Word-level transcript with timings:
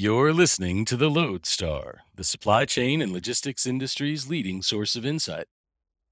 You're 0.00 0.32
listening 0.32 0.84
to 0.84 0.96
the 0.96 1.10
Loadstar, 1.10 1.96
the 2.14 2.22
supply 2.22 2.66
chain 2.66 3.02
and 3.02 3.12
logistics 3.12 3.66
industry's 3.66 4.28
leading 4.28 4.62
source 4.62 4.94
of 4.94 5.04
insight. 5.04 5.46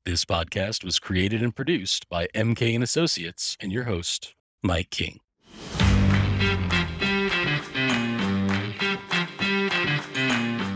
This 0.05 0.25
podcast 0.25 0.83
was 0.83 0.99
created 0.99 1.41
and 1.41 1.55
produced 1.55 2.09
by 2.09 2.27
MK 2.35 2.75
and 2.75 2.83
Associates 2.83 3.57
and 3.61 3.71
your 3.71 3.85
host, 3.85 4.35
Mike 4.61 4.91
King. 4.91 5.21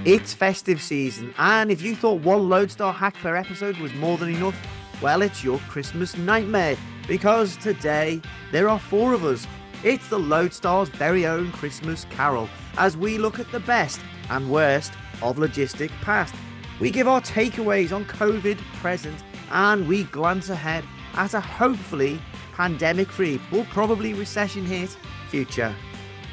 It's 0.07 0.33
festive 0.33 0.81
season, 0.81 1.35
and 1.37 1.73
if 1.73 1.83
you 1.83 1.97
thought 1.97 2.21
one 2.21 2.43
Loadstar 2.43 2.95
hack 2.95 3.17
per 3.17 3.35
episode 3.35 3.77
was 3.79 3.93
more 3.95 4.19
than 4.19 4.37
enough, 4.37 4.55
well, 5.03 5.23
it's 5.23 5.43
your 5.43 5.59
Christmas 5.69 6.17
nightmare 6.17 6.77
because 7.09 7.57
today 7.57 8.23
there 8.53 8.69
are 8.69 8.79
four 8.79 9.15
of 9.15 9.25
us. 9.25 9.49
It's 9.83 10.09
the 10.09 10.19
Loadstar's 10.19 10.91
very 10.91 11.25
own 11.25 11.53
Christmas 11.53 12.05
carol 12.11 12.51
as 12.77 12.99
we 12.99 13.17
look 13.17 13.41
at 13.41 13.51
the 13.51 13.61
best 13.61 13.99
and 14.29 14.51
worst 14.51 14.93
of 15.23 15.39
logistic 15.39 15.89
past. 16.03 16.35
We 16.79 16.91
give 16.91 17.09
our 17.09 17.23
takeaways 17.23 17.91
on 17.91 18.05
COVID 18.05 18.59
present 18.75 19.25
and 19.51 19.89
we 19.89 20.05
glance 20.05 20.51
ahead 20.51 20.85
at 21.15 21.33
a 21.33 21.41
hopefully 21.41 22.21
pandemic 22.53 23.09
free, 23.09 23.41
but 23.51 23.67
probably 23.71 24.13
recession 24.13 24.67
hit 24.67 24.95
future. 25.31 25.75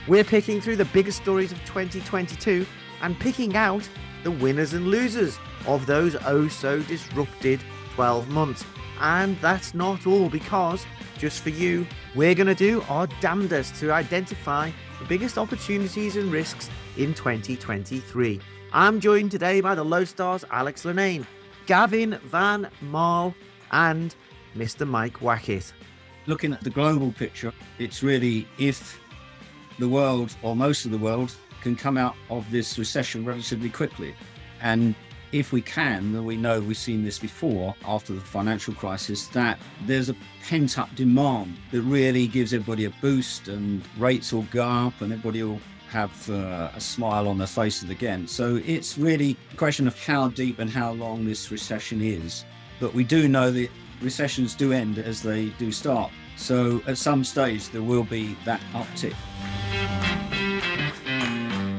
We're 0.10 0.26
picking 0.26 0.60
through 0.60 0.76
the 0.76 0.86
biggest 0.86 1.22
stories 1.22 1.54
of 1.54 1.60
2022 1.60 2.66
and 3.02 3.18
picking 3.18 3.56
out 3.56 3.88
the 4.24 4.32
winners 4.32 4.74
and 4.74 4.88
losers 4.88 5.40
of 5.66 5.86
those 5.86 6.18
oh 6.26 6.50
so 6.50 6.82
disrupted 6.82 7.62
12 7.96 8.28
months. 8.28 8.66
And 9.00 9.40
that's 9.42 9.74
not 9.74 10.08
all 10.08 10.30
because, 10.30 10.86
just 11.18 11.44
for 11.44 11.50
you, 11.50 11.86
we're 12.16 12.36
going 12.36 12.48
to 12.48 12.56
do 12.56 12.84
our 12.90 13.08
damnedest 13.22 13.76
to 13.76 13.92
identify 13.92 14.72
the 15.00 15.06
biggest 15.06 15.38
opportunities 15.38 16.16
and 16.16 16.32
risks 16.32 16.70
in 16.98 17.14
2023. 17.14 18.40
I'm 18.74 19.00
joined 19.00 19.32
today 19.32 19.62
by 19.62 19.76
the 19.76 19.86
Loadstar's 19.86 20.44
Alex 20.52 20.84
Lennane, 20.84 21.26
Gavin 21.68 22.20
Van 22.26 22.70
Marle, 22.82 23.34
and 23.72 24.16
Mr. 24.56 24.88
Mike 24.88 25.20
Wackett. 25.20 25.72
Looking 26.26 26.54
at 26.54 26.62
the 26.62 26.70
global 26.70 27.12
picture, 27.12 27.54
it's 27.80 28.04
really 28.04 28.48
if 28.58 29.00
the 29.80 29.88
world 29.88 30.36
or 30.42 30.56
most 30.56 30.86
of 30.86 30.92
the 30.92 30.98
world 30.98 31.34
can 31.62 31.76
come 31.76 31.98
out 31.98 32.16
of 32.30 32.50
this 32.52 32.78
recession 32.78 33.24
relatively 33.24 33.70
quickly. 33.70 34.16
And 34.62 34.96
if 35.32 35.52
we 35.52 35.62
can, 35.62 36.24
we 36.26 36.38
know 36.38 36.60
we've 36.60 36.78
seen 36.78 37.04
this 37.04 37.20
before 37.20 37.76
after 37.86 38.14
the 38.14 38.22
financial 38.22 38.74
crisis, 38.74 39.28
that 39.28 39.60
there's 39.86 40.10
a 40.10 40.16
pent 40.48 40.78
up 40.78 40.94
demand 40.96 41.58
that 41.72 41.82
really 41.82 42.28
gives 42.28 42.54
everybody 42.54 42.86
a 42.86 42.90
boost 43.02 43.48
and 43.48 43.84
rates 43.98 44.32
will 44.32 44.44
go 44.44 44.64
up 44.64 45.02
and 45.02 45.12
everybody 45.12 45.44
will 45.44 45.60
have 45.90 46.30
uh, 46.30 46.70
a 46.76 46.80
smile 46.80 47.28
on 47.28 47.38
their 47.38 47.48
faces 47.48 47.90
again. 47.90 48.28
So 48.28 48.62
it's 48.66 48.98
really 48.98 49.38
a 49.54 49.56
question 49.56 49.88
of 49.88 50.02
how 50.04 50.30
deep 50.30 50.60
and 50.60 50.70
how 50.70 50.92
long 50.94 51.26
this 51.26 51.52
recession 51.52 52.02
is. 52.02 52.46
But 52.80 52.94
we 52.94 53.04
do 53.04 53.28
know 53.28 53.52
that 53.52 53.70
recessions 54.02 54.54
do 54.54 54.74
end 54.74 55.00
as 55.00 55.22
they 55.22 55.48
do 55.58 55.72
start. 55.72 56.12
So 56.36 56.82
at 56.88 56.98
some 56.98 57.24
stage, 57.24 57.70
there 57.70 57.82
will 57.82 58.04
be 58.04 58.36
that 58.46 58.62
uptick. 58.74 59.16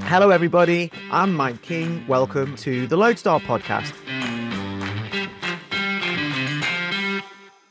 Hello, 0.09 0.31
everybody. 0.31 0.91
I'm 1.11 1.34
Mike 1.34 1.61
King. 1.61 2.03
Welcome 2.09 2.56
to 2.56 2.87
the 2.87 2.97
Loadstar 2.97 3.41
podcast. 3.42 3.92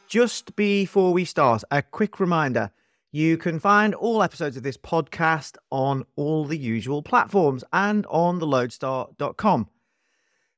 Just 0.07 0.55
before 0.55 1.13
we 1.13 1.25
start, 1.25 1.63
a 1.71 1.81
quick 1.81 2.19
reminder 2.19 2.69
you 3.11 3.37
can 3.37 3.59
find 3.59 3.95
all 3.95 4.21
episodes 4.21 4.55
of 4.55 4.61
this 4.61 4.77
podcast 4.77 5.57
on 5.71 6.05
all 6.15 6.45
the 6.45 6.59
usual 6.59 7.01
platforms 7.01 7.63
and 7.73 8.05
on 8.05 8.39
theloadstar.com. 8.39 9.69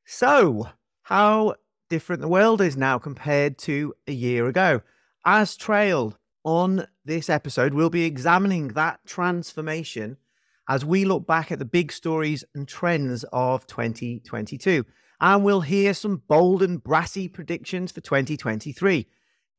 So, 0.03 0.67
how 1.03 1.55
different 1.89 2.21
the 2.21 2.27
world 2.27 2.59
is 2.59 2.75
now 2.75 2.99
compared 2.99 3.57
to 3.59 3.93
a 4.05 4.11
year 4.11 4.47
ago. 4.47 4.81
As 5.25 5.55
trailed 5.55 6.17
on 6.43 6.87
this 7.05 7.29
episode, 7.29 7.73
we'll 7.73 7.89
be 7.89 8.03
examining 8.03 8.67
that 8.69 8.99
transformation 9.05 10.17
as 10.69 10.85
we 10.85 11.03
look 11.03 11.25
back 11.25 11.51
at 11.51 11.57
the 11.57 11.65
big 11.65 11.91
stories 11.91 12.45
and 12.53 12.67
trends 12.67 13.25
of 13.33 13.65
2022. 13.65 14.85
And 15.19 15.43
we'll 15.43 15.61
hear 15.61 15.95
some 15.95 16.21
bold 16.27 16.61
and 16.61 16.81
brassy 16.81 17.27
predictions 17.27 17.91
for 17.91 18.01
2023. 18.01 19.07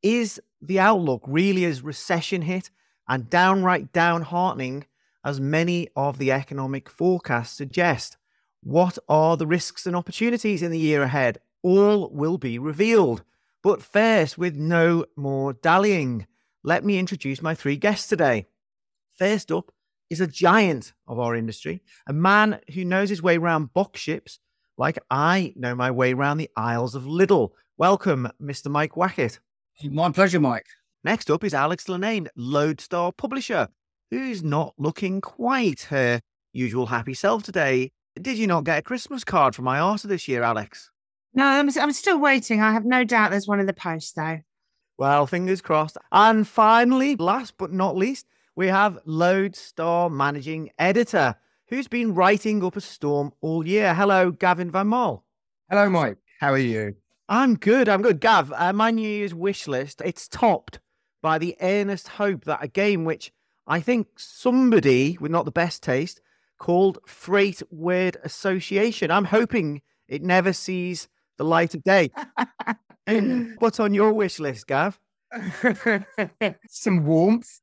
Is 0.03 0.41
the 0.63 0.79
outlook 0.79 1.23
really 1.27 1.65
as 1.65 1.83
recession 1.83 2.43
hit 2.43 2.71
and 3.09 3.29
downright 3.29 3.93
downheartening 3.93 4.85
as 5.25 5.41
many 5.41 5.89
of 5.97 6.19
the 6.19 6.31
economic 6.31 6.89
forecasts 6.89 7.57
suggest? 7.57 8.17
What 8.63 8.97
are 9.09 9.37
the 9.37 9.49
risks 9.49 9.87
and 9.87 9.97
opportunities 9.97 10.63
in 10.63 10.71
the 10.71 10.79
year 10.79 11.03
ahead? 11.03 11.39
All 11.63 12.09
will 12.11 12.39
be 12.39 12.59
revealed. 12.59 13.25
But 13.63 13.83
first, 13.83 14.39
with 14.39 14.55
no 14.55 15.05
more 15.17 15.53
dallying, 15.55 16.27
let 16.63 16.85
me 16.85 16.99
introduce 16.99 17.43
my 17.43 17.55
three 17.55 17.77
guests 17.77 18.07
today. 18.07 18.47
First 19.19 19.51
up, 19.51 19.73
is 20.11 20.21
a 20.21 20.27
giant 20.27 20.93
of 21.07 21.19
our 21.19 21.37
industry, 21.37 21.83
a 22.07 22.13
man 22.13 22.61
who 22.75 22.85
knows 22.85 23.09
his 23.09 23.23
way 23.23 23.37
around 23.37 23.73
box 23.73 24.01
ships 24.01 24.41
like 24.77 24.99
I 25.11 25.53
know 25.57 25.75
my 25.75 25.91
way 25.91 26.13
around 26.13 26.39
the 26.39 26.51
aisles 26.57 26.95
of 26.95 27.05
Lidl. 27.05 27.51
Welcome, 27.79 28.29
Mr. 28.43 28.71
Mike 28.71 28.93
Wackett. 28.93 29.39
My 29.85 30.11
pleasure, 30.11 30.41
Mike. 30.41 30.67
Next 31.05 31.31
up 31.31 31.45
is 31.45 31.55
Alex 31.55 31.85
Lennane, 31.85 32.29
Loadstar 32.37 33.17
publisher, 33.17 33.69
who's 34.11 34.43
not 34.43 34.75
looking 34.77 35.21
quite 35.21 35.83
her 35.83 36.21
usual 36.53 36.87
happy 36.87 37.15
self 37.15 37.43
today. 37.43 37.93
Did 38.21 38.37
you 38.37 38.47
not 38.47 38.65
get 38.65 38.79
a 38.79 38.83
Christmas 38.83 39.23
card 39.23 39.55
from 39.55 39.65
my 39.67 39.79
IATA 39.79 40.03
this 40.03 40.29
year, 40.29 40.43
Alex? 40.43 40.91
No, 41.33 41.45
I'm, 41.45 41.71
I'm 41.79 41.93
still 41.93 42.19
waiting. 42.19 42.61
I 42.61 42.73
have 42.73 42.85
no 42.85 43.05
doubt 43.05 43.31
there's 43.31 43.47
one 43.47 43.61
in 43.61 43.67
the 43.67 43.73
post, 43.73 44.17
though. 44.17 44.41
Well, 44.99 45.27
fingers 45.27 45.61
crossed. 45.61 45.97
And 46.11 46.47
finally, 46.47 47.17
last 47.17 47.55
but 47.57 47.73
not 47.73 47.97
least, 47.97 48.27
we 48.57 48.67
have 48.67 48.99
Loadstar 49.07 50.11
managing 50.11 50.71
editor 50.79 51.37
who's 51.69 51.89
been 51.89 52.15
writing 52.15 52.65
up 52.65 52.77
a 52.77 52.81
storm 52.81 53.33
all 53.41 53.67
year. 53.67 53.95
Hello, 53.95 54.31
Gavin 54.31 54.71
Van 54.71 54.89
Marle. 54.89 55.25
Hello, 55.69 55.89
Mike. 55.89 56.19
How 56.41 56.53
are 56.53 56.59
you? 56.59 56.97
I'm 57.29 57.55
good. 57.55 57.89
I'm 57.89 58.03
good. 58.03 58.21
Gav, 58.21 58.53
uh, 58.53 58.73
my 58.73 58.91
New 58.91 59.09
Year's 59.09 59.35
wish 59.35 59.69
list, 59.69 60.03
it's 60.05 60.27
topped 60.27 60.81
by 61.23 61.39
the 61.39 61.57
earnest 61.61 62.09
hope 62.09 62.45
that 62.45 62.63
a 62.63 62.69
game 62.69 63.05
which 63.05 63.33
I 63.67 63.81
think 63.81 64.09
somebody 64.17 65.17
with 65.21 65.31
not 65.31 65.45
the 65.45 65.53
best 65.53 65.83
taste 65.83 66.21
called 66.59 66.99
Freight 67.07 67.63
Word 67.71 68.17
Association. 68.25 69.13
I'm 69.13 69.27
hoping 69.27 69.83
it 70.09 70.23
never 70.23 70.53
sees 70.53 71.09
the 71.39 71.45
light 71.45 71.75
of 71.75 71.85
day. 71.85 72.11
What's 73.59 73.79
on 73.79 73.95
your 73.95 74.13
wish 74.13 74.41
list, 74.41 74.67
Gav? 74.67 74.99
Some 76.69 77.05
warmth. 77.05 77.61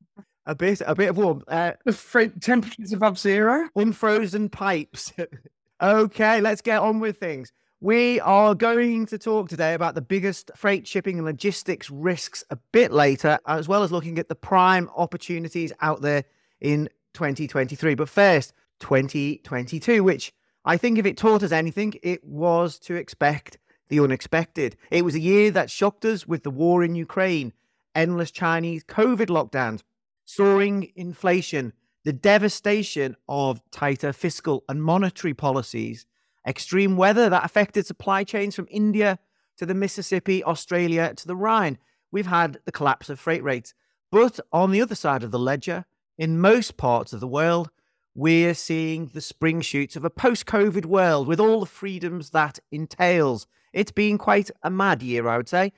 A 0.48 0.54
bit, 0.54 0.80
a 0.86 0.94
bit 0.94 1.10
of 1.10 1.18
warmth. 1.18 1.44
Uh, 1.46 1.74
The 1.84 1.92
freight 1.92 2.40
temperatures 2.40 2.94
above 2.94 3.18
zero. 3.18 3.68
unfrozen 3.76 4.48
pipes. 4.48 5.12
okay, 5.82 6.40
let's 6.40 6.62
get 6.62 6.80
on 6.80 7.00
with 7.00 7.18
things. 7.18 7.52
We 7.80 8.18
are 8.20 8.54
going 8.54 9.04
to 9.06 9.18
talk 9.18 9.50
today 9.50 9.74
about 9.74 9.94
the 9.94 10.00
biggest 10.00 10.50
freight 10.56 10.86
shipping 10.88 11.18
and 11.18 11.26
logistics 11.26 11.90
risks 11.90 12.42
a 12.48 12.56
bit 12.72 12.92
later, 12.92 13.38
as 13.46 13.68
well 13.68 13.82
as 13.82 13.92
looking 13.92 14.18
at 14.18 14.28
the 14.30 14.34
prime 14.34 14.88
opportunities 14.96 15.70
out 15.82 16.00
there 16.00 16.24
in 16.62 16.88
2023. 17.12 17.94
But 17.94 18.08
first, 18.08 18.54
2022, 18.80 20.02
which 20.02 20.32
I 20.64 20.78
think 20.78 20.98
if 20.98 21.04
it 21.04 21.18
taught 21.18 21.42
us 21.42 21.52
anything, 21.52 21.92
it 22.02 22.24
was 22.24 22.78
to 22.80 22.94
expect 22.94 23.58
the 23.90 24.00
unexpected. 24.00 24.76
It 24.90 25.04
was 25.04 25.14
a 25.14 25.20
year 25.20 25.50
that 25.50 25.70
shocked 25.70 26.06
us 26.06 26.26
with 26.26 26.42
the 26.42 26.50
war 26.50 26.82
in 26.82 26.94
Ukraine, 26.94 27.52
endless 27.94 28.30
Chinese 28.30 28.82
COVID 28.84 29.26
lockdowns, 29.26 29.82
soaring 30.28 30.92
inflation, 30.94 31.72
the 32.04 32.12
devastation 32.12 33.16
of 33.30 33.62
tighter 33.70 34.12
fiscal 34.12 34.62
and 34.68 34.82
monetary 34.82 35.32
policies, 35.32 36.04
extreme 36.46 36.98
weather 36.98 37.30
that 37.30 37.46
affected 37.46 37.86
supply 37.86 38.22
chains 38.24 38.54
from 38.54 38.68
India 38.70 39.18
to 39.56 39.64
the 39.64 39.74
Mississippi, 39.74 40.44
Australia 40.44 41.14
to 41.14 41.26
the 41.26 41.34
Rhine. 41.34 41.78
We've 42.12 42.26
had 42.26 42.60
the 42.66 42.72
collapse 42.72 43.08
of 43.08 43.18
freight 43.18 43.42
rates. 43.42 43.72
But 44.12 44.38
on 44.52 44.70
the 44.70 44.82
other 44.82 44.94
side 44.94 45.22
of 45.22 45.30
the 45.30 45.38
ledger, 45.38 45.86
in 46.18 46.38
most 46.38 46.76
parts 46.76 47.14
of 47.14 47.20
the 47.20 47.26
world, 47.26 47.70
we're 48.14 48.52
seeing 48.52 49.06
the 49.14 49.22
spring 49.22 49.62
shoots 49.62 49.96
of 49.96 50.04
a 50.04 50.10
post 50.10 50.44
COVID 50.44 50.84
world 50.84 51.26
with 51.26 51.40
all 51.40 51.60
the 51.60 51.66
freedoms 51.66 52.30
that 52.30 52.58
entails. 52.70 53.46
It's 53.72 53.92
been 53.92 54.18
quite 54.18 54.50
a 54.62 54.68
mad 54.68 55.02
year, 55.02 55.26
I 55.26 55.38
would 55.38 55.48
say. 55.48 55.72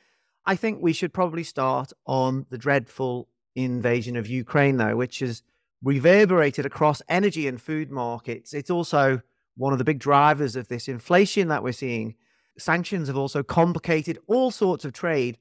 I 0.45 0.57
think 0.57 0.83
we 0.83 0.93
should 0.93 1.13
probably 1.13 1.45
start 1.45 1.93
on 2.05 2.47
the 2.51 2.59
dreadful 2.59 3.29
invasion 3.55 4.17
of 4.17 4.27
Ukraine, 4.27 4.77
though, 4.77 4.97
which 4.97 5.21
has 5.21 5.43
reverberated 5.83 6.67
across 6.67 7.03
energy 7.09 7.47
and 7.47 7.61
food 7.61 7.91
markets. 7.91 8.53
It's 8.53 8.71
also 8.71 9.23
one 9.57 9.73
of 9.73 9.79
the 9.79 9.85
big 9.85 9.99
drivers 9.99 10.57
of 10.57 10.69
this 10.69 10.89
inflation 10.89 11.49
that 11.49 11.63
we're 11.63 11.73
seeing. 11.73 12.15
Sanctions 12.59 13.09
have 13.09 13.17
also 13.17 13.43
complicated 13.43 14.19
all 14.27 14.51
sorts 14.51 14.85
of 14.85 14.93
trade. 14.93 15.39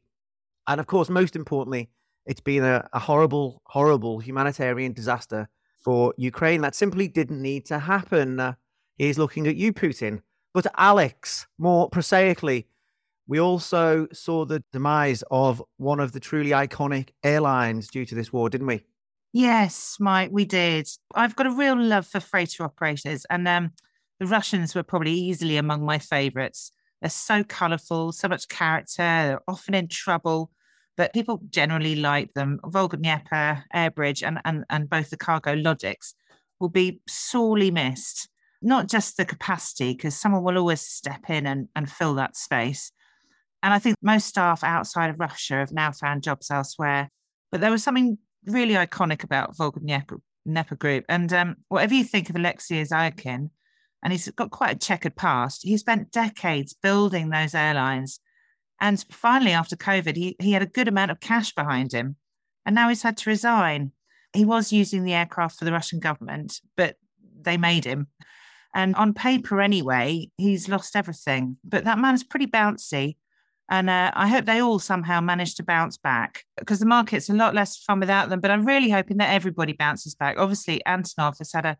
And 0.68 0.80
of 0.80 0.88
course, 0.88 1.10
most 1.10 1.36
importantly, 1.36 1.90
it's 2.26 2.42
been 2.42 2.64
a, 2.64 2.88
a 2.94 3.00
horrible, 3.00 3.62
horrible 3.66 4.20
humanitarian 4.20 4.94
disaster 4.94 5.50
for 5.80 6.14
Ukraine. 6.18 6.62
That 6.62 6.76
simply 6.76 7.08
didn't 7.08 7.42
need 7.42 7.66
to 7.68 7.80
happen. 7.80 8.40
Uh, 8.40 8.54
he's 8.98 9.18
looking 9.18 9.48
at 9.48 9.56
you, 9.56 9.74
Putin. 9.74 10.22
But 10.54 10.68
Alex, 10.78 11.48
more 11.58 11.90
prosaically, 11.90 12.68
we 13.30 13.40
also 13.40 14.08
saw 14.12 14.44
the 14.44 14.64
demise 14.74 15.24
of 15.30 15.64
one 15.78 16.00
of 16.00 16.14
the 16.14 16.20
truly 16.20 16.50
iconic 16.50 17.10
airlines 17.24 17.88
due 17.88 18.04
to 18.04 18.16
this 18.16 18.34
war, 18.34 18.50
didn't 18.50 18.66
we? 18.66 18.84
Yes, 19.31 19.98
Mike, 20.00 20.31
we 20.34 20.46
did. 20.46 20.90
I've 21.14 21.36
got 21.36 21.46
a 21.46 21.52
real 21.52 21.80
love 21.80 22.08
for 22.08 22.20
freighter 22.20 22.64
operators, 22.64 23.28
and 23.30 23.48
um, 23.48 23.74
the 24.20 24.26
Russians 24.26 24.74
were 24.74 24.81
probably 24.81 25.14
easily 25.14 25.58
among 25.58 25.86
my 25.86 26.00
favourites. 26.00 26.72
They're 27.02 27.12
so 27.12 27.44
colourful, 27.44 28.14
so 28.14 28.28
much 28.28 28.48
character, 28.48 29.04
they're 29.04 29.42
often 29.48 29.75
in 29.75 29.90
trouble, 29.90 30.50
but 30.98 31.14
people 31.14 31.40
generally 31.52 31.96
like 31.96 32.34
them. 32.34 32.60
Volga 32.66 32.98
Dnepr, 32.98 33.64
Airbridge, 33.75 34.28
and, 34.28 34.40
and, 34.44 34.66
and 34.72 34.90
both 34.90 35.12
the 35.12 35.18
CargoLogics 35.18 36.16
will 36.60 36.70
be 36.70 37.00
sorely 37.08 37.70
missed. 37.70 38.28
Not 38.64 38.90
just 38.90 39.18
the 39.18 39.24
capacity, 39.24 39.94
because 39.94 40.20
someone 40.20 40.44
will 40.44 40.58
always 40.58 40.82
step 40.82 41.30
in 41.30 41.46
and, 41.46 41.70
and 41.75 41.90
fill 41.90 42.16
that 42.16 42.36
space. 42.36 42.92
And 43.62 43.74
I 43.74 43.80
think 43.80 43.98
most 44.02 44.28
staff 44.28 44.64
outside 44.64 45.10
of 45.10 45.20
Russia 45.20 45.56
have 45.56 45.72
now 45.72 45.92
found 45.92 46.24
jobs 46.24 46.50
elsewhere. 46.50 47.10
But 47.52 47.62
there 47.62 47.72
was 47.72 47.84
something 47.84 48.18
really 48.46 48.76
iconic 48.76 49.24
about 49.24 49.58
Volga 49.58 49.80
Dnepr 49.80 50.80
Group. 50.80 51.06
And 51.10 51.32
um, 51.34 51.56
whatever 51.68 51.94
you 51.94 52.04
think 52.04 52.30
of 52.30 52.36
Alexei 52.36 52.82
Isaikin, 52.82 53.50
and 54.02 54.14
he's 54.14 54.30
got 54.32 54.52
quite 54.52 54.76
a 54.76 54.80
checkered 54.80 55.16
past, 55.16 55.62
he 55.64 55.76
spent 55.78 56.12
decades 56.12 56.74
building 56.74 57.30
those 57.30 57.54
airlines. 57.54 58.20
And 58.80 59.04
finally, 59.12 59.52
after 59.52 59.76
COVID, 59.76 60.16
he, 60.16 60.38
he 60.40 60.54
had 60.54 60.62
a 60.62 60.68
good 60.68 60.88
amount 60.88 61.12
of 61.12 61.20
cash 61.20 61.54
behind 61.54 61.92
him. 61.92 62.16
And 62.66 62.76
now 62.76 62.88
he's 62.88 63.02
had 63.02 63.18
to 63.18 63.30
resign. 63.30 63.92
He 64.34 64.46
was 64.46 64.72
using 64.72 65.04
the 65.04 65.14
aircraft 65.14 65.60
for 65.60 65.66
the 65.66 65.72
Russian 65.72 66.00
government, 66.00 66.62
but 66.78 66.96
they 67.42 67.58
made 67.58 67.84
him. 67.84 68.08
And 68.74 68.96
on 68.96 69.14
paper, 69.14 69.60
anyway, 69.60 70.30
he's 70.38 70.70
lost 70.70 70.96
everything. 70.96 71.58
But 71.64 71.84
that 71.86 71.98
man 71.98 72.16
is 72.16 72.24
pretty 72.24 72.48
bouncy. 72.48 73.18
And 73.69 73.89
uh, 73.89 74.12
I 74.16 74.27
hope 74.27 74.45
they 74.45 74.62
all 74.62 74.80
somehow 74.80 75.21
manage 75.21 75.54
to 75.56 75.63
bounce 75.63 75.98
back 75.98 76.44
because 76.57 76.80
the 76.80 76.88
market's 76.88 77.30
a 77.30 77.33
lot 77.33 77.54
less 77.54 77.77
fun 77.77 78.00
without 78.00 78.30
them. 78.30 78.39
But 78.39 78.50
I'm 78.50 78.66
really 78.66 78.89
hoping 78.89 79.18
that 79.18 79.31
everybody 79.31 79.74
bounces 79.74 80.16
back. 80.16 80.38
Obviously, 80.39 80.81
Antonov 80.88 81.38
has 81.38 81.54
had 81.54 81.66
a, 81.66 81.77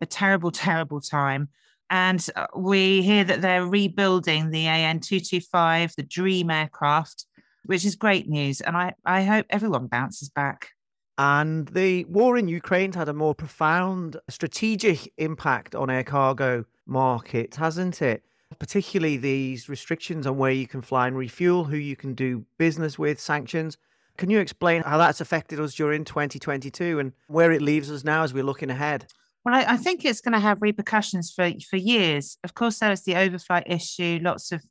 a 0.00 0.06
terrible, 0.06 0.50
terrible 0.66 1.00
time. 1.00 1.50
And 1.90 2.26
uh, 2.34 2.46
we 2.56 3.02
hear 3.02 3.22
that 3.22 3.42
they're 3.42 3.66
rebuilding 3.66 4.50
the 4.50 4.66
AN 4.66 5.00
225, 5.00 5.94
the 5.96 6.02
Dream 6.02 6.50
aircraft, 6.50 7.26
which 7.66 7.84
is 7.84 7.96
great 7.96 8.28
news. 8.28 8.62
And 8.62 8.76
I, 8.76 8.94
I 9.04 9.22
hope 9.22 9.46
everyone 9.50 9.88
bounces 9.88 10.30
back. 10.30 10.70
And 11.18 11.68
the 11.68 12.04
war 12.06 12.36
in 12.36 12.48
Ukraine 12.48 12.92
had 12.92 13.08
a 13.08 13.14
more 13.14 13.34
profound 13.34 14.16
strategic 14.28 15.12
impact 15.18 15.74
on 15.74 15.90
air 15.90 16.04
cargo 16.04 16.64
market, 16.86 17.56
hasn't 17.56 18.02
it? 18.02 18.22
Particularly 18.58 19.16
these 19.16 19.68
restrictions 19.68 20.26
on 20.26 20.36
where 20.36 20.50
you 20.50 20.66
can 20.66 20.82
fly 20.82 21.06
and 21.06 21.16
refuel, 21.16 21.64
who 21.64 21.76
you 21.76 21.96
can 21.96 22.14
do 22.14 22.44
business 22.58 22.98
with, 22.98 23.20
sanctions. 23.20 23.76
Can 24.16 24.30
you 24.30 24.38
explain 24.38 24.82
how 24.82 24.98
that's 24.98 25.20
affected 25.20 25.60
us 25.60 25.74
during 25.74 26.04
2022 26.04 26.98
and 26.98 27.12
where 27.28 27.52
it 27.52 27.60
leaves 27.60 27.90
us 27.90 28.04
now 28.04 28.22
as 28.22 28.32
we're 28.32 28.44
looking 28.44 28.70
ahead? 28.70 29.06
Well, 29.44 29.54
I, 29.54 29.74
I 29.74 29.76
think 29.76 30.04
it's 30.04 30.20
going 30.20 30.32
to 30.32 30.40
have 30.40 30.62
repercussions 30.62 31.30
for, 31.30 31.50
for 31.68 31.76
years. 31.76 32.38
Of 32.42 32.54
course, 32.54 32.78
there 32.78 32.92
is 32.92 33.02
the 33.02 33.12
overflight 33.12 33.64
issue. 33.66 34.20
Lots 34.22 34.52
of 34.52 34.62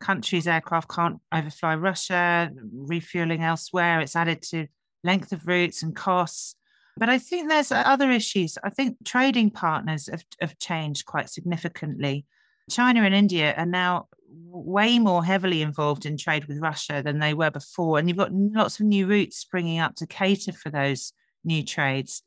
countries' 0.00 0.48
aircraft 0.48 0.88
can't 0.90 1.18
overfly 1.34 1.74
Russia, 1.74 2.50
refueling 2.72 3.42
elsewhere. 3.42 4.00
It's 4.00 4.16
added 4.16 4.42
to 4.50 4.66
length 5.04 5.32
of 5.32 5.46
routes 5.46 5.82
and 5.82 5.94
costs. 5.94 6.56
But 6.96 7.10
I 7.10 7.18
think 7.18 7.48
there's 7.48 7.70
other 7.70 8.10
issues. 8.10 8.56
I 8.64 8.70
think 8.70 8.96
trading 9.04 9.50
partners 9.50 10.08
have, 10.10 10.24
have 10.40 10.58
changed 10.58 11.04
quite 11.04 11.28
significantly. 11.28 12.24
China 12.70 13.02
and 13.02 13.14
India 13.14 13.54
are 13.56 13.66
now 13.66 14.08
way 14.28 14.98
more 14.98 15.24
heavily 15.24 15.62
involved 15.62 16.06
in 16.06 16.16
trade 16.16 16.46
with 16.46 16.60
Russia 16.60 17.02
than 17.04 17.18
they 17.18 17.34
were 17.34 17.50
before. 17.50 17.98
And 17.98 18.08
you've 18.08 18.18
got 18.18 18.32
lots 18.32 18.80
of 18.80 18.86
new 18.86 19.06
routes 19.06 19.36
springing 19.36 19.78
up 19.78 19.94
to 19.96 20.06
cater 20.06 20.52
for 20.52 20.70
those 20.70 21.12
new 21.44 21.62
trades. 21.62 22.22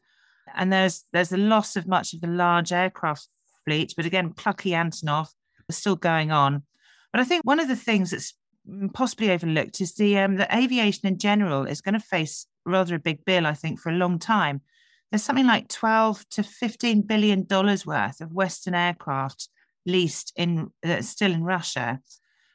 And 0.56 0.71
there's 0.71 1.06
there's 1.12 1.30
the 1.30 1.38
loss 1.38 1.75
of 1.75 1.88
much 1.88 2.13
of 2.13 2.21
the 2.21 2.27
large 2.27 2.71
aircraft 2.71 3.27
fleet, 3.65 3.94
but 3.95 4.06
again, 4.06 4.33
plucky 4.33 4.71
Antonov 4.71 5.27
is 5.68 5.77
still 5.77 5.95
going 5.95 6.31
on. 6.31 6.63
But 7.12 7.21
I 7.21 7.24
think 7.24 7.44
one 7.44 7.59
of 7.59 7.68
the 7.68 7.75
things 7.75 8.12
that's 8.12 8.33
possibly 8.94 9.31
overlooked 9.31 9.81
is 9.81 9.95
the 9.95 10.18
um, 10.19 10.38
the 10.38 10.56
aviation 10.56 11.07
in 11.07 11.18
general 11.18 11.65
is 11.65 11.81
going 11.81 11.94
to 11.94 12.00
face 12.00 12.47
rather 12.65 12.95
a 12.95 13.00
big 13.00 13.25
bill, 13.25 13.45
I 13.45 13.53
think, 13.53 13.80
for 13.80 13.89
a 13.89 13.95
long 13.95 14.18
time. 14.19 14.62
There's 15.12 15.24
something 15.24 15.47
like 15.47 15.69
12 15.69 16.30
to 16.31 16.44
15 16.44 17.01
billion 17.03 17.45
dollars 17.45 17.85
worth 17.85 18.21
of 18.21 18.31
Western 18.31 18.75
aircraft 18.75 19.50
leased 19.86 20.34
in 20.36 20.72
uh, 20.86 21.02
still 21.02 21.31
in 21.31 21.44
Russia. 21.44 22.00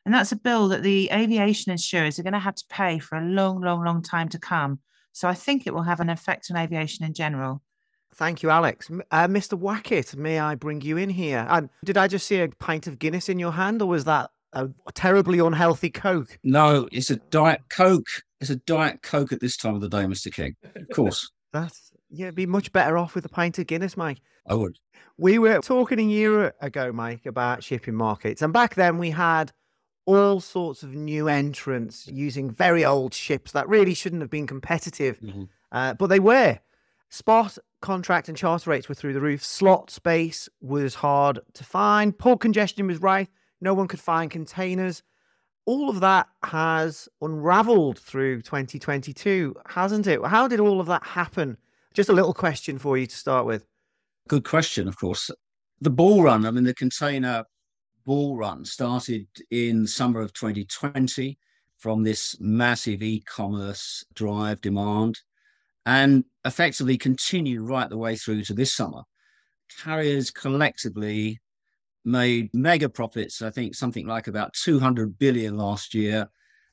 And 0.04 0.12
that's 0.12 0.32
a 0.32 0.36
bill 0.36 0.68
that 0.68 0.82
the 0.82 1.08
aviation 1.10 1.72
insurers 1.72 2.18
are 2.18 2.22
going 2.22 2.34
to 2.34 2.38
have 2.38 2.56
to 2.56 2.64
pay 2.68 2.98
for 2.98 3.16
a 3.16 3.24
long, 3.24 3.62
long, 3.62 3.84
long 3.84 4.02
time 4.02 4.28
to 4.30 4.38
come. 4.38 4.80
So 5.12 5.28
I 5.28 5.34
think 5.34 5.66
it 5.66 5.72
will 5.72 5.82
have 5.82 6.00
an 6.00 6.10
effect 6.10 6.50
on 6.50 6.58
aviation 6.58 7.06
in 7.06 7.14
general. 7.14 7.62
Thank 8.14 8.42
you, 8.42 8.50
Alex. 8.50 8.90
Uh, 9.10 9.26
Mr. 9.26 9.58
Wackett, 9.58 10.14
may 10.14 10.38
I 10.38 10.54
bring 10.54 10.82
you 10.82 10.96
in 10.96 11.10
here? 11.10 11.46
And 11.48 11.68
did 11.84 11.96
I 11.96 12.06
just 12.06 12.26
see 12.26 12.40
a 12.40 12.48
pint 12.48 12.86
of 12.86 12.98
Guinness 12.98 13.28
in 13.28 13.38
your 13.38 13.52
hand, 13.52 13.82
or 13.82 13.88
was 13.88 14.04
that 14.04 14.30
a 14.52 14.68
terribly 14.94 15.40
unhealthy 15.40 15.90
Coke? 15.90 16.38
No, 16.44 16.88
it's 16.92 17.10
a 17.10 17.16
Diet 17.16 17.62
Coke. 17.70 18.06
It's 18.40 18.50
a 18.50 18.56
Diet 18.56 19.02
Coke 19.02 19.32
at 19.32 19.40
this 19.40 19.56
time 19.56 19.74
of 19.74 19.80
the 19.80 19.88
day, 19.88 20.04
Mr. 20.04 20.32
King. 20.32 20.54
Of 20.62 20.88
course. 20.94 21.30
That's 21.52 21.92
yeah, 22.10 22.30
be 22.30 22.46
much 22.46 22.72
better 22.72 22.96
off 22.96 23.14
with 23.14 23.24
a 23.24 23.28
pint 23.28 23.58
of 23.58 23.66
Guinness, 23.66 23.96
Mike. 23.96 24.18
I 24.46 24.54
would. 24.54 24.78
We 25.16 25.38
were 25.38 25.60
talking 25.60 25.98
a 25.98 26.02
year 26.02 26.54
ago, 26.60 26.92
Mike, 26.92 27.26
about 27.26 27.64
shipping 27.64 27.94
markets. 27.94 28.42
And 28.42 28.52
back 28.52 28.74
then 28.74 28.98
we 28.98 29.10
had 29.10 29.52
all 30.06 30.40
sorts 30.40 30.82
of 30.82 30.94
new 30.94 31.28
entrants 31.28 32.06
using 32.08 32.50
very 32.50 32.84
old 32.84 33.14
ships 33.14 33.52
that 33.52 33.68
really 33.68 33.94
shouldn't 33.94 34.22
have 34.22 34.30
been 34.30 34.46
competitive, 34.46 35.18
mm-hmm. 35.20 35.44
uh, 35.72 35.94
but 35.94 36.08
they 36.08 36.20
were. 36.20 36.58
Spot, 37.10 37.56
contract, 37.80 38.28
and 38.28 38.36
charter 38.36 38.70
rates 38.70 38.88
were 38.88 38.94
through 38.94 39.12
the 39.12 39.20
roof. 39.20 39.42
Slot 39.42 39.90
space 39.90 40.48
was 40.60 40.96
hard 40.96 41.38
to 41.54 41.64
find. 41.64 42.16
Port 42.16 42.40
congestion 42.40 42.86
was 42.86 43.00
rife. 43.00 43.28
No 43.60 43.72
one 43.72 43.88
could 43.88 44.00
find 44.00 44.30
containers. 44.30 45.02
All 45.64 45.88
of 45.88 46.00
that 46.00 46.26
has 46.42 47.08
unraveled 47.22 47.98
through 47.98 48.42
2022, 48.42 49.54
hasn't 49.66 50.06
it? 50.06 50.22
How 50.26 50.48
did 50.48 50.60
all 50.60 50.80
of 50.80 50.86
that 50.88 51.04
happen? 51.04 51.56
Just 51.94 52.08
a 52.08 52.12
little 52.12 52.34
question 52.34 52.78
for 52.78 52.98
you 52.98 53.06
to 53.06 53.16
start 53.16 53.46
with. 53.46 53.66
Good 54.28 54.44
question, 54.44 54.88
of 54.88 54.98
course. 54.98 55.30
The 55.80 55.90
ball 55.90 56.22
run, 56.22 56.44
I 56.44 56.50
mean, 56.50 56.64
the 56.64 56.74
container 56.74 57.44
ball 58.04 58.36
run 58.36 58.64
started 58.64 59.26
in 59.50 59.86
summer 59.86 60.20
of 60.20 60.32
2020 60.32 61.38
from 61.78 62.02
this 62.02 62.36
massive 62.40 63.02
e 63.02 63.20
commerce 63.20 64.04
drive 64.14 64.60
demand 64.60 65.20
and 65.86 66.24
effectively 66.44 66.98
continued 66.98 67.60
right 67.60 67.88
the 67.88 67.98
way 67.98 68.16
through 68.16 68.42
to 68.44 68.54
this 68.54 68.72
summer. 68.72 69.02
Carriers 69.82 70.30
collectively 70.30 71.40
made 72.04 72.50
mega 72.52 72.88
profits, 72.88 73.40
I 73.40 73.50
think 73.50 73.74
something 73.74 74.06
like 74.06 74.26
about 74.26 74.52
200 74.54 75.18
billion 75.18 75.56
last 75.56 75.94
year, 75.94 76.28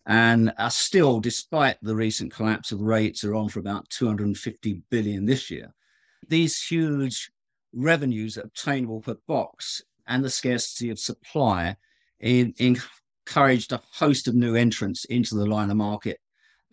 and 0.05 0.51
are 0.57 0.71
still, 0.71 1.19
despite 1.19 1.77
the 1.81 1.95
recent 1.95 2.33
collapse 2.33 2.71
of 2.71 2.81
rates, 2.81 3.23
are 3.23 3.35
on 3.35 3.49
for 3.49 3.59
about 3.59 3.89
250 3.89 4.81
billion 4.89 5.25
this 5.25 5.51
year. 5.51 5.73
These 6.27 6.61
huge 6.63 7.31
revenues 7.73 8.37
obtainable 8.37 9.01
per 9.01 9.15
box 9.27 9.81
and 10.07 10.23
the 10.23 10.29
scarcity 10.29 10.89
of 10.89 10.99
supply 10.99 11.75
in, 12.19 12.53
encouraged 12.57 13.71
a 13.71 13.81
host 13.93 14.27
of 14.27 14.35
new 14.35 14.55
entrants 14.55 15.05
into 15.05 15.35
the 15.35 15.45
liner 15.45 15.75
market. 15.75 16.19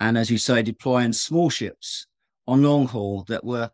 And 0.00 0.16
as 0.16 0.30
you 0.30 0.38
say, 0.38 0.62
deploying 0.62 1.12
small 1.12 1.50
ships 1.50 2.06
on 2.46 2.62
long 2.62 2.86
haul 2.86 3.24
that 3.28 3.44
were 3.44 3.70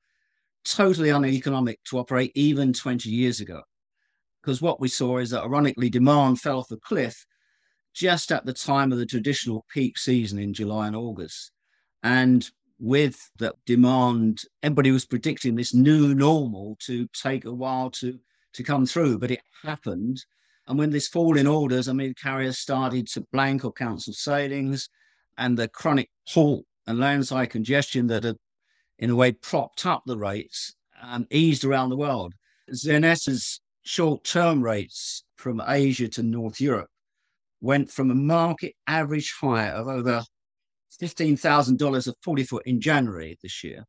totally 0.65 1.11
uneconomic 1.11 1.83
to 1.85 1.99
operate 1.99 2.33
even 2.35 2.73
20 2.73 3.09
years 3.09 3.41
ago. 3.41 3.63
Because 4.43 4.61
what 4.61 4.81
we 4.81 4.89
saw 4.89 5.19
is 5.19 5.31
that, 5.31 5.45
ironically, 5.45 5.89
demand 5.89 6.41
fell 6.41 6.59
off 6.59 6.71
a 6.71 6.77
cliff 6.77 7.25
just 7.95 8.33
at 8.33 8.45
the 8.45 8.53
time 8.53 8.93
of 8.93 8.99
the 8.99 9.07
traditional 9.07 9.65
peak 9.73 9.97
season 9.97 10.39
in 10.39 10.53
July 10.53 10.89
and 10.89 10.97
August. 10.97 11.53
And 12.03 12.49
with 12.81 13.31
that 13.39 13.55
demand, 13.65 14.43
everybody 14.63 14.91
was 14.91 15.07
predicting 15.07 15.55
this 15.55 15.73
new 15.73 16.15
normal 16.15 16.77
to 16.81 17.07
take 17.15 17.45
a 17.45 17.53
while 17.53 17.91
to, 17.93 18.19
to 18.55 18.63
come 18.63 18.85
through, 18.85 19.19
but 19.19 19.31
it 19.31 19.41
happened. 19.63 20.23
And 20.67 20.79
when 20.79 20.91
this 20.91 21.09
fall 21.09 21.37
in 21.37 21.47
orders, 21.47 21.89
I 21.89 21.93
mean, 21.93 22.15
carriers 22.21 22.59
started 22.59 23.07
to 23.09 23.27
blank 23.33 23.65
or 23.65 23.73
cancel 23.73 24.13
sailings, 24.13 24.89
and 25.39 25.57
the 25.57 25.69
chronic 25.69 26.11
halt 26.27 26.65
and 26.87 26.99
landside 26.99 27.51
congestion 27.51 28.09
that 28.09 28.25
had, 28.25 28.37
in 28.99 29.11
a 29.11 29.17
way, 29.17 29.33
propped 29.33 29.87
up 29.87 30.03
the 30.07 30.19
rates 30.19 30.75
um, 31.03 31.27
eased 31.31 31.65
around 31.65 31.91
the 31.91 31.97
world. 31.97 32.35
Z&S's 32.73 33.61
short 33.83 34.25
term 34.25 34.63
rates 34.63 35.25
from 35.37 35.63
Asia 35.67 36.09
to 36.09 36.23
North 36.23 36.61
Europe 36.61 36.89
went 37.65 37.91
from 37.91 38.11
a 38.11 38.15
market 38.15 38.75
average 38.87 39.35
high 39.41 39.71
of 39.71 39.89
over 39.89 40.23
$15,000 41.03 42.07
a 42.07 42.15
40 42.23 42.45
foot 42.45 42.63
in 42.67 42.79
January 42.79 43.39
this 43.43 43.65
year 43.65 43.85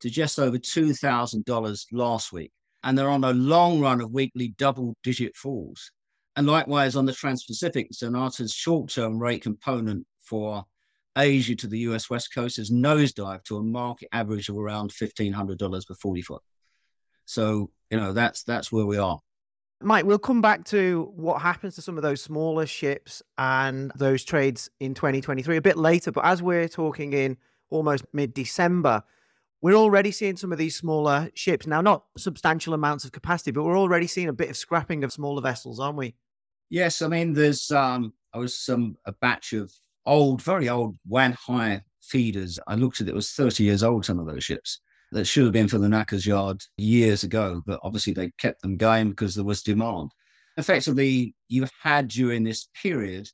to 0.00 0.10
just 0.10 0.38
over 0.38 0.58
$2,000 0.58 1.86
last 1.92 2.32
week. 2.32 2.50
And 2.82 2.98
they're 2.98 3.08
on 3.08 3.24
a 3.24 3.32
long 3.32 3.80
run 3.80 4.00
of 4.00 4.10
weekly 4.10 4.48
double 4.58 4.96
digit 5.04 5.36
falls. 5.36 5.92
And 6.36 6.48
likewise 6.48 6.96
on 6.96 7.06
the 7.06 7.12
Trans 7.12 7.44
Pacific, 7.44 7.88
Xeneta's 7.92 8.52
short 8.52 8.90
term 8.90 9.18
rate 9.18 9.42
component 9.42 10.06
for 10.20 10.64
Asia 11.16 11.54
to 11.54 11.68
the 11.68 11.78
US 11.90 12.10
West 12.10 12.34
Coast 12.34 12.56
has 12.56 12.72
nosedived 12.72 13.44
to 13.44 13.58
a 13.58 13.62
market 13.62 14.08
average 14.12 14.48
of 14.48 14.58
around 14.58 14.90
$1,500 14.90 15.86
per 15.86 15.94
40 15.94 16.22
foot. 16.22 16.42
So, 17.26 17.70
you 17.90 17.98
know, 17.98 18.12
that's 18.12 18.42
that's 18.42 18.72
where 18.72 18.84
we 18.84 18.98
are. 18.98 19.20
Mike, 19.80 20.04
we'll 20.04 20.18
come 20.18 20.40
back 20.40 20.64
to 20.64 21.12
what 21.14 21.42
happens 21.42 21.74
to 21.74 21.82
some 21.82 21.96
of 21.96 22.02
those 22.02 22.22
smaller 22.22 22.66
ships 22.66 23.22
and 23.36 23.92
those 23.96 24.24
trades 24.24 24.70
in 24.80 24.94
2023 24.94 25.56
a 25.56 25.60
bit 25.60 25.76
later. 25.76 26.10
But 26.10 26.24
as 26.24 26.42
we're 26.42 26.68
talking 26.68 27.12
in 27.12 27.36
almost 27.70 28.04
mid 28.12 28.32
December, 28.32 29.02
we're 29.60 29.74
already 29.74 30.10
seeing 30.10 30.36
some 30.36 30.52
of 30.52 30.58
these 30.58 30.76
smaller 30.76 31.30
ships. 31.34 31.66
Now, 31.66 31.80
not 31.80 32.04
substantial 32.16 32.74
amounts 32.74 33.04
of 33.04 33.12
capacity, 33.12 33.50
but 33.50 33.64
we're 33.64 33.78
already 33.78 34.06
seeing 34.06 34.28
a 34.28 34.32
bit 34.32 34.50
of 34.50 34.56
scrapping 34.56 35.04
of 35.04 35.12
smaller 35.12 35.42
vessels, 35.42 35.80
aren't 35.80 35.98
we? 35.98 36.14
Yes. 36.70 37.02
I 37.02 37.08
mean, 37.08 37.32
there's, 37.32 37.70
um, 37.70 38.14
I 38.32 38.38
was 38.38 38.56
some, 38.58 38.96
a 39.04 39.12
batch 39.12 39.52
of 39.52 39.72
old, 40.06 40.40
very 40.42 40.68
old 40.68 40.96
Wan 41.06 41.36
Hai 41.38 41.82
feeders. 42.00 42.58
I 42.66 42.74
looked 42.74 43.00
at 43.00 43.08
it, 43.08 43.10
it 43.10 43.14
was 43.14 43.32
30 43.32 43.64
years 43.64 43.82
old, 43.82 44.04
some 44.04 44.18
of 44.18 44.26
those 44.26 44.44
ships 44.44 44.80
that 45.14 45.26
should 45.26 45.44
have 45.44 45.52
been 45.52 45.68
for 45.68 45.78
the 45.78 45.88
Knackers 45.88 46.26
Yard 46.26 46.60
years 46.76 47.22
ago, 47.22 47.62
but 47.64 47.78
obviously 47.84 48.12
they 48.12 48.32
kept 48.38 48.60
them 48.62 48.76
going 48.76 49.10
because 49.10 49.36
there 49.36 49.44
was 49.44 49.62
demand. 49.62 50.10
Effectively, 50.56 51.36
you 51.48 51.66
had 51.82 52.08
during 52.08 52.42
this 52.42 52.68
period 52.82 53.28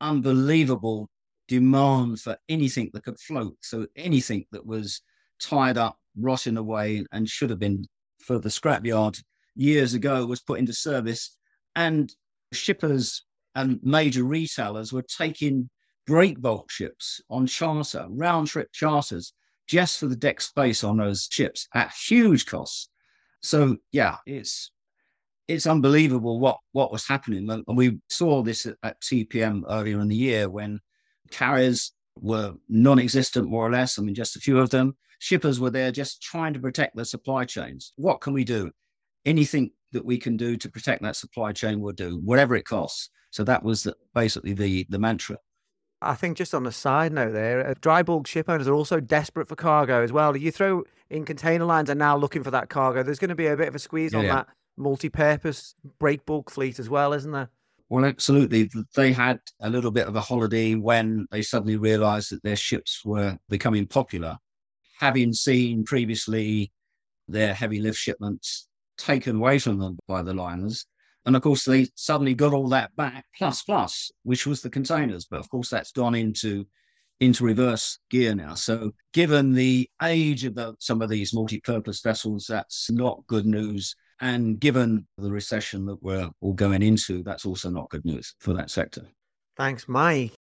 unbelievable 0.00 1.08
demand 1.46 2.20
for 2.20 2.36
anything 2.48 2.90
that 2.92 3.04
could 3.04 3.18
float. 3.20 3.56
So 3.62 3.86
anything 3.96 4.44
that 4.50 4.66
was 4.66 5.02
tied 5.40 5.78
up, 5.78 5.96
rotting 6.18 6.56
away, 6.56 7.06
and 7.12 7.28
should 7.28 7.50
have 7.50 7.60
been 7.60 7.86
for 8.20 8.40
the 8.40 8.48
scrapyard 8.48 9.22
years 9.54 9.94
ago 9.94 10.26
was 10.26 10.40
put 10.40 10.58
into 10.58 10.72
service. 10.72 11.38
And 11.76 12.12
shippers 12.52 13.24
and 13.54 13.78
major 13.84 14.24
retailers 14.24 14.92
were 14.92 15.02
taking 15.02 15.70
break 16.08 16.40
bulk 16.40 16.72
ships 16.72 17.20
on 17.30 17.46
charter, 17.46 18.06
round 18.08 18.48
trip 18.48 18.72
charters 18.72 19.32
just 19.66 19.98
for 19.98 20.06
the 20.06 20.16
deck 20.16 20.40
space 20.40 20.84
on 20.84 20.98
those 20.98 21.28
ships 21.30 21.68
at 21.74 21.92
huge 21.92 22.46
costs. 22.46 22.88
So 23.42 23.76
yeah, 23.92 24.16
it's 24.26 24.70
it's 25.48 25.66
unbelievable 25.66 26.40
what 26.40 26.58
what 26.72 26.92
was 26.92 27.06
happening, 27.06 27.48
and 27.50 27.76
we 27.76 27.98
saw 28.08 28.42
this 28.42 28.66
at, 28.66 28.76
at 28.82 29.00
TPM 29.00 29.62
earlier 29.68 30.00
in 30.00 30.08
the 30.08 30.16
year 30.16 30.48
when 30.48 30.80
carriers 31.30 31.92
were 32.20 32.54
non-existent 32.68 33.48
more 33.48 33.66
or 33.66 33.70
less. 33.70 33.98
I 33.98 34.02
mean, 34.02 34.14
just 34.14 34.36
a 34.36 34.40
few 34.40 34.58
of 34.58 34.70
them. 34.70 34.96
Shippers 35.18 35.60
were 35.60 35.70
there 35.70 35.90
just 35.90 36.22
trying 36.22 36.54
to 36.54 36.60
protect 36.60 36.96
their 36.96 37.04
supply 37.04 37.44
chains. 37.44 37.92
What 37.96 38.20
can 38.20 38.34
we 38.34 38.44
do? 38.44 38.70
Anything 39.24 39.70
that 39.92 40.04
we 40.04 40.18
can 40.18 40.36
do 40.36 40.56
to 40.56 40.68
protect 40.68 41.02
that 41.02 41.16
supply 41.16 41.52
chain, 41.52 41.80
we'll 41.80 41.94
do, 41.94 42.20
whatever 42.22 42.54
it 42.56 42.64
costs. 42.64 43.10
So 43.30 43.42
that 43.44 43.62
was 43.62 43.84
the, 43.84 43.96
basically 44.14 44.52
the 44.52 44.86
the 44.88 44.98
mantra. 44.98 45.38
I 46.06 46.14
think 46.14 46.36
just 46.36 46.54
on 46.54 46.66
a 46.66 46.72
side 46.72 47.12
note 47.12 47.32
there, 47.32 47.66
uh, 47.66 47.74
dry 47.80 48.02
bulk 48.02 48.26
ship 48.26 48.48
owners 48.48 48.68
are 48.68 48.74
also 48.74 49.00
desperate 49.00 49.48
for 49.48 49.56
cargo 49.56 50.02
as 50.02 50.12
well. 50.12 50.36
You 50.36 50.50
throw 50.50 50.84
in 51.10 51.24
container 51.24 51.64
lines 51.64 51.90
are 51.90 51.94
now 51.94 52.16
looking 52.16 52.42
for 52.42 52.50
that 52.50 52.68
cargo. 52.68 53.02
There's 53.02 53.18
going 53.18 53.30
to 53.30 53.34
be 53.34 53.46
a 53.46 53.56
bit 53.56 53.68
of 53.68 53.74
a 53.74 53.78
squeeze 53.78 54.12
yeah, 54.12 54.18
on 54.18 54.24
yeah. 54.24 54.34
that 54.34 54.48
multi-purpose 54.76 55.74
break 55.98 56.26
bulk 56.26 56.50
fleet 56.50 56.78
as 56.78 56.88
well, 56.88 57.12
isn't 57.12 57.32
there? 57.32 57.50
Well, 57.88 58.04
absolutely. 58.04 58.70
They 58.94 59.12
had 59.12 59.40
a 59.60 59.70
little 59.70 59.90
bit 59.90 60.08
of 60.08 60.16
a 60.16 60.20
holiday 60.20 60.74
when 60.74 61.26
they 61.30 61.42
suddenly 61.42 61.76
realized 61.76 62.32
that 62.32 62.42
their 62.42 62.56
ships 62.56 63.04
were 63.04 63.38
becoming 63.48 63.86
popular. 63.86 64.38
Having 64.98 65.34
seen 65.34 65.84
previously 65.84 66.72
their 67.28 67.54
heavy 67.54 67.80
lift 67.80 67.98
shipments 67.98 68.68
taken 68.96 69.36
away 69.36 69.58
from 69.58 69.78
them 69.78 69.98
by 70.08 70.22
the 70.22 70.34
liners, 70.34 70.86
and 71.26 71.36
of 71.36 71.42
course, 71.42 71.64
they 71.64 71.88
suddenly 71.94 72.34
got 72.34 72.52
all 72.52 72.68
that 72.68 72.94
back, 72.96 73.24
plus 73.36 73.62
plus, 73.62 74.10
which 74.24 74.46
was 74.46 74.60
the 74.60 74.70
containers. 74.70 75.24
But 75.24 75.40
of 75.40 75.48
course, 75.48 75.70
that's 75.70 75.92
gone 75.92 76.14
into 76.14 76.66
into 77.20 77.44
reverse 77.44 77.98
gear 78.10 78.34
now. 78.34 78.54
So, 78.54 78.92
given 79.12 79.52
the 79.52 79.88
age 80.02 80.44
of 80.44 80.54
the, 80.54 80.74
some 80.78 81.00
of 81.00 81.08
these 81.08 81.32
multi-purpose 81.32 82.00
vessels, 82.00 82.46
that's 82.48 82.90
not 82.90 83.26
good 83.26 83.46
news. 83.46 83.94
And 84.20 84.60
given 84.60 85.06
the 85.18 85.30
recession 85.30 85.86
that 85.86 86.02
we're 86.02 86.30
all 86.40 86.52
going 86.52 86.82
into, 86.82 87.22
that's 87.22 87.46
also 87.46 87.70
not 87.70 87.90
good 87.90 88.04
news 88.04 88.34
for 88.40 88.52
that 88.54 88.70
sector. 88.70 89.06
Thanks, 89.56 89.88
Mike. 89.88 90.32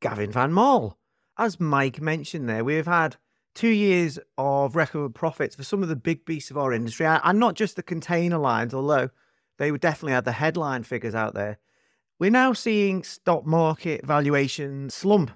Gavin 0.00 0.30
Van 0.30 0.52
Marle. 0.52 0.98
As 1.38 1.58
Mike 1.58 2.00
mentioned 2.00 2.48
there, 2.48 2.64
we've 2.64 2.86
had 2.86 3.16
two 3.54 3.68
years 3.68 4.18
of 4.36 4.76
record 4.76 5.14
profits 5.14 5.56
for 5.56 5.64
some 5.64 5.82
of 5.82 5.88
the 5.88 5.96
big 5.96 6.24
beasts 6.24 6.50
of 6.50 6.58
our 6.58 6.72
industry, 6.72 7.06
and 7.06 7.38
not 7.38 7.54
just 7.54 7.76
the 7.76 7.82
container 7.82 8.38
lines, 8.38 8.74
although 8.74 9.08
they 9.58 9.70
would 9.70 9.80
definitely 9.80 10.12
have 10.12 10.24
the 10.24 10.32
headline 10.32 10.82
figures 10.82 11.14
out 11.14 11.34
there. 11.34 11.58
We're 12.18 12.30
now 12.30 12.52
seeing 12.52 13.02
stock 13.02 13.44
market 13.44 14.06
valuation 14.06 14.90
slump 14.90 15.30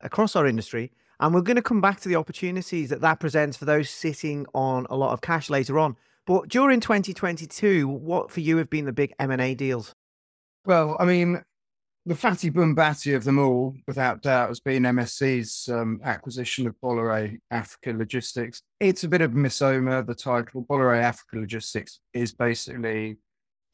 across 0.00 0.36
our 0.36 0.46
industry, 0.46 0.92
and 1.20 1.34
we're 1.34 1.40
going 1.40 1.56
to 1.56 1.62
come 1.62 1.80
back 1.80 2.00
to 2.00 2.08
the 2.08 2.16
opportunities 2.16 2.90
that 2.90 3.00
that 3.00 3.20
presents 3.20 3.56
for 3.56 3.64
those 3.64 3.90
sitting 3.90 4.46
on 4.54 4.86
a 4.90 4.96
lot 4.96 5.12
of 5.12 5.20
cash 5.20 5.50
later 5.50 5.78
on. 5.78 5.96
But 6.26 6.48
during 6.48 6.80
2022, 6.80 7.88
what 7.88 8.30
for 8.30 8.40
you 8.40 8.58
have 8.58 8.68
been 8.68 8.84
the 8.84 8.92
big 8.92 9.14
M&A 9.18 9.54
deals? 9.54 9.94
Well, 10.66 10.96
I 11.00 11.06
mean, 11.06 11.42
the 12.04 12.14
fatty 12.14 12.50
Boombati 12.50 13.16
of 13.16 13.24
them 13.24 13.38
all, 13.38 13.74
without 13.86 14.22
doubt, 14.22 14.48
has 14.48 14.60
been 14.60 14.82
MSC's 14.82 15.68
um, 15.68 16.00
acquisition 16.04 16.66
of 16.66 16.74
Bolloré 16.82 17.38
Africa 17.50 17.92
Logistics. 17.96 18.62
It's 18.80 19.04
a 19.04 19.08
bit 19.08 19.20
of 19.20 19.32
a 19.32 19.36
misnomer, 19.36 20.02
the 20.02 20.14
title. 20.14 20.64
Bolloré 20.64 21.02
Africa 21.02 21.36
Logistics 21.36 22.00
is 22.14 22.32
basically 22.32 23.16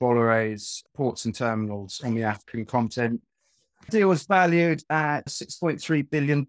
Bolloré's 0.01 0.83
ports 0.95 1.25
and 1.25 1.35
terminals 1.35 2.01
on 2.05 2.15
the 2.15 2.25
African 2.25 2.65
continent. 2.65 3.21
The 3.87 3.99
deal 3.99 4.09
was 4.09 4.27
valued 4.27 4.83
at 4.89 5.27
$6.3 5.27 6.11
billion, 6.11 6.47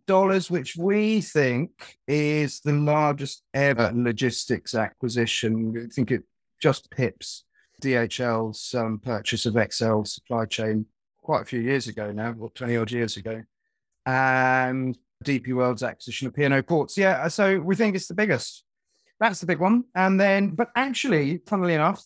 which 0.49 0.77
we 0.77 1.21
think 1.21 1.97
is 2.07 2.61
the 2.61 2.73
largest 2.73 3.43
ever 3.53 3.91
logistics 3.93 4.73
acquisition. 4.73 5.87
I 5.89 5.93
think 5.93 6.11
it 6.11 6.23
just 6.61 6.89
pips 6.91 7.43
DHL's 7.81 8.73
um, 8.73 8.99
purchase 8.99 9.45
of 9.45 9.55
Exel 9.55 10.07
supply 10.07 10.45
chain 10.45 10.85
quite 11.21 11.41
a 11.41 11.45
few 11.45 11.59
years 11.59 11.87
ago 11.87 12.11
now, 12.11 12.33
or 12.39 12.49
20 12.51 12.77
odd 12.77 12.91
years 12.91 13.17
ago. 13.17 13.43
And 14.05 14.97
DP 15.23 15.53
World's 15.53 15.83
acquisition 15.83 16.27
of 16.27 16.35
P&O 16.35 16.61
Ports. 16.61 16.97
Yeah, 16.97 17.27
so 17.27 17.59
we 17.59 17.75
think 17.75 17.95
it's 17.95 18.07
the 18.07 18.13
biggest. 18.13 18.63
That's 19.19 19.39
the 19.39 19.45
big 19.45 19.59
one. 19.59 19.85
And 19.95 20.19
then, 20.19 20.51
but 20.51 20.69
actually, 20.75 21.41
funnily 21.45 21.73
enough, 21.73 22.05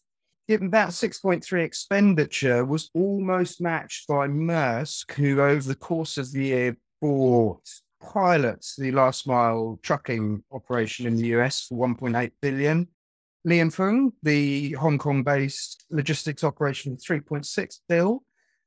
given 0.50 0.72
that 0.72 0.90
6.3 0.90 1.64
expenditure 1.64 2.66
was 2.66 2.90
almost 2.96 3.62
matched 3.62 4.08
by 4.08 4.28
Maersk, 4.28 5.12
who 5.12 5.40
over 5.40 5.68
the 5.68 5.76
course 5.76 6.18
of 6.18 6.32
the 6.32 6.46
year 6.46 6.76
bought 7.00 7.62
Pilot's 8.02 8.76
the 8.76 8.92
last 8.92 9.28
mile 9.28 9.78
trucking 9.84 10.44
operation 10.52 11.06
in 11.06 11.18
the 11.18 11.28
US 11.38 11.68
for 11.68 11.78
1.8 11.88 12.32
billion. 12.42 12.88
Li 13.46 13.70
& 13.70 13.70
Fung, 13.70 14.12
the 14.24 14.72
Hong 14.72 14.98
Kong 14.98 15.22
based 15.22 15.86
logistics 15.92 16.44
operation, 16.44 16.98
3.6 16.98 17.76
bill, 17.88 18.24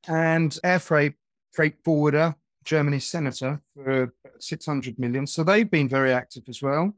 and 0.07 0.57
Air 0.63 0.79
Freight, 0.79 1.15
Freight 1.51 1.75
Forwarder, 1.85 2.37
Germany's 2.65 3.11
Senator, 3.11 3.61
for 3.75 4.15
600 4.39 5.01
million. 5.01 5.27
So 5.27 5.43
they've 5.43 5.69
been 5.69 5.89
very 5.89 6.13
active 6.13 6.45
as 6.49 6.63
well. 6.63 6.95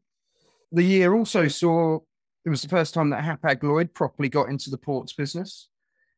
The 0.72 0.84
year 0.84 1.14
also 1.14 1.48
saw 1.48 2.00
it 2.44 2.50
was 2.50 2.62
the 2.62 2.68
first 2.68 2.94
time 2.94 3.10
that 3.10 3.24
Hapag 3.24 3.62
Lloyd 3.62 3.94
properly 3.94 4.28
got 4.28 4.48
into 4.48 4.70
the 4.70 4.78
ports 4.78 5.12
business. 5.12 5.68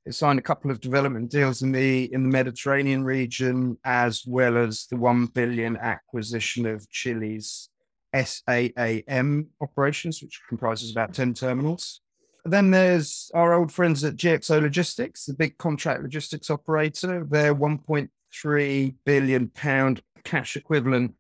It 0.05 0.15
signed 0.15 0.39
a 0.39 0.43
couple 0.43 0.71
of 0.71 0.81
development 0.81 1.31
deals 1.31 1.63
in 1.63 1.73
the 1.73 2.13
in 2.13 2.23
the 2.23 2.29
Mediterranean 2.29 3.05
region, 3.05 3.77
as 3.85 4.25
well 4.27 4.57
as 4.57 4.87
the 4.87 4.97
one 4.97 5.27
billion 5.27 5.77
acquisition 5.77 6.67
of 6.67 6.89
Chile's 6.91 7.69
SAAM 8.15 9.47
operations, 9.61 10.23
which 10.23 10.41
comprises 10.49 10.93
about 10.93 11.13
ten 11.13 11.35
terminals. 11.35 12.01
Then 12.45 12.71
there's 12.71 13.33
our 13.35 13.55
old 13.55 13.73
friends 13.73 14.05
at 14.05 14.15
GXO 14.15 14.63
Logistics, 14.63 15.27
the 15.27 15.35
big 15.35 15.59
contract 15.59 16.03
logistics 16.03 16.51
operator. 16.51 17.27
Their 17.29 17.53
1.3 17.55 18.95
billion 19.05 19.49
pound 19.49 20.03
cash 20.23 20.57
equivalent 20.57 21.15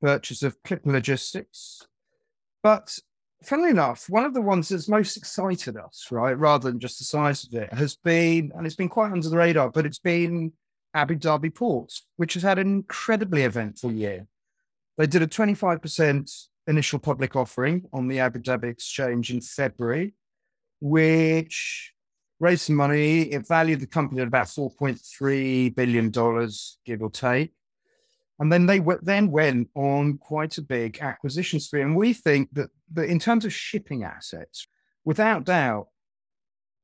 purchase 0.00 0.44
of 0.44 0.62
Clipper 0.62 0.92
Logistics. 0.92 1.86
But 2.62 2.96
funnily 3.42 3.70
enough, 3.70 4.08
one 4.08 4.24
of 4.24 4.34
the 4.34 4.42
ones 4.42 4.68
that's 4.68 4.88
most 4.88 5.16
excited 5.16 5.76
us, 5.76 6.06
right, 6.10 6.38
rather 6.38 6.70
than 6.70 6.80
just 6.80 6.98
the 6.98 7.04
size 7.04 7.44
of 7.44 7.54
it, 7.54 7.72
has 7.72 7.96
been, 7.96 8.52
and 8.54 8.66
it's 8.66 8.76
been 8.76 8.88
quite 8.88 9.12
under 9.12 9.28
the 9.28 9.36
radar, 9.36 9.70
but 9.70 9.86
it's 9.86 9.98
been 9.98 10.52
Abu 10.94 11.16
Dhabi 11.16 11.54
Ports, 11.54 12.06
which 12.16 12.34
has 12.34 12.42
had 12.42 12.58
an 12.58 12.66
incredibly 12.66 13.42
eventful 13.42 13.92
year. 13.92 14.26
They 14.98 15.06
did 15.06 15.22
a 15.22 15.26
25% 15.26 16.46
initial 16.66 16.98
public 16.98 17.36
offering 17.36 17.84
on 17.92 18.08
the 18.08 18.20
Abu 18.20 18.40
Dhabi 18.40 18.64
Exchange 18.64 19.32
in 19.32 19.40
February, 19.40 20.14
which 20.80 21.92
raised 22.38 22.62
some 22.62 22.76
money. 22.76 23.22
It 23.22 23.46
valued 23.46 23.80
the 23.80 23.86
company 23.86 24.20
at 24.20 24.28
about 24.28 24.46
$4.3 24.46 25.74
billion, 25.74 26.10
give 26.10 27.02
or 27.02 27.10
take. 27.10 27.52
And 28.40 28.50
then 28.50 28.64
they 28.64 28.78
w- 28.78 28.98
then 29.02 29.30
went 29.30 29.68
on 29.74 30.16
quite 30.16 30.56
a 30.56 30.62
big 30.62 30.98
acquisition 31.00 31.60
spree. 31.60 31.82
And 31.82 31.94
we 31.94 32.14
think 32.14 32.48
that, 32.54 32.70
that 32.94 33.08
in 33.08 33.18
terms 33.18 33.44
of 33.44 33.52
shipping 33.52 34.02
assets, 34.02 34.66
without 35.04 35.44
doubt, 35.44 35.88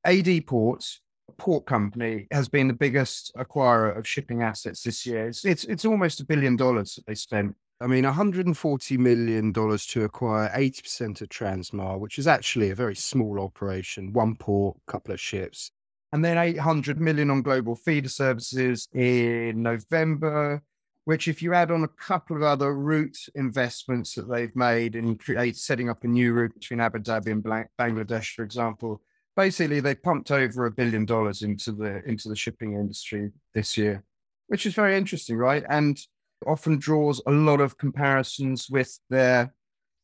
AD 0.05 0.47
Ports, 0.47 1.01
a 1.31 1.33
port 1.33 1.65
company, 1.65 2.29
has 2.31 2.49
been 2.49 2.69
the 2.69 2.75
biggest 2.75 3.33
acquirer 3.37 3.97
of 3.97 4.07
shipping 4.07 4.43
assets 4.43 4.83
this 4.83 5.07
year. 5.07 5.29
It's, 5.29 5.47
it's, 5.47 5.65
it's 5.65 5.87
almost 5.87 6.21
a 6.21 6.27
billion 6.27 6.57
dollars 6.57 6.95
that 6.95 7.07
they 7.07 7.15
spent. 7.15 7.57
I 7.81 7.87
mean, 7.87 8.05
$140 8.05 8.99
million 8.99 9.53
to 9.53 10.05
acquire 10.05 10.51
80% 10.55 11.23
of 11.23 11.29
Transmar, 11.31 11.99
which 11.99 12.19
is 12.19 12.27
actually 12.27 12.71
a 12.71 12.75
very 12.75 12.95
small 12.95 13.41
operation, 13.41 14.13
one 14.13 14.37
port, 14.37 14.77
couple 14.87 15.15
of 15.15 15.21
ships. 15.21 15.73
And 16.13 16.25
then 16.25 16.39
800 16.39 17.01
million 17.01 17.31
on 17.31 17.43
global 17.43 17.77
feeder 17.77 18.09
services 18.09 18.89
in 18.95 19.63
November, 19.63 20.63
which 21.07 21.29
if 21.29 21.41
you 21.41 21.55
add 21.55 21.71
on 21.71 21.85
a 21.85 21.89
couple 21.89 22.37
of 22.37 22.43
other 22.43 22.75
route 22.75 23.17
investments 23.37 24.17
that 24.17 24.29
they've 24.29 24.55
made 24.57 24.97
in 24.97 25.17
create, 25.17 25.57
setting 25.57 25.89
up 25.89 26.03
a 26.03 26.09
new 26.09 26.33
route 26.33 26.53
between 26.53 26.81
Abu 26.81 26.99
Dhabi 26.99 27.31
and 27.31 27.45
Bangladesh, 27.79 28.35
for 28.35 28.43
example, 28.43 29.01
basically 29.37 29.79
they 29.79 29.95
pumped 29.95 30.33
over 30.33 30.67
a 30.67 30.71
billion 30.73 31.05
dollars 31.05 31.43
into 31.43 31.71
the 31.71 32.03
into 32.07 32.29
the 32.29 32.35
shipping 32.35 32.73
industry 32.73 33.31
this 33.55 33.79
year, 33.79 34.03
which 34.49 34.67
is 34.67 34.75
very 34.75 34.97
interesting, 34.97 35.37
right? 35.37 35.63
And 35.69 35.97
often 36.45 36.77
draws 36.77 37.23
a 37.25 37.31
lot 37.31 37.61
of 37.61 37.79
comparisons 37.79 38.69
with 38.69 38.99
their 39.09 39.55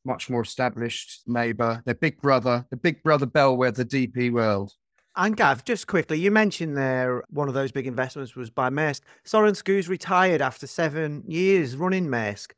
much 0.04 0.30
more 0.30 0.42
established 0.42 1.22
neighbor, 1.26 1.82
their 1.84 1.96
big 1.96 2.22
brother, 2.22 2.64
the 2.70 2.76
big 2.76 3.02
brother 3.02 3.26
bellwether 3.26 3.84
DP 3.84 4.30
World. 4.30 4.72
And 5.14 5.36
Gav, 5.36 5.64
just 5.64 5.86
quickly, 5.86 6.18
you 6.18 6.30
mentioned 6.30 6.76
there 6.76 7.22
one 7.28 7.48
of 7.48 7.54
those 7.54 7.70
big 7.70 7.86
investments 7.86 8.34
was 8.34 8.48
by 8.48 8.70
Maersk. 8.70 9.02
Soren 9.24 9.54
Skou's 9.54 9.88
retired 9.88 10.40
after 10.40 10.66
seven 10.66 11.22
years 11.26 11.76
running 11.76 12.06
Maersk 12.06 12.52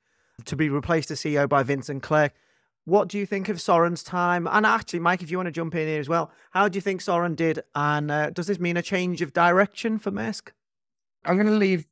to 0.44 0.56
be 0.56 0.68
replaced 0.68 1.10
as 1.10 1.20
CEO 1.20 1.48
by 1.48 1.64
Vincent 1.64 2.02
Clerc. 2.02 2.32
What 2.84 3.08
do 3.08 3.18
you 3.18 3.26
think 3.26 3.48
of 3.48 3.60
Soren's 3.60 4.02
time? 4.02 4.46
And 4.46 4.64
actually, 4.66 5.00
Mike, 5.00 5.22
if 5.22 5.30
you 5.30 5.38
want 5.38 5.48
to 5.48 5.52
jump 5.52 5.74
in 5.74 5.88
here 5.88 5.98
as 5.98 6.08
well, 6.08 6.30
how 6.52 6.68
do 6.68 6.76
you 6.76 6.80
think 6.80 7.00
Soren 7.00 7.34
did? 7.34 7.60
And 7.74 8.10
uh, 8.10 8.30
does 8.30 8.46
this 8.46 8.60
mean 8.60 8.76
a 8.76 8.82
change 8.82 9.20
of 9.22 9.32
direction 9.32 9.98
for 9.98 10.12
Maersk? 10.12 10.50
I'm 11.24 11.36
going 11.36 11.46
to 11.46 11.54
leave 11.54 11.86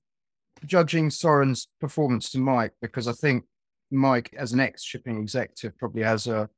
judging 0.65 1.11
Soren's 1.11 1.69
performance 1.81 2.31
to 2.31 2.39
Mike 2.39 2.75
because 2.81 3.09
I 3.09 3.13
think 3.13 3.45
Mike, 3.91 4.33
as 4.39 4.53
an 4.53 4.61
ex 4.61 4.85
shipping 4.85 5.19
executive, 5.19 5.77
probably 5.79 6.03
has 6.03 6.27
a, 6.27 6.49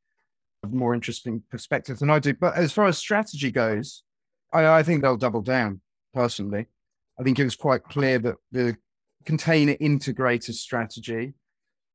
more 0.66 0.94
interesting 0.94 1.42
perspective 1.50 1.99
than 1.99 2.11
I 2.11 2.18
do. 2.18 2.35
But 2.35 2.56
as 2.56 2.73
far 2.73 2.87
as 2.87 2.99
strategy 2.99 3.50
goes, 3.50 4.02
I, 4.52 4.66
I 4.66 4.83
think 4.83 5.02
they'll 5.02 5.16
double 5.16 5.42
down 5.42 5.80
personally. 6.12 6.66
I 7.18 7.23
think 7.23 7.38
it 7.38 7.44
was 7.44 7.56
quite 7.56 7.85
clear 7.85 8.18
that 8.21 8.37
the 8.52 8.76
container 9.25 9.75
integrator 9.75 10.52
strategy 10.52 11.35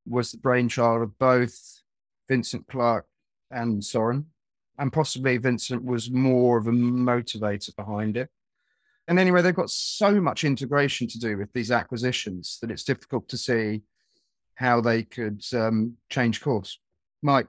was 0.06 0.32
the 0.32 0.38
brainchild 0.38 1.02
of 1.02 1.18
both 1.18 1.82
Vincent 2.28 2.66
Clerc 2.68 3.06
and 3.50 3.84
Soren. 3.84 4.26
And 4.78 4.92
possibly 4.92 5.36
Vincent 5.36 5.84
was 5.84 6.10
more 6.10 6.56
of 6.56 6.66
a 6.66 6.72
motivator 6.72 7.74
behind 7.76 8.16
it. 8.16 8.30
And 9.08 9.18
anyway, 9.18 9.42
they've 9.42 9.54
got 9.54 9.70
so 9.70 10.20
much 10.20 10.44
integration 10.44 11.06
to 11.08 11.18
do 11.18 11.36
with 11.36 11.52
these 11.52 11.70
acquisitions 11.70 12.58
that 12.62 12.70
it's 12.70 12.84
difficult 12.84 13.28
to 13.28 13.36
see 13.36 13.82
how 14.54 14.80
they 14.80 15.02
could 15.02 15.42
um, 15.54 15.96
change 16.08 16.40
course. 16.40 16.78
Mike. 17.22 17.48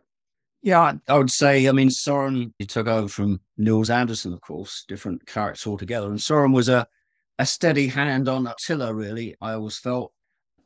Yeah, 0.64 0.94
I 1.08 1.18
would 1.18 1.32
say, 1.32 1.68
I 1.68 1.72
mean, 1.72 1.90
Soren, 1.90 2.54
he 2.60 2.66
took 2.68 2.88
over 2.88 3.08
from 3.08 3.42
Nils 3.58 3.90
Andersen, 3.90 4.32
of 4.32 4.42
course, 4.42 4.86
different 4.88 5.26
characters 5.26 5.66
altogether. 5.66 6.08
And 6.08 6.22
Soren 6.22 6.52
was 6.52 6.70
a, 6.70 6.86
a 7.40 7.46
steady 7.46 7.88
hand 7.88 8.30
on 8.30 8.46
a 8.46 8.54
tiller, 8.64 8.94
really. 8.94 9.36
I 9.42 9.54
always 9.54 9.80
felt 9.80 10.14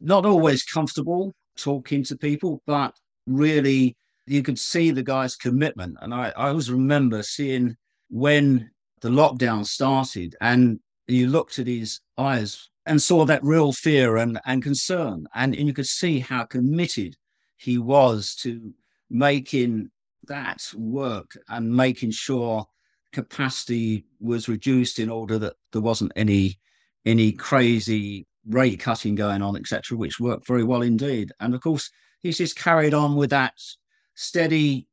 not 0.02 0.26
always 0.26 0.64
comfortable 0.64 1.34
talking 1.58 2.04
to 2.04 2.18
people, 2.18 2.62
but 2.68 2.94
really 3.26 3.96
you 4.28 4.44
could 4.44 4.60
see 4.60 4.92
the 4.92 5.04
guy's 5.04 5.38
commitment. 5.38 5.98
And 6.02 6.14
I, 6.14 6.34
I 6.36 6.50
always 6.50 6.70
remember 6.70 7.24
seeing 7.24 7.78
when 8.10 8.72
the 9.00 9.10
lockdown 9.10 9.66
started 9.66 10.36
and 10.42 10.80
you 11.08 11.28
looked 11.28 11.58
at 11.58 11.68
his 11.68 12.02
eyes 12.18 12.70
and 12.86 13.02
saw 13.02 13.26
that 13.26 13.44
real 13.44 13.72
fear 13.72 14.18
and, 14.18 14.40
and 14.46 14.62
concern. 14.62 15.26
And, 15.34 15.56
and 15.56 15.68
you 15.68 15.74
could 15.74 15.88
see 15.88 16.20
how 16.20 16.44
committed 16.44 17.16
he 17.56 17.78
was 17.78 18.36
to 18.42 18.74
making 19.10 19.90
that 20.28 20.62
work 20.76 21.38
and 21.50 21.76
making 21.76 22.12
sure 22.12 22.66
capacity 23.14 24.06
was 24.20 24.50
reduced 24.50 25.00
in 25.00 25.10
order 25.10 25.38
that 25.40 25.56
there 25.72 25.82
wasn't 25.82 26.12
any 26.16 26.60
any 27.06 27.32
crazy 27.32 28.28
rate 28.48 28.80
cutting 28.80 29.16
going 29.16 29.42
on, 29.42 29.56
etc., 29.56 29.98
which 29.98 30.20
worked 30.20 30.48
very 30.48 30.64
well 30.64 30.82
indeed. 30.82 31.32
And 31.40 31.54
of 31.54 31.62
course, 31.62 31.92
he's 32.22 32.38
just 32.38 32.58
carried 32.58 32.94
on 32.94 33.16
with 33.16 33.30
that 33.30 33.54
steady, 34.16 34.88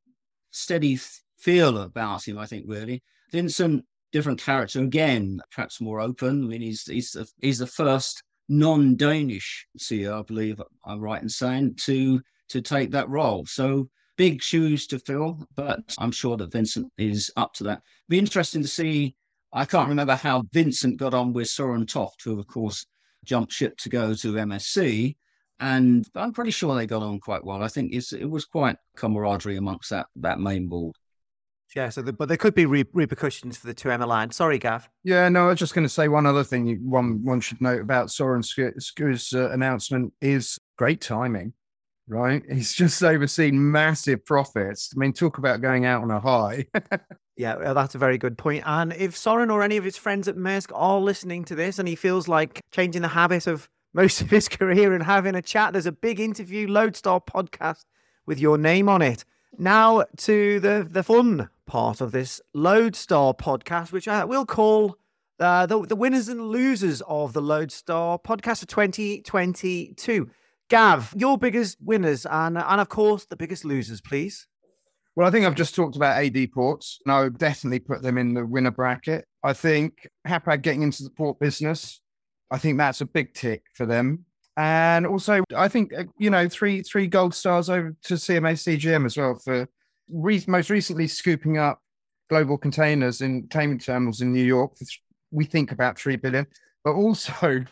steady 0.50 0.98
feel 1.38 1.78
about 1.78 2.26
him. 2.28 2.38
I 2.38 2.46
think 2.46 2.66
really, 2.68 3.02
Vincent 3.30 3.84
different 4.12 4.40
character 4.40 4.80
again, 4.80 5.40
perhaps 5.50 5.80
more 5.80 6.00
open. 6.00 6.44
I 6.44 6.46
mean, 6.46 6.60
he's 6.60 6.84
he's 6.84 7.12
the, 7.12 7.26
he's 7.40 7.58
the 7.58 7.66
first 7.66 8.22
non-Danish 8.48 9.66
CEO, 9.78 10.20
I 10.20 10.22
believe 10.22 10.60
I'm 10.84 11.00
right 11.00 11.22
in 11.22 11.28
saying, 11.28 11.76
to 11.84 12.20
to 12.50 12.60
take 12.60 12.90
that 12.90 13.08
role. 13.08 13.46
So 13.46 13.88
big 14.16 14.42
shoes 14.42 14.86
to 14.88 14.98
fill, 14.98 15.46
but 15.54 15.80
I'm 15.98 16.12
sure 16.12 16.36
that 16.36 16.52
Vincent 16.52 16.92
is 16.98 17.30
up 17.36 17.54
to 17.54 17.64
that. 17.64 17.82
Be 18.08 18.18
interesting 18.18 18.62
to 18.62 18.68
see. 18.68 19.16
I 19.52 19.64
can't 19.64 19.88
remember 19.88 20.16
how 20.16 20.44
Vincent 20.52 20.98
got 20.98 21.14
on 21.14 21.32
with 21.32 21.48
Soren 21.48 21.86
Toft, 21.86 22.22
who 22.24 22.38
of 22.38 22.46
course 22.46 22.86
jumped 23.24 23.52
ship 23.52 23.76
to 23.78 23.88
go 23.88 24.14
to 24.14 24.32
MSC. 24.32 25.16
And 25.60 26.08
I'm 26.14 26.32
pretty 26.32 26.50
sure 26.50 26.74
they 26.74 26.86
got 26.86 27.02
on 27.02 27.20
quite 27.20 27.44
well. 27.44 27.62
I 27.62 27.68
think 27.68 27.92
it 27.92 28.28
was 28.28 28.44
quite 28.44 28.76
camaraderie 28.96 29.56
amongst 29.56 29.90
that 29.90 30.06
that 30.16 30.40
main 30.40 30.68
board. 30.68 30.96
Yeah, 31.74 31.88
so 31.88 32.02
the, 32.02 32.12
but 32.12 32.28
there 32.28 32.36
could 32.36 32.54
be 32.54 32.66
re- 32.66 32.84
repercussions 32.92 33.56
for 33.56 33.66
the 33.66 33.74
2M 33.74 34.02
alliance. 34.02 34.36
Sorry, 34.36 34.58
Gav. 34.58 34.88
Yeah, 35.04 35.28
no, 35.28 35.46
I 35.46 35.48
was 35.48 35.58
just 35.58 35.74
going 35.74 35.86
to 35.86 35.92
say 35.92 36.08
one 36.08 36.26
other 36.26 36.44
thing. 36.44 36.78
One 36.88 37.24
one 37.24 37.40
should 37.40 37.60
note 37.60 37.80
about 37.80 38.10
Soren 38.10 38.42
Skou's 38.42 39.32
uh, 39.32 39.50
announcement 39.50 40.12
is 40.20 40.58
great 40.76 41.00
timing, 41.00 41.54
right? 42.08 42.42
He's 42.50 42.72
just 42.72 43.02
overseen 43.02 43.70
massive 43.70 44.24
profits. 44.24 44.90
I 44.94 44.98
mean, 44.98 45.12
talk 45.12 45.38
about 45.38 45.60
going 45.60 45.84
out 45.84 46.02
on 46.02 46.10
a 46.10 46.20
high. 46.20 46.66
yeah, 47.36 47.72
that's 47.72 47.94
a 47.94 47.98
very 47.98 48.18
good 48.18 48.36
point. 48.38 48.64
And 48.66 48.92
if 48.92 49.16
Soren 49.16 49.50
or 49.50 49.62
any 49.62 49.76
of 49.76 49.84
his 49.84 49.96
friends 49.96 50.28
at 50.28 50.36
Maersk 50.36 50.70
are 50.74 51.00
listening 51.00 51.44
to 51.46 51.54
this 51.54 51.78
and 51.78 51.88
he 51.88 51.94
feels 51.94 52.28
like 52.28 52.60
changing 52.72 53.02
the 53.02 53.08
habit 53.08 53.46
of 53.46 53.68
most 53.94 54.20
of 54.20 54.30
his 54.30 54.48
career 54.48 54.94
and 54.94 55.04
having 55.04 55.34
a 55.34 55.42
chat, 55.42 55.72
there's 55.72 55.86
a 55.86 55.92
big 55.92 56.20
interview, 56.20 56.66
Loadstar 56.66 57.24
podcast 57.24 57.84
with 58.26 58.38
your 58.38 58.58
name 58.58 58.88
on 58.88 59.02
it. 59.02 59.24
Now 59.58 60.04
to 60.16 60.60
the 60.60 60.86
the 60.88 61.02
fun 61.02 61.50
part 61.66 62.00
of 62.00 62.12
this 62.12 62.40
Loadstar 62.56 63.36
podcast, 63.36 63.92
which 63.92 64.08
I 64.08 64.24
will 64.24 64.46
call 64.46 64.96
uh, 65.38 65.66
the, 65.66 65.84
the 65.86 65.96
winners 65.96 66.28
and 66.28 66.48
losers 66.48 67.02
of 67.02 67.32
the 67.32 67.42
Loadstar 67.42 68.22
podcast 68.22 68.62
of 68.62 68.68
2022. 68.68 70.30
Gav, 70.72 71.12
your 71.14 71.36
biggest 71.36 71.76
winners 71.82 72.24
and, 72.24 72.56
and 72.56 72.80
of 72.80 72.88
course, 72.88 73.26
the 73.26 73.36
biggest 73.36 73.62
losers, 73.62 74.00
please. 74.00 74.46
Well, 75.14 75.28
I 75.28 75.30
think 75.30 75.44
I've 75.44 75.54
just 75.54 75.74
talked 75.74 75.96
about 75.96 76.24
AD 76.24 76.50
ports, 76.52 76.98
and 77.04 77.12
I 77.12 77.24
would 77.24 77.36
definitely 77.36 77.80
put 77.80 78.00
them 78.00 78.16
in 78.16 78.32
the 78.32 78.46
winner 78.46 78.70
bracket. 78.70 79.26
I 79.44 79.52
think 79.52 80.08
Hapag 80.26 80.62
getting 80.62 80.80
into 80.80 81.02
the 81.02 81.10
port 81.10 81.38
business, 81.38 82.00
I 82.50 82.56
think 82.56 82.78
that's 82.78 83.02
a 83.02 83.04
big 83.04 83.34
tick 83.34 83.64
for 83.74 83.84
them. 83.84 84.24
And 84.56 85.06
also, 85.06 85.44
I 85.54 85.68
think 85.68 85.92
uh, 85.92 86.04
you 86.18 86.30
know 86.30 86.48
three 86.48 86.80
three 86.80 87.06
gold 87.06 87.34
stars 87.34 87.68
over 87.68 87.94
to 88.04 88.14
CMA 88.14 88.54
CGM 88.54 89.04
as 89.04 89.18
well 89.18 89.34
for 89.34 89.68
re- 90.10 90.44
most 90.48 90.70
recently 90.70 91.06
scooping 91.06 91.58
up 91.58 91.80
global 92.30 92.56
containers 92.56 93.20
in 93.20 93.42
containment 93.42 93.84
terminals 93.84 94.22
in 94.22 94.32
New 94.32 94.44
York. 94.44 94.72
We 95.32 95.44
think 95.44 95.70
about 95.70 95.98
three 95.98 96.16
billion, 96.16 96.46
but 96.82 96.92
also, 96.92 97.66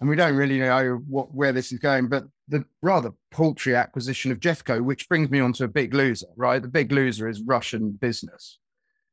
and 0.00 0.08
we 0.08 0.16
don't 0.16 0.34
really 0.34 0.58
know 0.58 1.02
what 1.06 1.32
where 1.34 1.52
this 1.52 1.72
is 1.72 1.78
going, 1.78 2.08
but 2.08 2.24
the 2.48 2.64
rather 2.82 3.12
paltry 3.30 3.76
acquisition 3.76 4.32
of 4.32 4.40
Gefco, 4.40 4.80
which 4.80 5.08
brings 5.08 5.30
me 5.30 5.40
on 5.40 5.52
to 5.54 5.64
a 5.64 5.68
big 5.68 5.94
loser, 5.94 6.26
right? 6.36 6.60
The 6.60 6.68
big 6.68 6.90
loser 6.90 7.28
is 7.28 7.42
Russian 7.42 7.92
business 7.92 8.58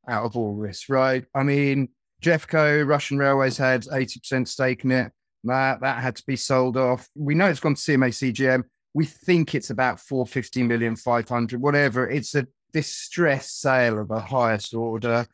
out 0.07 0.23
of 0.23 0.37
all 0.37 0.59
this, 0.59 0.89
right? 0.89 1.25
I 1.35 1.43
mean, 1.43 1.89
Gefco, 2.21 2.87
Russian 2.87 3.17
Railways 3.17 3.57
had 3.57 3.83
80% 3.83 4.47
stake 4.47 4.83
in 4.85 4.91
it. 4.91 5.11
That 5.43 5.81
that 5.81 6.01
had 6.01 6.15
to 6.15 6.23
be 6.25 6.35
sold 6.35 6.77
off. 6.77 7.07
We 7.15 7.35
know 7.35 7.47
it's 7.47 7.59
gone 7.59 7.75
to 7.75 7.81
CMA 7.81 8.09
CGM. 8.09 8.63
We 8.93 9.05
think 9.05 9.53
it's 9.53 9.69
about 9.69 9.99
450 9.99 10.63
million, 10.63 10.95
500, 10.95 11.61
whatever. 11.61 12.09
It's 12.09 12.33
a 12.33 12.47
distressed 12.73 13.61
sale 13.61 13.99
of 13.99 14.09
a 14.09 14.19
highest 14.19 14.73
order. 14.73 15.27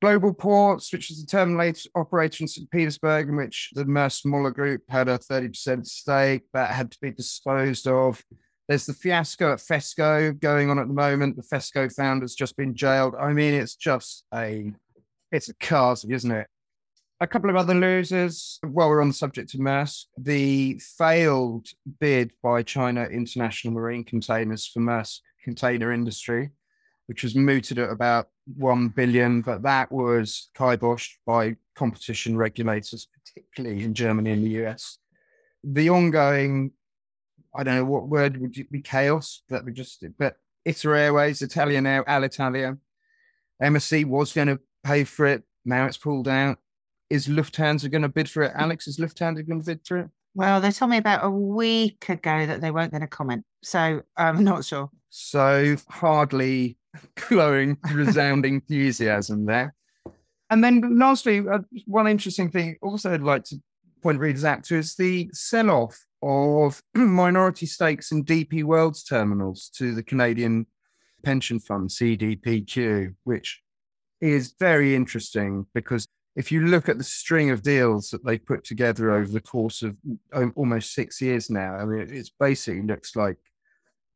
Global 0.00 0.32
Ports, 0.32 0.92
which 0.92 1.10
is 1.10 1.22
a 1.22 1.26
terminal 1.26 1.72
operator 1.94 2.44
in 2.44 2.48
St. 2.48 2.70
Petersburg, 2.70 3.28
in 3.28 3.36
which 3.36 3.70
the 3.74 3.84
Maersk 3.84 4.24
Moller 4.26 4.52
Group 4.52 4.82
had 4.88 5.08
a 5.08 5.18
30% 5.18 5.86
stake, 5.86 6.42
that 6.52 6.70
had 6.70 6.92
to 6.92 6.98
be 7.00 7.10
disposed 7.10 7.88
of. 7.88 8.22
There's 8.68 8.86
the 8.86 8.92
fiasco 8.94 9.52
at 9.52 9.58
Fesco 9.58 10.38
going 10.38 10.70
on 10.70 10.78
at 10.78 10.86
the 10.86 10.94
moment. 10.94 11.36
The 11.36 11.42
Fesco 11.42 11.92
founder's 11.92 12.34
just 12.34 12.56
been 12.56 12.74
jailed. 12.74 13.14
I 13.18 13.32
mean, 13.32 13.54
it's 13.54 13.74
just 13.74 14.24
a, 14.32 14.72
it's 15.32 15.48
a 15.48 15.54
cars, 15.54 16.04
isn't 16.04 16.30
it? 16.30 16.46
A 17.20 17.26
couple 17.26 17.50
of 17.50 17.56
other 17.56 17.74
losers. 17.74 18.60
While 18.62 18.90
we're 18.90 19.00
on 19.00 19.08
the 19.08 19.14
subject 19.14 19.54
of 19.54 19.60
Maersk, 19.60 20.04
the 20.16 20.80
failed 20.96 21.66
bid 21.98 22.30
by 22.42 22.62
China 22.62 23.04
International 23.06 23.74
Marine 23.74 24.04
Containers 24.04 24.66
for 24.66 24.80
Maersk 24.80 25.20
Container 25.42 25.90
Industry, 25.90 26.50
which 27.08 27.22
was 27.22 27.34
mooted 27.34 27.78
at 27.78 27.90
about 27.90 28.28
1 28.56 28.88
billion, 28.90 29.40
but 29.40 29.62
that 29.62 29.90
was 29.90 30.50
kiboshed 30.54 31.12
by 31.26 31.56
competition 31.74 32.36
regulators, 32.36 33.08
particularly 33.24 33.82
in 33.82 33.94
Germany 33.94 34.30
and 34.32 34.44
the 34.44 34.64
US. 34.64 34.98
The 35.64 35.88
ongoing, 35.88 36.72
I 37.56 37.64
don't 37.64 37.76
know 37.76 37.84
what 37.86 38.08
word 38.08 38.36
would 38.36 38.58
it 38.58 38.70
be, 38.70 38.82
chaos 38.82 39.42
that 39.48 39.64
we 39.64 39.72
just, 39.72 40.04
but 40.18 40.36
ITA 40.68 40.88
Airways, 40.88 41.40
Italian 41.40 41.86
Air, 41.86 42.04
Alitalia, 42.04 42.78
MSC 43.62 44.04
was 44.04 44.34
going 44.34 44.48
to 44.48 44.60
pay 44.84 45.04
for 45.04 45.24
it. 45.24 45.44
Now 45.64 45.86
it's 45.86 45.96
pulled 45.96 46.28
out. 46.28 46.58
Is 47.08 47.26
Lufthansa 47.26 47.90
going 47.90 48.02
to 48.02 48.10
bid 48.10 48.28
for 48.28 48.42
it? 48.42 48.52
Alex, 48.54 48.86
is 48.86 48.98
Lufthansa 48.98 49.46
going 49.48 49.60
to 49.60 49.66
bid 49.66 49.80
for 49.86 49.96
it? 49.96 50.10
Well, 50.34 50.60
they 50.60 50.72
told 50.72 50.90
me 50.90 50.98
about 50.98 51.24
a 51.24 51.30
week 51.30 52.06
ago 52.10 52.44
that 52.44 52.60
they 52.60 52.70
weren't 52.70 52.90
going 52.90 53.00
to 53.00 53.06
comment. 53.06 53.44
So 53.62 54.02
I'm 54.14 54.44
not 54.44 54.66
sure. 54.66 54.90
So 55.08 55.76
hardly 55.88 56.76
glowing, 57.28 57.78
resounding 57.92 58.54
enthusiasm 58.54 59.46
there. 59.46 59.74
And 60.50 60.64
then 60.64 60.98
lastly, 60.98 61.44
uh, 61.50 61.58
one 61.86 62.08
interesting 62.08 62.50
thing 62.50 62.76
also 62.80 63.12
I'd 63.12 63.22
like 63.22 63.44
to 63.44 63.56
point 64.02 64.18
readers 64.18 64.44
out 64.44 64.64
to 64.64 64.76
is 64.76 64.94
the 64.94 65.28
sell 65.32 65.70
off 65.70 66.04
of 66.22 66.82
minority 66.94 67.66
stakes 67.66 68.12
in 68.12 68.24
DP 68.24 68.64
World's 68.64 69.02
terminals 69.02 69.70
to 69.76 69.94
the 69.94 70.02
Canadian 70.02 70.66
pension 71.22 71.60
fund, 71.60 71.90
CDPQ, 71.90 73.14
which 73.24 73.60
is 74.20 74.54
very 74.58 74.94
interesting 74.94 75.66
because 75.74 76.06
if 76.36 76.52
you 76.52 76.66
look 76.66 76.88
at 76.88 76.98
the 76.98 77.04
string 77.04 77.50
of 77.50 77.62
deals 77.62 78.10
that 78.10 78.24
they 78.24 78.38
put 78.38 78.64
together 78.64 79.10
over 79.10 79.30
the 79.30 79.40
course 79.40 79.82
of 79.82 79.96
almost 80.54 80.94
six 80.94 81.20
years 81.20 81.50
now, 81.50 81.74
I 81.74 81.84
mean, 81.84 82.06
it's 82.10 82.30
basically 82.30 82.82
looks 82.82 83.16
like 83.16 83.36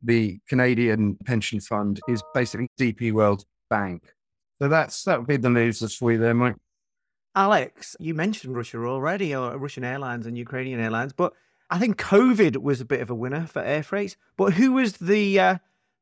the 0.03 0.41
Canadian 0.49 1.17
pension 1.25 1.61
fund 1.61 2.01
is 2.09 2.23
basically 2.35 2.69
DP 2.79 3.13
World 3.13 3.45
Bank. 3.71 4.13
So 4.61 4.69
that's 4.69 5.03
that 5.05 5.19
would 5.19 5.29
be 5.29 5.37
the 5.37 5.51
news 5.51 5.81
this 5.81 6.01
week 6.01 6.21
there, 6.21 6.35
Mike. 6.35 6.57
Alex, 7.35 7.97
you 7.99 8.15
mentioned 8.15 8.55
Russia 8.55 8.79
already, 8.85 9.35
or 9.35 9.57
Russian 9.57 9.85
airlines 9.85 10.27
and 10.27 10.37
Ukrainian 10.37 10.81
airlines, 10.81 11.13
but 11.13 11.33
I 11.71 11.79
think 11.79 11.97
COVID 11.97 12.59
was 12.59 12.81
a 12.81 12.85
bit 12.85 13.01
of 13.01 13.11
a 13.11 13.15
winner 13.15 13.47
for 13.47 13.63
air 13.63 13.83
freight. 13.83 14.17
But 14.37 14.53
who 14.53 14.73
was 14.73 14.95
the 14.95 15.41
uh, 15.41 15.59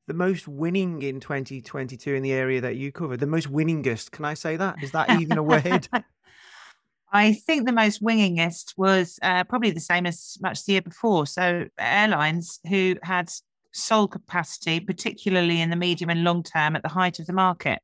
the 0.08 0.14
most 0.14 0.48
winning 0.48 1.02
in 1.02 1.20
2022 1.20 2.14
in 2.14 2.22
the 2.22 2.32
area 2.32 2.60
that 2.60 2.76
you 2.76 2.90
covered? 2.90 3.20
The 3.20 3.26
most 3.26 3.50
winningest? 3.50 4.10
Can 4.10 4.24
I 4.24 4.34
say 4.34 4.56
that? 4.56 4.82
Is 4.82 4.90
that 4.92 5.20
even 5.20 5.38
a 5.38 5.42
word? 5.42 5.88
I 7.12 7.32
think 7.32 7.66
the 7.66 7.72
most 7.72 8.02
wingingest 8.02 8.74
was 8.76 9.18
uh, 9.22 9.44
probably 9.44 9.70
the 9.70 9.80
same 9.80 10.06
as 10.06 10.36
much 10.40 10.64
the 10.64 10.72
year 10.72 10.82
before. 10.82 11.26
So 11.26 11.66
airlines 11.78 12.60
who 12.68 12.96
had 13.02 13.30
sold 13.72 14.12
capacity, 14.12 14.80
particularly 14.80 15.60
in 15.60 15.70
the 15.70 15.76
medium 15.76 16.10
and 16.10 16.24
long 16.24 16.42
term 16.42 16.76
at 16.76 16.82
the 16.82 16.88
height 16.88 17.18
of 17.18 17.26
the 17.26 17.32
market. 17.32 17.80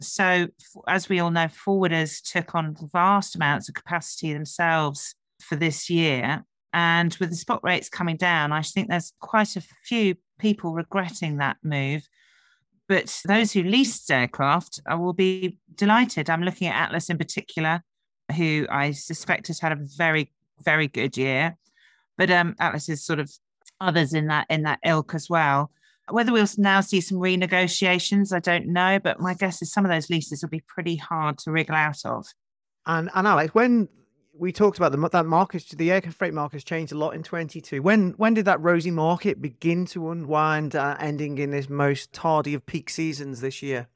So, 0.00 0.48
as 0.88 1.08
we 1.08 1.20
all 1.20 1.30
know, 1.30 1.46
forwarders 1.46 2.20
took 2.22 2.54
on 2.54 2.76
vast 2.92 3.36
amounts 3.36 3.68
of 3.68 3.74
capacity 3.74 4.32
themselves 4.32 5.14
for 5.40 5.56
this 5.56 5.88
year. 5.88 6.44
And 6.72 7.14
with 7.20 7.30
the 7.30 7.36
spot 7.36 7.60
rates 7.62 7.88
coming 7.88 8.16
down, 8.16 8.52
I 8.52 8.62
think 8.62 8.88
there's 8.88 9.12
quite 9.20 9.56
a 9.56 9.62
few 9.84 10.16
people 10.38 10.72
regretting 10.72 11.36
that 11.36 11.58
move. 11.62 12.08
But 12.88 13.22
those 13.26 13.52
who 13.52 13.62
leased 13.62 14.10
aircraft 14.10 14.80
will 14.90 15.12
be 15.12 15.58
delighted. 15.74 16.28
I'm 16.28 16.42
looking 16.42 16.68
at 16.68 16.80
Atlas 16.80 17.10
in 17.10 17.18
particular, 17.18 17.82
who 18.36 18.66
I 18.70 18.92
suspect 18.92 19.46
has 19.48 19.60
had 19.60 19.72
a 19.72 19.78
very, 19.96 20.32
very 20.62 20.88
good 20.88 21.16
year. 21.16 21.56
But 22.18 22.30
um, 22.30 22.54
Atlas 22.58 22.88
is 22.88 23.04
sort 23.04 23.20
of 23.20 23.30
others 23.82 24.14
in 24.14 24.28
that 24.28 24.46
in 24.48 24.62
that 24.62 24.78
ilk 24.84 25.14
as 25.14 25.28
well. 25.28 25.70
Whether 26.10 26.32
we'll 26.32 26.48
now 26.58 26.80
see 26.80 27.00
some 27.00 27.18
renegotiations, 27.18 28.34
I 28.34 28.40
don't 28.40 28.66
know, 28.66 28.98
but 28.98 29.20
my 29.20 29.34
guess 29.34 29.62
is 29.62 29.72
some 29.72 29.84
of 29.84 29.90
those 29.90 30.10
leases 30.10 30.42
will 30.42 30.50
be 30.50 30.64
pretty 30.66 30.96
hard 30.96 31.38
to 31.38 31.52
wriggle 31.52 31.76
out 31.76 32.04
of. 32.04 32.26
And 32.86 33.10
and 33.14 33.26
Alex, 33.26 33.54
when 33.54 33.88
we 34.34 34.52
talked 34.52 34.78
about 34.78 34.92
the 34.92 35.08
that 35.08 35.26
market, 35.26 35.64
the 35.76 35.92
air 35.92 36.00
freight 36.00 36.34
market 36.34 36.56
has 36.56 36.64
changed 36.64 36.92
a 36.92 36.98
lot 36.98 37.14
in 37.14 37.22
22. 37.22 37.82
When 37.82 38.12
when 38.12 38.34
did 38.34 38.46
that 38.46 38.60
rosy 38.60 38.90
market 38.90 39.42
begin 39.42 39.86
to 39.86 40.10
unwind, 40.10 40.74
uh, 40.74 40.96
ending 40.98 41.38
in 41.38 41.50
this 41.50 41.68
most 41.68 42.12
tardy 42.12 42.54
of 42.54 42.64
peak 42.66 42.90
seasons 42.90 43.40
this 43.40 43.62
year? 43.62 43.88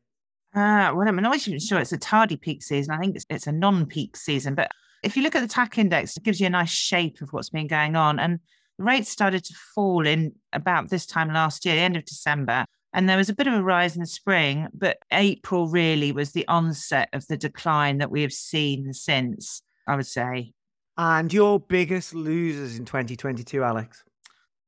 Uh, 0.54 0.90
well, 0.94 1.06
I'm 1.06 1.16
not 1.16 1.36
even 1.46 1.60
sure 1.60 1.78
it's 1.78 1.92
a 1.92 1.98
tardy 1.98 2.36
peak 2.36 2.62
season. 2.62 2.94
I 2.94 2.98
think 2.98 3.14
it's, 3.14 3.26
it's 3.28 3.46
a 3.46 3.52
non-peak 3.52 4.16
season. 4.16 4.54
But 4.54 4.70
if 5.02 5.14
you 5.14 5.22
look 5.22 5.34
at 5.34 5.42
the 5.42 5.48
TAC 5.48 5.76
index, 5.76 6.16
it 6.16 6.22
gives 6.22 6.40
you 6.40 6.46
a 6.46 6.50
nice 6.50 6.70
shape 6.70 7.20
of 7.20 7.30
what's 7.32 7.50
been 7.50 7.66
going 7.66 7.94
on. 7.94 8.18
And 8.18 8.40
rates 8.78 9.10
started 9.10 9.44
to 9.44 9.54
fall 9.74 10.06
in 10.06 10.32
about 10.52 10.90
this 10.90 11.06
time 11.06 11.32
last 11.32 11.64
year, 11.64 11.76
end 11.76 11.96
of 11.96 12.04
December. 12.04 12.64
And 12.92 13.08
there 13.08 13.16
was 13.16 13.28
a 13.28 13.34
bit 13.34 13.46
of 13.46 13.54
a 13.54 13.62
rise 13.62 13.94
in 13.94 14.00
the 14.00 14.06
spring, 14.06 14.68
but 14.72 14.98
April 15.12 15.68
really 15.68 16.12
was 16.12 16.32
the 16.32 16.48
onset 16.48 17.08
of 17.12 17.26
the 17.26 17.36
decline 17.36 17.98
that 17.98 18.10
we 18.10 18.22
have 18.22 18.32
seen 18.32 18.92
since, 18.92 19.62
I 19.86 19.96
would 19.96 20.06
say. 20.06 20.52
And 20.96 21.32
your 21.32 21.60
biggest 21.60 22.14
losers 22.14 22.78
in 22.78 22.86
2022, 22.86 23.62
Alex? 23.62 24.02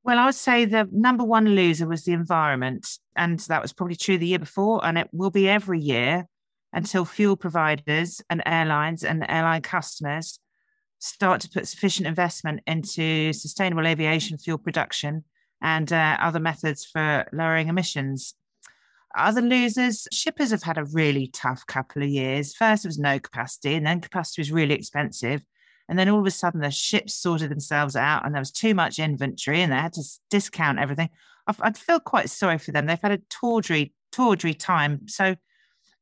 Well, 0.05 0.18
I 0.18 0.27
would 0.27 0.35
say 0.35 0.64
the 0.64 0.88
number 0.92 1.25
one 1.25 1.47
loser 1.47 1.87
was 1.87 2.05
the 2.05 2.12
environment. 2.12 2.87
And 3.16 3.38
that 3.40 3.62
was 3.62 3.73
probably 3.73 3.97
true 3.97 4.18
the 4.18 4.27
year 4.27 4.38
before, 4.38 4.85
and 4.85 4.99
it 4.99 5.09
will 5.12 5.31
be 5.31 5.49
every 5.49 5.81
year 5.81 6.27
until 6.73 7.05
fuel 7.05 7.37
providers 7.37 8.21
and 8.29 8.42
airlines 8.44 9.05
and 9.05 9.25
airline 9.29 9.62
customers 9.62 10.38
start 10.99 11.41
to 11.43 11.49
put 11.49 11.69
sufficient 11.69 12.07
investment 12.07 12.61
into 12.67 13.33
sustainable 13.33 13.87
aviation 13.87 14.39
fuel 14.39 14.59
production 14.59 15.25
and 15.63 15.93
uh, 15.93 16.17
other 16.21 16.41
methods 16.41 16.85
for 16.85 17.27
lowering 17.33 17.69
emissions. 17.69 18.35
Other 19.17 19.41
losers, 19.41 20.07
shippers 20.13 20.51
have 20.51 20.63
had 20.63 20.79
a 20.79 20.85
really 20.85 21.29
tough 21.29 21.67
couple 21.67 22.03
of 22.03 22.09
years. 22.09 22.55
First, 22.55 22.83
there 22.83 22.89
was 22.89 22.99
no 22.99 23.19
capacity, 23.19 23.75
and 23.75 23.87
then 23.87 24.01
capacity 24.01 24.43
was 24.43 24.53
really 24.53 24.75
expensive. 24.75 25.43
And 25.89 25.99
then 25.99 26.09
all 26.09 26.21
of 26.21 26.27
a 26.27 26.31
sudden, 26.31 26.61
the 26.61 26.71
ships 26.71 27.15
sorted 27.15 27.51
themselves 27.51 27.97
out, 27.97 28.27
and 28.27 28.35
there 28.35 28.41
was 28.41 28.53
too 28.53 28.75
much 28.75 28.99
inventory, 28.99 29.63
and 29.63 29.73
they 29.73 29.77
had 29.77 29.95
to 29.95 30.03
discount 30.31 30.79
everything. 30.79 31.09
I 31.49 31.73
feel 31.73 31.99
quite 31.99 32.29
sorry 32.29 32.59
for 32.59 32.73
them. 32.73 32.85
They've 32.85 33.01
had 33.01 33.13
a 33.13 33.23
tawdry, 33.31 33.95
tawdry 34.13 34.53
time. 34.53 35.09
So 35.09 35.35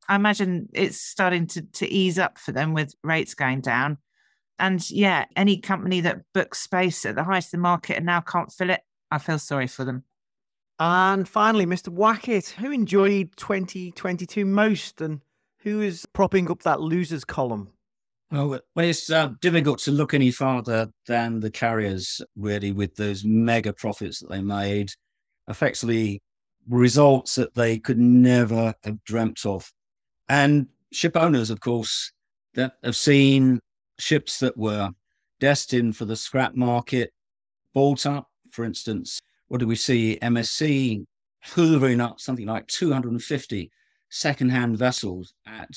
I 0.09 0.17
imagine 0.17 0.69
it's 0.73 1.01
starting 1.01 1.47
to, 1.49 1.63
to 1.63 1.89
ease 1.89 2.19
up 2.19 2.37
for 2.39 2.51
them 2.51 2.75
with 2.75 2.95
rates 3.05 3.35
going 3.35 3.61
down. 3.61 3.99
And 4.59 4.89
yeah, 4.91 5.27
any 5.37 5.59
company 5.59 6.01
that 6.01 6.23
books 6.33 6.61
space 6.61 7.05
at 7.05 7.15
the 7.15 7.25
height 7.25 7.45
of 7.45 7.51
the 7.51 7.59
market 7.59 7.97
and 7.97 8.07
now 8.07 8.21
can't 8.21 8.53
fill 8.53 8.71
it, 8.71 8.81
I 9.11 9.19
feel 9.19 9.39
sorry 9.39 9.67
for 9.67 9.85
them. 9.85 10.05
And 10.79 11.29
finally, 11.29 11.67
Mr. 11.67 11.89
Wackett, 11.89 12.51
who 12.51 12.71
enjoyed 12.71 13.37
2022 13.37 14.45
most 14.45 15.01
and 15.01 15.21
who 15.61 15.81
is 15.81 16.07
propping 16.13 16.51
up 16.51 16.63
that 16.63 16.81
losers 16.81 17.25
column? 17.25 17.71
Well, 18.31 18.61
it's 18.77 19.11
uh, 19.11 19.33
difficult 19.41 19.79
to 19.81 19.93
look 19.93 20.13
any 20.13 20.31
farther 20.31 20.89
than 21.07 21.41
the 21.41 21.51
carriers, 21.51 22.21
really, 22.37 22.73
with 22.73 22.97
those 22.97 23.25
mega 23.25 23.73
profits 23.73 24.19
that 24.21 24.29
they 24.29 24.43
made, 24.43 24.91
effectively 25.49 26.23
results 26.69 27.37
that 27.37 27.55
they 27.55 27.79
could 27.79 27.99
never 27.99 28.75
have 28.85 29.05
dreamt 29.05 29.47
of. 29.47 29.73
And 30.29 30.67
ship 30.93 31.17
owners, 31.17 31.51
of 31.51 31.61
course, 31.61 32.13
that 32.55 32.75
have 32.83 32.97
seen 32.97 33.61
ships 33.99 34.39
that 34.41 34.57
were 34.57 34.91
destined 35.41 35.97
for 35.97 36.05
the 36.05 36.17
scrap 36.17 36.55
market 36.55 37.13
bought 37.75 38.07
up. 38.07 38.29
For 38.51 38.65
instance, 38.65 39.21
what 39.49 39.61
do 39.61 39.67
we 39.67 39.77
see? 39.77 40.19
MSC 40.23 41.05
hoovering 41.49 42.01
up 42.01 42.21
something 42.21 42.47
like 42.47 42.67
250 42.67 43.71
second-hand 44.09 44.79
vessels 44.79 45.35
at 45.47 45.69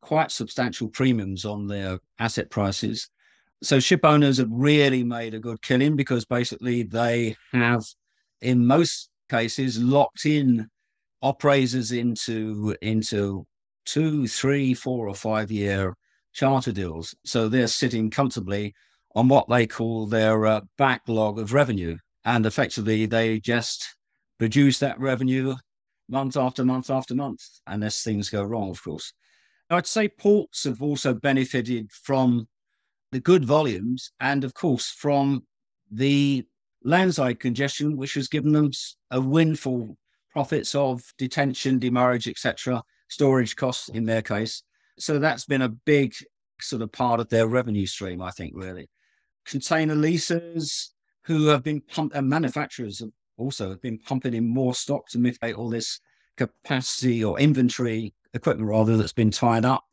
quite 0.00 0.30
substantial 0.30 0.88
premiums 0.88 1.44
on 1.44 1.66
their 1.66 1.98
asset 2.18 2.50
prices. 2.50 3.08
So 3.62 3.80
ship 3.80 4.04
owners 4.04 4.38
have 4.38 4.48
really 4.50 5.02
made 5.02 5.34
a 5.34 5.40
good 5.40 5.60
killing 5.62 5.96
because 5.96 6.24
basically 6.24 6.84
they 6.84 7.36
have, 7.52 7.84
in 8.40 8.66
most 8.66 9.10
cases, 9.28 9.78
locked 9.82 10.24
in 10.24 10.68
operators 11.20 11.90
into 11.90 12.76
into 12.80 13.44
two, 13.84 14.28
three, 14.28 14.74
four, 14.74 15.08
or 15.08 15.14
five 15.14 15.50
year 15.50 15.94
charter 16.32 16.72
deals. 16.72 17.14
So 17.24 17.48
they're 17.48 17.66
sitting 17.66 18.10
comfortably 18.10 18.74
on 19.14 19.28
what 19.28 19.48
they 19.48 19.66
call 19.66 20.06
their 20.06 20.46
uh, 20.46 20.60
backlog 20.76 21.38
of 21.38 21.52
revenue. 21.52 21.96
And 22.24 22.46
effectively, 22.46 23.06
they 23.06 23.40
just 23.40 23.96
produce 24.38 24.78
that 24.78 25.00
revenue 25.00 25.56
month 26.08 26.36
after 26.36 26.64
month 26.64 26.90
after 26.90 27.14
month, 27.14 27.42
unless 27.66 28.02
things 28.02 28.30
go 28.30 28.42
wrong, 28.42 28.70
of 28.70 28.82
course. 28.82 29.12
I'd 29.70 29.86
say 29.86 30.08
ports 30.08 30.64
have 30.64 30.82
also 30.82 31.12
benefited 31.12 31.90
from 31.92 32.48
the 33.12 33.20
good 33.20 33.44
volumes 33.44 34.12
and, 34.20 34.44
of 34.44 34.54
course, 34.54 34.90
from 34.90 35.44
the 35.90 36.46
landside 36.84 37.40
congestion, 37.40 37.96
which 37.96 38.14
has 38.14 38.28
given 38.28 38.52
them 38.52 38.70
a 39.10 39.20
windfall 39.20 39.96
profits 40.32 40.74
of 40.74 41.02
detention, 41.18 41.78
demurrage, 41.78 42.28
etc., 42.28 42.82
storage 43.08 43.56
costs 43.56 43.88
in 43.88 44.04
their 44.04 44.22
case. 44.22 44.62
So 44.98 45.18
that's 45.18 45.44
been 45.44 45.62
a 45.62 45.68
big 45.68 46.14
sort 46.60 46.82
of 46.82 46.92
part 46.92 47.20
of 47.20 47.28
their 47.28 47.46
revenue 47.46 47.86
stream, 47.86 48.20
I 48.20 48.30
think, 48.30 48.52
really. 48.56 48.88
Container 49.44 49.94
leases 49.94 50.92
who 51.24 51.46
have 51.46 51.62
been 51.62 51.80
pumped, 51.80 52.14
and 52.14 52.28
manufacturers 52.28 53.00
have 53.00 53.10
also 53.36 53.70
have 53.70 53.80
been 53.80 53.98
pumping 53.98 54.34
in 54.34 54.48
more 54.48 54.74
stock 54.74 55.08
to 55.08 55.18
mitigate 55.18 55.54
all 55.54 55.70
this 55.70 56.00
capacity 56.36 57.24
or 57.24 57.38
inventory 57.38 58.14
equipment 58.34 58.68
rather 58.68 58.96
that's 58.96 59.12
been 59.12 59.30
tied 59.30 59.64
up. 59.64 59.84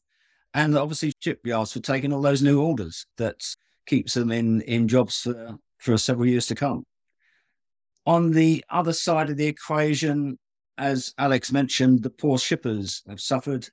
And 0.53 0.77
obviously 0.77 1.13
shipyards 1.19 1.73
for 1.73 1.79
taking 1.79 2.13
all 2.13 2.21
those 2.21 2.41
new 2.41 2.61
orders 2.61 3.05
that 3.17 3.41
keeps 3.85 4.13
them 4.13 4.31
in, 4.31 4.61
in 4.61 4.87
jobs 4.87 5.21
for, 5.21 5.57
for 5.77 5.97
several 5.97 6.27
years 6.27 6.47
to 6.47 6.55
come. 6.55 6.85
On 8.05 8.31
the 8.31 8.63
other 8.69 8.93
side 8.93 9.29
of 9.29 9.37
the 9.37 9.47
equation, 9.47 10.37
as 10.77 11.13
Alex 11.17 11.51
mentioned, 11.51 12.03
the 12.03 12.09
poor 12.09 12.37
shippers 12.37 13.03
have 13.07 13.19
suffered 13.19 13.67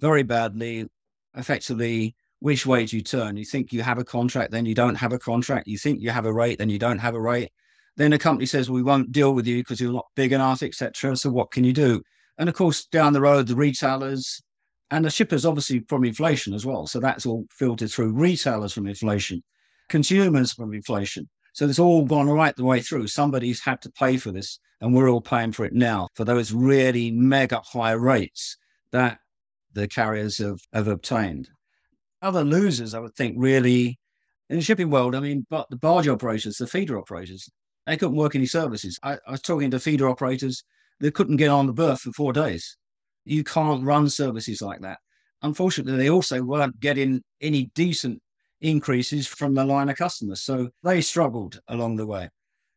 very 0.00 0.22
badly. 0.22 0.88
Effectively, 1.36 2.16
which 2.40 2.66
way 2.66 2.86
do 2.86 2.96
you 2.96 3.02
turn? 3.02 3.36
You 3.36 3.44
think 3.44 3.72
you 3.72 3.82
have 3.82 3.98
a 3.98 4.04
contract, 4.04 4.50
then 4.50 4.66
you 4.66 4.74
don't 4.74 4.94
have 4.94 5.12
a 5.12 5.18
contract. 5.18 5.66
You 5.66 5.78
think 5.78 6.00
you 6.00 6.10
have 6.10 6.26
a 6.26 6.32
rate, 6.32 6.58
then 6.58 6.70
you 6.70 6.78
don't 6.78 6.98
have 6.98 7.14
a 7.14 7.20
rate. 7.20 7.50
Then 7.96 8.12
a 8.12 8.18
company 8.18 8.46
says, 8.46 8.70
well, 8.70 8.76
we 8.76 8.82
won't 8.82 9.12
deal 9.12 9.34
with 9.34 9.46
you 9.46 9.58
because 9.58 9.80
you're 9.80 9.92
not 9.92 10.06
big 10.14 10.32
enough, 10.32 10.62
etc. 10.62 11.16
So 11.16 11.30
what 11.30 11.50
can 11.50 11.64
you 11.64 11.72
do? 11.72 12.02
And 12.38 12.48
of 12.48 12.54
course, 12.54 12.86
down 12.86 13.12
the 13.12 13.20
road, 13.20 13.48
the 13.48 13.56
retailers 13.56 14.40
and 14.90 15.04
the 15.04 15.10
shippers, 15.10 15.44
obviously 15.44 15.80
from 15.88 16.04
inflation 16.04 16.54
as 16.54 16.64
well. 16.64 16.86
So 16.86 17.00
that's 17.00 17.26
all 17.26 17.44
filtered 17.50 17.90
through 17.90 18.12
retailers 18.12 18.72
from 18.72 18.86
inflation, 18.86 19.42
consumers 19.88 20.52
from 20.52 20.72
inflation. 20.72 21.28
So 21.52 21.66
it's 21.66 21.80
all 21.80 22.04
gone 22.04 22.28
right 22.28 22.54
the 22.54 22.64
way 22.64 22.80
through. 22.80 23.08
Somebody's 23.08 23.60
had 23.60 23.82
to 23.82 23.90
pay 23.90 24.16
for 24.16 24.30
this, 24.30 24.60
and 24.80 24.94
we're 24.94 25.10
all 25.10 25.20
paying 25.20 25.50
for 25.50 25.64
it 25.64 25.72
now 25.72 26.08
for 26.14 26.24
those 26.24 26.52
really 26.52 27.10
mega 27.10 27.60
high 27.60 27.92
rates 27.92 28.56
that 28.92 29.18
the 29.78 29.88
carriers 29.88 30.38
have, 30.38 30.60
have 30.72 30.88
obtained. 30.88 31.48
Other 32.20 32.44
losers, 32.44 32.94
I 32.94 32.98
would 32.98 33.14
think, 33.14 33.36
really 33.38 33.98
in 34.50 34.56
the 34.56 34.62
shipping 34.62 34.90
world, 34.90 35.14
I 35.14 35.20
mean, 35.20 35.46
but 35.50 35.68
the 35.70 35.76
barge 35.76 36.08
operators, 36.08 36.56
the 36.56 36.66
feeder 36.66 36.98
operators, 36.98 37.48
they 37.86 37.96
couldn't 37.96 38.16
work 38.16 38.34
any 38.34 38.46
services. 38.46 38.98
I, 39.02 39.14
I 39.26 39.32
was 39.32 39.42
talking 39.42 39.70
to 39.70 39.80
feeder 39.80 40.08
operators, 40.08 40.64
they 41.00 41.10
couldn't 41.10 41.36
get 41.36 41.48
on 41.48 41.66
the 41.66 41.72
berth 41.72 42.00
for 42.00 42.12
four 42.12 42.32
days. 42.32 42.76
You 43.24 43.44
can't 43.44 43.84
run 43.84 44.08
services 44.08 44.62
like 44.62 44.80
that. 44.80 44.98
Unfortunately, 45.42 45.96
they 45.96 46.10
also 46.10 46.42
weren't 46.42 46.80
getting 46.80 47.22
any 47.40 47.70
decent 47.74 48.20
increases 48.60 49.26
from 49.26 49.54
the 49.54 49.64
liner 49.64 49.94
customers. 49.94 50.40
So 50.40 50.70
they 50.82 51.00
struggled 51.00 51.60
along 51.68 51.96
the 51.96 52.06
way. 52.06 52.30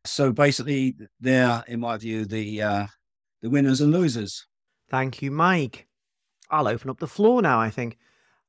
So 0.06 0.32
basically, 0.32 0.96
they're, 1.20 1.64
in 1.68 1.80
my 1.80 1.98
view, 1.98 2.26
the 2.26 2.62
uh, 2.62 2.88
the 3.42 3.50
winners 3.50 3.82
and 3.82 3.92
losers. 3.92 4.46
Thank 4.90 5.22
you, 5.22 5.32
Mike. 5.32 5.88
I'll 6.52 6.68
open 6.68 6.90
up 6.90 7.00
the 7.00 7.08
floor 7.08 7.42
now. 7.42 7.60
I 7.60 7.70
think. 7.70 7.98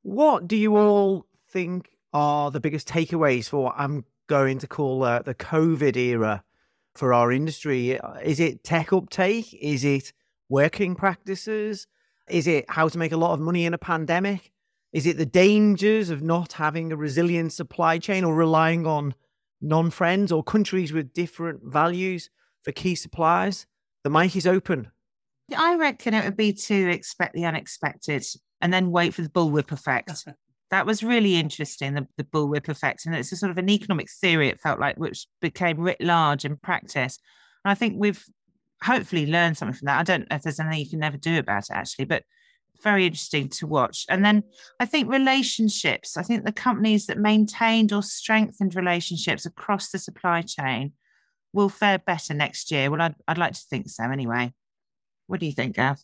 What 0.03 0.49
do 0.49 0.57
you 0.57 0.77
all 0.77 1.27
think 1.49 1.91
are 2.13 2.51
the 2.51 2.61
biggest 2.61 2.89
takeaways 2.89 3.49
for 3.49 3.65
what 3.65 3.75
I'm 3.79 4.05
going 4.27 4.59
to 4.59 4.67
call 4.67 5.05
uh, 5.05 5.21
the 5.21 5.35
COVID 5.35 5.97
era 5.97 6.43
for 6.95 7.15
our 7.15 7.31
industry? 7.33 7.99
Is 8.23 8.41
it 8.41 8.65
tech 8.65 8.93
uptake? 8.93 9.55
Is 9.55 9.85
it 9.85 10.13
working 10.49 10.95
practices? 10.95 11.87
Is 12.29 12.47
it 12.47 12.67
how 12.69 12.89
to 12.89 12.99
make 12.99 13.13
a 13.13 13.17
lot 13.17 13.33
of 13.33 13.41
money 13.41 13.65
in 13.65 13.75
a 13.75 13.79
pandemic? 13.79 14.53
Is 14.93 15.07
it 15.07 15.17
the 15.17 15.27
dangers 15.27 16.11
of 16.11 16.23
not 16.23 16.55
having 16.55 16.93
a 16.93 16.97
resilient 16.97 17.53
supply 17.53 17.99
chain 17.99 18.25
or 18.25 18.35
relying 18.35 18.87
on 18.87 19.15
non 19.61 19.91
friends 19.91 20.31
or 20.31 20.43
countries 20.43 20.93
with 20.93 21.15
different 21.15 21.63
values 21.65 22.29
for 22.63 22.73
key 22.73 22.95
suppliers? 22.95 23.67
The 24.05 24.11
mic 24.11 24.37
is 24.37 24.47
open. 24.47 24.91
I 25.57 25.77
reckon 25.77 26.15
it 26.15 26.25
would 26.25 26.37
be 26.37 26.53
to 26.53 26.91
expect 26.91 27.35
the 27.35 27.45
unexpected 27.45 28.25
and 28.61 28.73
then 28.73 28.91
wait 28.91 29.15
for 29.15 29.23
the 29.23 29.29
bullwhip 29.29 29.73
effect. 29.73 30.27
that 30.71 30.87
was 30.87 31.03
really 31.03 31.37
interesting, 31.37 31.95
the, 31.95 32.07
the 32.17 32.25
bullwhip 32.25 32.69
effect. 32.69 33.05
And 33.05 33.15
it's 33.15 33.33
a 33.33 33.37
sort 33.37 33.51
of 33.51 33.59
an 33.59 33.69
economic 33.69 34.09
theory, 34.11 34.49
it 34.49 34.61
felt 34.61 34.81
like, 34.81 34.97
which 34.97 35.27
became 35.41 35.79
writ 35.79 36.01
large 36.01 36.45
in 36.45 36.57
practice. 36.57 37.19
And 37.65 37.71
I 37.71 37.75
think 37.75 37.97
we've 37.99 38.25
hopefully 38.83 39.27
learned 39.27 39.59
something 39.59 39.77
from 39.77 39.87
that. 39.87 40.01
I 40.01 40.03
don't 40.03 40.31
know 40.31 40.37
if 40.37 40.43
there's 40.43 40.59
anything 40.59 40.81
you 40.81 40.91
can 40.91 41.01
never 41.01 41.19
do 41.19 41.39
about 41.39 41.65
it, 41.65 41.73
actually, 41.75 42.07
but 42.07 42.23
very 42.83 43.07
interesting 43.07 43.49
to 43.49 43.67
watch. 43.67 44.07
And 44.09 44.25
then 44.25 44.45
I 44.81 44.87
think 44.87 45.11
relationships, 45.11 46.17
I 46.17 46.23
think 46.23 46.45
the 46.45 46.53
companies 46.53 47.07
that 47.07 47.19
maintained 47.19 47.93
or 47.93 48.03
strengthened 48.03 48.75
relationships 48.75 49.47
across 49.47 49.91
the 49.91 49.99
supply 49.99 50.43
chain 50.43 50.93
will 51.53 51.69
fare 51.69 51.99
better 51.99 52.35
next 52.35 52.71
year. 52.71 52.91
Well, 52.91 53.03
I'd, 53.03 53.15
I'd 53.29 53.39
like 53.39 53.53
to 53.53 53.65
think 53.69 53.89
so 53.89 54.05
anyway. 54.05 54.53
What 55.27 55.41
do 55.41 55.47
you 55.47 55.53
think, 55.53 55.77
Gav? 55.77 56.01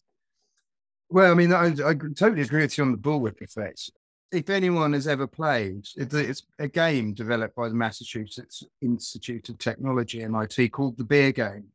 Well, 1.11 1.31
I 1.31 1.35
mean, 1.35 1.53
I, 1.53 1.67
I 1.69 1.95
totally 1.95 2.43
agree 2.43 2.63
with 2.63 2.77
you 2.77 2.85
on 2.85 2.93
the 2.93 2.99
bullwhip 2.99 3.41
effect 3.41 3.91
if 4.31 4.51
anyone 4.51 4.93
has 4.93 5.09
ever 5.09 5.27
played, 5.27 5.87
it's 5.97 6.43
a 6.59 6.69
game 6.69 7.15
developed 7.15 7.57
by 7.57 7.69
the 7.69 7.75
Massachusetts 7.75 8.63
Institute 8.83 9.49
of 9.49 9.59
Technology, 9.59 10.23
MIT, 10.23 10.69
called 10.69 10.99
the 10.99 11.05
Beer 11.05 11.33
Game. 11.33 11.69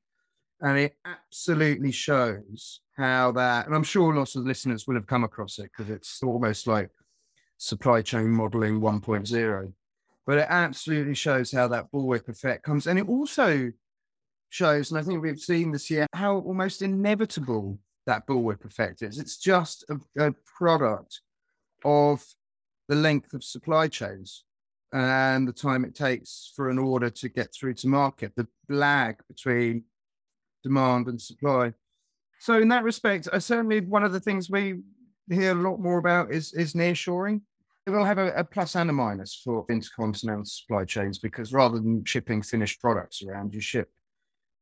And 0.61 0.77
it 0.77 0.95
absolutely 1.03 1.91
shows 1.91 2.79
how 2.95 3.31
that, 3.33 3.65
and 3.65 3.75
I'm 3.75 3.83
sure 3.83 4.13
lots 4.13 4.35
of 4.35 4.45
listeners 4.45 4.87
will 4.87 4.95
have 4.95 5.07
come 5.07 5.23
across 5.23 5.57
it 5.59 5.71
because 5.75 5.91
it's 5.91 6.21
almost 6.21 6.67
like 6.67 6.89
supply 7.57 8.01
chain 8.01 8.29
modeling 8.29 8.79
1.0. 8.79 9.73
But 10.25 10.37
it 10.37 10.47
absolutely 10.47 11.15
shows 11.15 11.51
how 11.51 11.67
that 11.69 11.91
bullwhip 11.91 12.29
effect 12.29 12.63
comes. 12.63 12.87
And 12.87 12.99
it 12.99 13.09
also 13.09 13.71
shows, 14.53 14.91
and 14.91 14.99
I 14.99 15.03
think 15.03 15.21
we've 15.21 15.39
seen 15.39 15.71
this 15.71 15.89
year, 15.89 16.05
how 16.13 16.37
almost 16.37 16.81
inevitable 16.81 17.79
that 18.05 18.27
bullwhip 18.27 18.63
effect 18.65 19.01
is. 19.01 19.17
It's 19.17 19.37
just 19.37 19.83
a, 19.89 20.27
a 20.27 20.33
product 20.57 21.21
of 21.83 22.23
the 22.87 22.95
length 22.95 23.33
of 23.33 23.43
supply 23.43 23.87
chains 23.87 24.43
and 24.91 25.47
the 25.47 25.53
time 25.53 25.83
it 25.83 25.95
takes 25.95 26.51
for 26.55 26.69
an 26.69 26.77
order 26.77 27.09
to 27.09 27.29
get 27.29 27.53
through 27.53 27.73
to 27.73 27.87
market, 27.87 28.33
the 28.35 28.47
lag 28.69 29.17
between 29.27 29.85
demand 30.63 31.07
and 31.07 31.19
supply. 31.19 31.73
So 32.39 32.59
in 32.61 32.67
that 32.67 32.83
respect, 32.83 33.27
uh, 33.33 33.39
certainly 33.39 33.79
one 33.79 34.03
of 34.03 34.11
the 34.11 34.19
things 34.19 34.51
we 34.51 34.81
hear 35.31 35.53
a 35.53 35.55
lot 35.69 35.79
more 35.79 35.97
about 35.97 36.31
is 36.31 36.53
is 36.53 36.73
nearshoring. 36.73 37.41
It 37.87 37.89
will 37.89 38.05
have 38.05 38.19
a, 38.19 38.31
a 38.33 38.43
plus 38.43 38.75
and 38.75 38.89
a 38.89 38.93
minus 38.93 39.41
for 39.43 39.65
intercontinental 39.69 40.45
supply 40.45 40.85
chains 40.85 41.17
because 41.17 41.53
rather 41.53 41.79
than 41.79 42.05
shipping 42.05 42.41
finished 42.41 42.79
products 42.79 43.23
around, 43.23 43.53
you 43.53 43.61
ship 43.61 43.89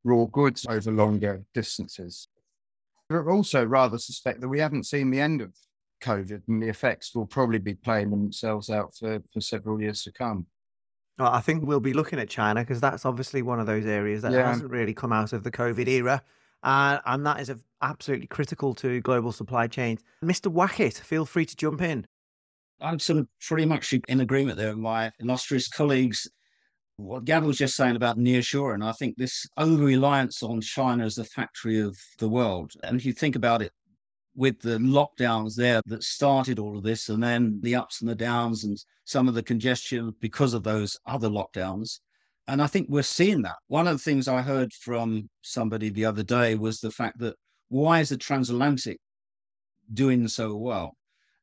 raw 0.03 0.25
goods 0.25 0.65
over 0.67 0.91
longer 0.91 1.43
distances. 1.53 2.27
I 3.09 3.17
also 3.17 3.65
rather 3.65 3.97
suspect 3.97 4.41
that 4.41 4.49
we 4.49 4.59
haven't 4.59 4.85
seen 4.85 5.11
the 5.11 5.19
end 5.19 5.41
of 5.41 5.53
COVID, 6.01 6.43
and 6.47 6.63
the 6.63 6.69
effects 6.69 7.13
will 7.13 7.25
probably 7.25 7.59
be 7.59 7.73
playing 7.73 8.09
themselves 8.09 8.69
out 8.69 8.95
for, 8.95 9.21
for 9.33 9.41
several 9.41 9.81
years 9.81 10.03
to 10.03 10.11
come. 10.11 10.47
I 11.19 11.41
think 11.41 11.63
we'll 11.63 11.79
be 11.79 11.93
looking 11.93 12.19
at 12.19 12.29
China 12.29 12.61
because 12.61 12.81
that's 12.81 13.05
obviously 13.05 13.41
one 13.41 13.59
of 13.59 13.67
those 13.67 13.85
areas 13.85 14.21
that 14.23 14.31
yeah. 14.31 14.47
hasn't 14.47 14.71
really 14.71 14.93
come 14.93 15.13
out 15.13 15.33
of 15.33 15.43
the 15.43 15.51
COVID 15.51 15.87
era. 15.87 16.23
Uh, 16.63 16.99
and 17.05 17.25
that 17.25 17.39
is 17.39 17.51
absolutely 17.81 18.27
critical 18.27 18.73
to 18.75 19.01
global 19.01 19.31
supply 19.31 19.67
chains. 19.67 20.01
Mr. 20.23 20.51
Wackett, 20.51 20.99
feel 20.99 21.25
free 21.25 21.45
to 21.45 21.55
jump 21.55 21.81
in. 21.81 22.05
I'm 22.79 22.99
sort 22.99 23.19
of 23.19 23.27
pretty 23.39 23.65
much 23.65 23.93
in 24.07 24.21
agreement 24.21 24.57
there 24.57 24.69
with 24.69 24.79
my 24.79 25.11
illustrious 25.19 25.67
colleagues. 25.67 26.27
What 27.01 27.25
Gav 27.25 27.43
was 27.43 27.57
just 27.57 27.75
saying 27.75 27.95
about 27.95 28.19
nearshoring, 28.19 28.85
I 28.85 28.91
think 28.91 29.17
this 29.17 29.45
over 29.57 29.83
reliance 29.83 30.43
on 30.43 30.61
China 30.61 31.03
as 31.03 31.15
the 31.15 31.23
factory 31.23 31.79
of 31.79 31.97
the 32.19 32.29
world. 32.29 32.73
And 32.83 32.95
if 32.95 33.05
you 33.05 33.13
think 33.13 33.35
about 33.35 33.61
it, 33.61 33.71
with 34.35 34.61
the 34.61 34.77
lockdowns 34.77 35.55
there 35.55 35.81
that 35.87 36.03
started 36.03 36.57
all 36.57 36.77
of 36.77 36.83
this, 36.83 37.09
and 37.09 37.21
then 37.21 37.59
the 37.63 37.75
ups 37.75 38.01
and 38.01 38.09
the 38.09 38.15
downs, 38.15 38.63
and 38.63 38.77
some 39.03 39.27
of 39.27 39.33
the 39.33 39.43
congestion 39.43 40.15
because 40.21 40.53
of 40.53 40.63
those 40.63 40.97
other 41.05 41.27
lockdowns. 41.27 41.99
And 42.47 42.61
I 42.61 42.67
think 42.67 42.87
we're 42.89 43.03
seeing 43.03 43.41
that. 43.41 43.57
One 43.67 43.87
of 43.87 43.97
the 43.97 44.03
things 44.03 44.27
I 44.27 44.41
heard 44.41 44.71
from 44.71 45.29
somebody 45.41 45.89
the 45.89 46.05
other 46.05 46.23
day 46.23 46.55
was 46.55 46.79
the 46.79 46.91
fact 46.91 47.19
that 47.19 47.35
why 47.69 47.99
is 47.99 48.09
the 48.09 48.17
transatlantic 48.17 48.99
doing 49.93 50.27
so 50.27 50.55
well? 50.55 50.95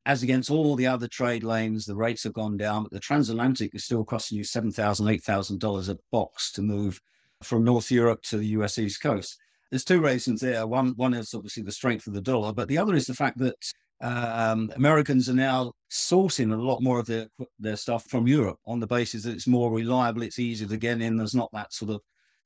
As 0.09 0.25
against 0.25 0.51
all 0.51 0.75
the 0.75 0.89
other 0.89 1.07
trade 1.07 1.45
lanes, 1.45 1.85
the 1.85 1.95
rates 1.95 2.25
have 2.25 2.33
gone 2.33 2.57
down, 2.57 2.83
but 2.83 2.91
the 2.91 2.99
transatlantic 2.99 3.75
is 3.75 3.85
still 3.85 4.05
costing 4.05 4.39
you 4.39 4.45
$7,000, 4.45 4.75
$8,000 4.75 5.89
a 5.89 5.99
box 6.11 6.51
to 6.53 6.63
move 6.63 7.01
from 7.45 7.63
North 7.63 7.93
Europe 7.93 8.23
to 8.23 8.39
the 8.39 8.47
US 8.47 8.79
East 8.79 9.01
Coast 9.01 9.39
there's 9.71 9.85
two 9.85 10.01
reasons 10.01 10.41
there. 10.41 10.67
One 10.67 10.95
one 10.97 11.15
is 11.15 11.35
obviously 11.35 11.63
the 11.63 11.73
strength 11.73 12.07
of 12.07 12.15
the 12.15 12.21
dollar, 12.21 12.53
but 12.53 12.69
the 12.69 12.79
other 12.79 12.95
is 12.95 13.07
the 13.07 13.15
fact 13.15 13.39
that 13.39 13.57
um, 14.01 14.71
Americans 14.77 15.29
are 15.29 15.35
now 15.35 15.73
sourcing 15.91 16.53
a 16.53 16.57
lot 16.57 16.83
more 16.83 16.99
of 16.99 17.07
their 17.07 17.27
their 17.59 17.77
stuff 17.77 18.05
from 18.09 18.27
Europe 18.27 18.59
on 18.67 18.81
the 18.81 18.87
basis 18.87 19.25
that 19.25 19.35
it's 19.35 19.47
more 19.47 19.73
reliable, 19.73 20.23
it's 20.23 20.39
easier 20.39 20.69
to 20.69 20.77
get 20.77 21.01
in. 21.01 21.17
There's 21.17 21.35
not 21.35 21.51
that 21.53 21.73
sort 21.73 21.91
of 21.91 22.01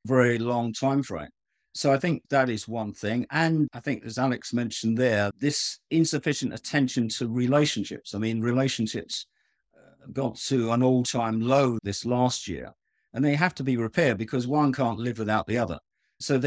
very 0.06 0.38
long 0.38 0.72
time 0.72 1.02
frame. 1.02 1.30
So 1.74 1.92
I 1.92 1.98
think 1.98 2.22
that 2.28 2.50
is 2.50 2.68
one 2.68 2.92
thing, 2.92 3.26
and 3.30 3.66
I 3.72 3.80
think 3.80 4.04
as 4.04 4.18
Alex 4.18 4.52
mentioned 4.52 4.98
there, 4.98 5.30
this 5.38 5.78
insufficient 5.90 6.52
attention 6.52 7.08
to 7.10 7.28
relationships. 7.28 8.14
I 8.14 8.18
mean, 8.18 8.42
relationships 8.42 9.26
uh, 9.74 10.06
got 10.12 10.36
to 10.36 10.72
an 10.72 10.82
all-time 10.82 11.40
low 11.40 11.78
this 11.82 12.04
last 12.04 12.46
year, 12.46 12.74
and 13.14 13.24
they 13.24 13.34
have 13.34 13.54
to 13.54 13.62
be 13.62 13.78
repaired 13.78 14.18
because 14.18 14.46
one 14.46 14.72
can't 14.72 14.98
live 14.98 15.18
without 15.18 15.46
the 15.46 15.56
other. 15.56 15.78
So 16.20 16.40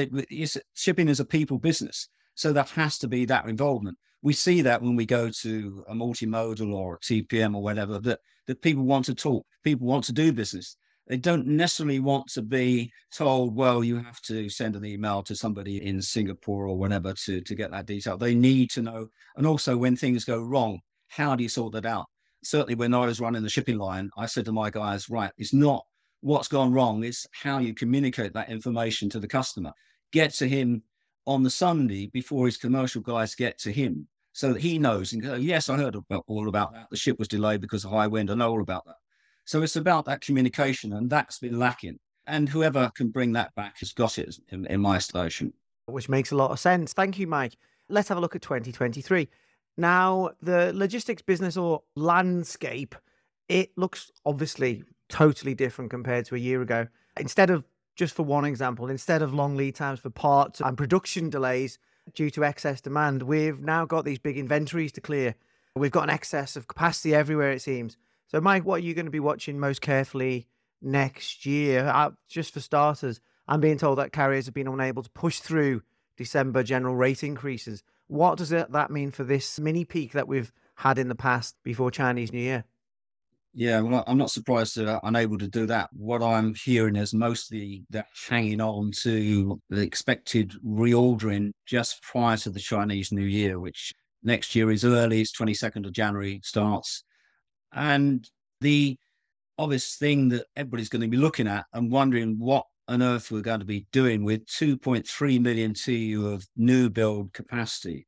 shipping 0.73 1.09
is 1.09 1.19
a 1.19 1.25
people 1.25 1.57
business. 1.57 2.07
So 2.35 2.53
that 2.53 2.69
has 2.71 2.97
to 2.99 3.07
be 3.07 3.25
that 3.25 3.47
involvement. 3.47 3.97
We 4.21 4.33
see 4.33 4.61
that 4.61 4.81
when 4.81 4.95
we 4.95 5.05
go 5.05 5.29
to 5.29 5.85
a 5.87 5.93
multimodal 5.93 6.73
or 6.73 6.95
a 6.95 6.99
TPM 6.99 7.55
or 7.55 7.63
whatever, 7.63 7.99
that, 7.99 8.19
that 8.47 8.61
people 8.61 8.83
want 8.83 9.05
to 9.05 9.15
talk, 9.15 9.45
people 9.63 9.87
want 9.87 10.03
to 10.05 10.13
do 10.13 10.31
business. 10.31 10.77
They 11.07 11.17
don't 11.17 11.45
necessarily 11.45 11.99
want 11.99 12.27
to 12.29 12.41
be 12.41 12.91
told, 13.13 13.55
well, 13.55 13.83
you 13.83 13.97
have 13.97 14.19
to 14.21 14.49
send 14.49 14.75
an 14.75 14.85
email 14.85 15.21
to 15.23 15.35
somebody 15.35 15.85
in 15.85 16.01
Singapore 16.01 16.67
or 16.67 16.77
whatever 16.77 17.13
to, 17.13 17.41
to 17.41 17.55
get 17.55 17.69
that 17.71 17.85
detail. 17.85 18.17
They 18.17 18.33
need 18.33 18.71
to 18.71 18.81
know. 18.81 19.07
And 19.35 19.45
also, 19.45 19.77
when 19.77 19.95
things 19.95 20.25
go 20.25 20.41
wrong, 20.41 20.79
how 21.07 21.35
do 21.35 21.43
you 21.43 21.49
sort 21.49 21.73
that 21.73 21.85
out? 21.85 22.07
Certainly, 22.43 22.75
when 22.75 22.93
I 22.93 23.05
was 23.05 23.19
running 23.19 23.43
the 23.43 23.49
shipping 23.49 23.77
line, 23.77 24.09
I 24.17 24.25
said 24.25 24.45
to 24.45 24.51
my 24.51 24.71
guys, 24.71 25.09
right, 25.09 25.31
it's 25.37 25.53
not 25.53 25.85
what's 26.21 26.47
gone 26.47 26.73
wrong, 26.73 27.03
it's 27.03 27.27
how 27.31 27.59
you 27.59 27.75
communicate 27.75 28.33
that 28.33 28.49
information 28.49 29.09
to 29.11 29.19
the 29.19 29.27
customer. 29.27 29.71
Get 30.11 30.33
to 30.35 30.47
him 30.47 30.81
on 31.27 31.43
the 31.43 31.49
Sunday 31.49 32.07
before 32.07 32.47
his 32.47 32.57
commercial 32.57 33.01
guys 33.01 33.35
get 33.35 33.59
to 33.59 33.71
him 33.71 34.07
so 34.33 34.53
that 34.53 34.61
he 34.61 34.77
knows 34.77 35.13
and 35.13 35.21
go, 35.21 35.35
yes, 35.35 35.69
I 35.69 35.77
heard 35.77 35.95
about, 35.95 36.23
all 36.27 36.49
about 36.49 36.73
that. 36.73 36.87
The 36.89 36.97
ship 36.97 37.17
was 37.19 37.27
delayed 37.27 37.61
because 37.61 37.85
of 37.85 37.91
high 37.91 38.07
wind. 38.07 38.29
I 38.29 38.35
know 38.35 38.51
all 38.51 38.61
about 38.61 38.85
that. 38.85 38.95
So 39.45 39.61
it's 39.61 39.75
about 39.75 40.05
that 40.05 40.21
communication, 40.21 40.93
and 40.93 41.09
that's 41.09 41.39
been 41.39 41.59
lacking. 41.59 41.99
And 42.27 42.49
whoever 42.49 42.91
can 42.95 43.09
bring 43.09 43.33
that 43.33 43.53
back 43.55 43.79
has 43.79 43.93
got 43.93 44.17
it 44.17 44.39
in, 44.49 44.65
in 44.65 44.81
my 44.81 44.95
estimation. 44.95 45.53
Which 45.85 46.09
makes 46.09 46.31
a 46.31 46.35
lot 46.35 46.49
of 46.49 46.59
sense. 46.59 46.93
Thank 46.93 47.19
you, 47.19 47.27
Mike. 47.27 47.55
Let's 47.87 48.09
have 48.09 48.17
a 48.17 48.21
look 48.21 48.35
at 48.35 48.41
2023. 48.41 49.29
Now, 49.77 50.31
the 50.41 50.71
logistics 50.73 51.21
business 51.21 51.57
or 51.57 51.83
landscape, 51.95 52.95
it 53.47 53.71
looks 53.77 54.11
obviously 54.25 54.83
totally 55.09 55.53
different 55.53 55.91
compared 55.91 56.25
to 56.25 56.35
a 56.35 56.39
year 56.39 56.63
ago. 56.63 56.87
Instead 57.17 57.51
of, 57.51 57.63
just 57.95 58.15
for 58.15 58.23
one 58.23 58.45
example, 58.45 58.89
instead 58.89 59.21
of 59.21 59.33
long 59.33 59.55
lead 59.55 59.75
times 59.75 59.99
for 59.99 60.09
parts 60.09 60.59
and 60.61 60.77
production 60.77 61.29
delays 61.29 61.77
due 62.13 62.31
to 62.31 62.43
excess 62.43 62.81
demand, 62.81 63.23
we've 63.23 63.59
now 63.59 63.85
got 63.85 64.05
these 64.05 64.19
big 64.19 64.37
inventories 64.37 64.91
to 64.93 65.01
clear. 65.01 65.35
We've 65.75 65.91
got 65.91 66.03
an 66.03 66.09
excess 66.09 66.55
of 66.55 66.67
capacity 66.67 67.13
everywhere, 67.13 67.51
it 67.51 67.61
seems. 67.61 67.97
So, 68.27 68.41
Mike, 68.41 68.65
what 68.65 68.75
are 68.75 68.83
you 68.83 68.93
going 68.93 69.05
to 69.05 69.11
be 69.11 69.19
watching 69.19 69.59
most 69.59 69.81
carefully 69.81 70.47
next 70.81 71.45
year? 71.45 71.87
Uh, 71.87 72.11
just 72.27 72.53
for 72.53 72.59
starters, 72.59 73.21
I'm 73.47 73.61
being 73.61 73.77
told 73.77 73.99
that 73.99 74.11
carriers 74.11 74.45
have 74.45 74.55
been 74.55 74.67
unable 74.67 75.03
to 75.03 75.09
push 75.11 75.39
through 75.39 75.83
December 76.17 76.63
general 76.63 76.95
rate 76.95 77.23
increases. 77.23 77.83
What 78.07 78.37
does 78.37 78.49
that 78.49 78.91
mean 78.91 79.11
for 79.11 79.23
this 79.23 79.59
mini 79.59 79.85
peak 79.85 80.13
that 80.13 80.27
we've 80.27 80.51
had 80.75 80.97
in 80.97 81.07
the 81.07 81.15
past 81.15 81.55
before 81.63 81.91
Chinese 81.91 82.31
New 82.31 82.39
Year? 82.39 82.65
Yeah, 83.57 83.79
well, 83.79 84.03
I'm 84.05 84.17
not 84.17 84.31
surprised 84.31 84.75
that 84.75 84.89
I'm 84.89 84.99
unable 85.03 85.37
to 85.37 85.47
do 85.47 85.65
that. 85.67 85.89
What 85.93 86.21
I'm 86.21 86.53
hearing 86.55 86.97
is 86.97 87.13
mostly 87.13 87.85
that 87.89 88.07
hanging 88.27 88.59
on 88.59 88.91
to 89.03 89.61
the 89.69 89.81
expected 89.81 90.53
reordering 90.65 91.51
just 91.65 92.03
prior 92.03 92.35
to 92.37 92.49
the 92.49 92.59
Chinese 92.59 93.13
New 93.13 93.23
Year, 93.23 93.57
which 93.57 93.93
next 94.23 94.55
year 94.55 94.71
is 94.71 94.83
early, 94.83 95.21
it's 95.21 95.31
22nd 95.31 95.85
of 95.85 95.93
January 95.93 96.41
starts. 96.43 97.04
And 97.75 98.27
the 98.61 98.97
obvious 99.57 99.95
thing 99.95 100.29
that 100.29 100.45
everybody's 100.55 100.89
going 100.89 101.01
to 101.01 101.07
be 101.07 101.17
looking 101.17 101.47
at 101.47 101.65
and 101.73 101.91
wondering 101.91 102.39
what 102.39 102.65
on 102.87 103.01
earth 103.01 103.31
we're 103.31 103.41
going 103.41 103.59
to 103.59 103.65
be 103.65 103.87
doing 103.91 104.23
with 104.23 104.45
2.3 104.45 105.41
million 105.41 105.73
TEU 105.73 106.27
of 106.27 106.45
new 106.55 106.89
build 106.89 107.33
capacity. 107.33 108.07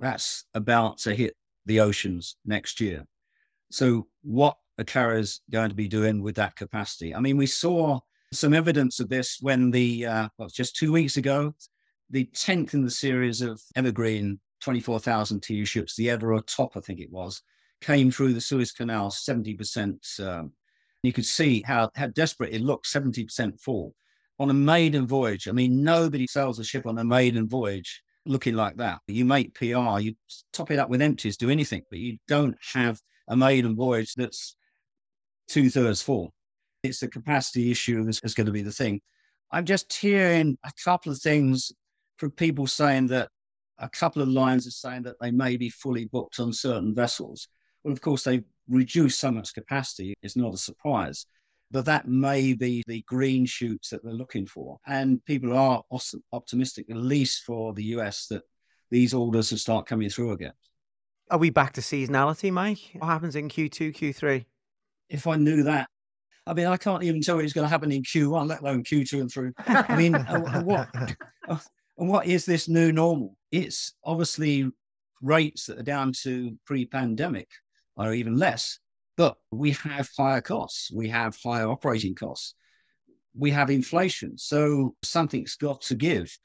That's 0.00 0.44
about 0.54 0.98
to 0.98 1.14
hit 1.14 1.34
the 1.66 1.80
oceans 1.80 2.36
next 2.44 2.80
year. 2.80 3.06
So, 3.70 4.06
what 4.22 4.56
are 4.78 4.84
carriers 4.84 5.40
going 5.50 5.68
to 5.68 5.74
be 5.74 5.88
doing 5.88 6.22
with 6.22 6.36
that 6.36 6.56
capacity? 6.56 7.14
I 7.14 7.20
mean, 7.20 7.36
we 7.36 7.46
saw 7.46 8.00
some 8.32 8.54
evidence 8.54 9.00
of 9.00 9.08
this 9.08 9.38
when 9.40 9.70
the, 9.70 10.06
uh, 10.06 10.28
well, 10.38 10.48
just 10.48 10.76
two 10.76 10.92
weeks 10.92 11.16
ago, 11.16 11.54
the 12.10 12.26
10th 12.34 12.74
in 12.74 12.84
the 12.84 12.90
series 12.90 13.40
of 13.40 13.60
Evergreen 13.76 14.40
24,000 14.62 15.40
TEU 15.40 15.64
ships, 15.64 15.96
the 15.96 16.10
Ever 16.10 16.38
Top, 16.40 16.76
I 16.76 16.80
think 16.80 17.00
it 17.00 17.10
was, 17.10 17.42
came 17.84 18.10
through 18.10 18.32
the 18.32 18.40
Suez 18.40 18.72
Canal 18.72 19.10
70%. 19.10 20.20
Um, 20.20 20.52
you 21.02 21.12
could 21.12 21.26
see 21.26 21.62
how, 21.66 21.90
how 21.94 22.06
desperate 22.08 22.54
it 22.54 22.62
looked 22.62 22.86
70% 22.86 23.60
full 23.60 23.94
on 24.38 24.50
a 24.50 24.54
maiden 24.54 25.06
voyage. 25.06 25.48
I 25.48 25.52
mean, 25.52 25.82
nobody 25.82 26.26
sells 26.26 26.58
a 26.58 26.64
ship 26.64 26.86
on 26.86 26.98
a 26.98 27.04
maiden 27.04 27.48
voyage 27.48 28.02
looking 28.26 28.54
like 28.54 28.76
that. 28.78 29.00
You 29.06 29.24
make 29.24 29.54
PR, 29.54 29.98
you 30.00 30.14
top 30.52 30.70
it 30.70 30.78
up 30.78 30.88
with 30.88 31.02
empties, 31.02 31.36
do 31.36 31.50
anything, 31.50 31.82
but 31.90 31.98
you 31.98 32.18
don't 32.26 32.56
have 32.72 33.00
a 33.28 33.36
maiden 33.36 33.76
voyage 33.76 34.14
that's 34.14 34.56
two 35.48 35.70
thirds 35.70 36.02
full. 36.02 36.32
It's 36.82 37.02
a 37.02 37.08
capacity 37.08 37.70
issue 37.70 38.04
that's 38.04 38.34
going 38.34 38.46
to 38.46 38.52
be 38.52 38.62
the 38.62 38.72
thing. 38.72 39.00
I'm 39.50 39.64
just 39.64 39.92
hearing 39.92 40.58
a 40.64 40.72
couple 40.84 41.12
of 41.12 41.20
things 41.20 41.70
from 42.16 42.30
people 42.32 42.66
saying 42.66 43.08
that 43.08 43.28
a 43.78 43.88
couple 43.88 44.22
of 44.22 44.28
lines 44.28 44.66
are 44.66 44.72
saying 44.72 45.02
that 45.02 45.16
they 45.20 45.30
may 45.30 45.56
be 45.56 45.70
fully 45.70 46.06
booked 46.06 46.40
on 46.40 46.52
certain 46.52 46.94
vessels. 46.94 47.48
Well, 47.84 47.92
of 47.92 48.00
course, 48.00 48.24
they've 48.24 48.44
reduced 48.68 49.20
so 49.20 49.30
much 49.30 49.54
capacity. 49.54 50.14
It's 50.22 50.36
not 50.36 50.54
a 50.54 50.58
surprise. 50.58 51.26
But 51.70 51.86
that 51.86 52.08
may 52.08 52.54
be 52.54 52.82
the 52.86 53.02
green 53.02 53.46
shoots 53.46 53.90
that 53.90 54.04
they're 54.04 54.12
looking 54.12 54.46
for. 54.46 54.78
And 54.86 55.24
people 55.24 55.56
are 55.56 55.82
optimistic, 56.32 56.86
at 56.90 56.96
least 56.96 57.44
for 57.44 57.72
the 57.74 57.84
US, 57.96 58.26
that 58.28 58.42
these 58.90 59.12
orders 59.12 59.50
will 59.50 59.58
start 59.58 59.86
coming 59.86 60.08
through 60.08 60.32
again. 60.32 60.52
Are 61.30 61.38
we 61.38 61.50
back 61.50 61.72
to 61.74 61.80
seasonality, 61.80 62.52
Mike? 62.52 62.78
What 62.94 63.06
happens 63.06 63.34
in 63.34 63.48
Q2, 63.48 63.96
Q3? 63.96 64.44
If 65.08 65.26
I 65.26 65.36
knew 65.36 65.62
that, 65.64 65.88
I 66.46 66.52
mean, 66.52 66.66
I 66.66 66.76
can't 66.76 67.02
even 67.02 67.22
tell 67.22 67.36
what's 67.36 67.54
going 67.54 67.64
to 67.64 67.70
happen 67.70 67.90
in 67.90 68.02
Q1, 68.02 68.46
let 68.46 68.60
alone 68.60 68.84
Q2 68.84 69.20
and 69.20 69.32
through. 69.32 69.52
I 69.66 69.96
mean, 69.96 70.14
uh, 70.14 70.62
what, 70.62 70.88
uh, 71.48 71.58
and 71.98 72.08
what 72.08 72.26
is 72.26 72.44
this 72.44 72.68
new 72.68 72.92
normal? 72.92 73.36
It's 73.50 73.94
obviously 74.04 74.70
rates 75.22 75.66
that 75.66 75.78
are 75.78 75.82
down 75.82 76.12
to 76.22 76.56
pre 76.66 76.86
pandemic 76.86 77.48
or 77.96 78.12
even 78.12 78.36
less. 78.36 78.78
But 79.16 79.36
we 79.50 79.72
have 79.72 80.08
higher 80.16 80.40
costs, 80.40 80.90
we 80.92 81.08
have 81.08 81.36
higher 81.42 81.68
operating 81.68 82.14
costs, 82.14 82.54
we 83.36 83.50
have 83.50 83.70
inflation. 83.70 84.36
So 84.36 84.96
something's 85.02 85.56
got 85.56 85.82
to 85.82 85.94
give. 85.94 86.36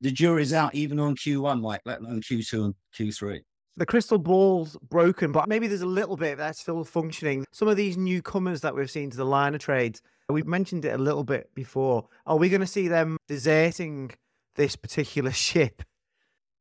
The 0.00 0.10
jury's 0.10 0.52
out 0.52 0.74
even 0.74 1.00
on 1.00 1.16
Q1, 1.16 1.60
Mike, 1.60 1.82
let 1.84 2.00
alone 2.00 2.20
Q2 2.20 2.64
and 2.64 2.74
Q3 2.96 3.40
the 3.78 3.86
crystal 3.86 4.18
ball's 4.18 4.76
broken, 4.88 5.30
but 5.30 5.48
maybe 5.48 5.68
there's 5.68 5.82
a 5.82 5.86
little 5.86 6.16
bit 6.16 6.36
that's 6.36 6.58
still 6.58 6.82
functioning. 6.82 7.46
Some 7.52 7.68
of 7.68 7.76
these 7.76 7.96
newcomers 7.96 8.60
that 8.62 8.74
we've 8.74 8.90
seen 8.90 9.08
to 9.10 9.16
the 9.16 9.24
line 9.24 9.54
of 9.54 9.60
trades, 9.60 10.02
we've 10.28 10.48
mentioned 10.48 10.84
it 10.84 10.94
a 10.94 10.98
little 10.98 11.22
bit 11.22 11.48
before. 11.54 12.08
Are 12.26 12.36
we 12.36 12.48
going 12.48 12.60
to 12.60 12.66
see 12.66 12.88
them 12.88 13.16
deserting 13.28 14.10
this 14.56 14.74
particular 14.74 15.30
ship? 15.32 15.82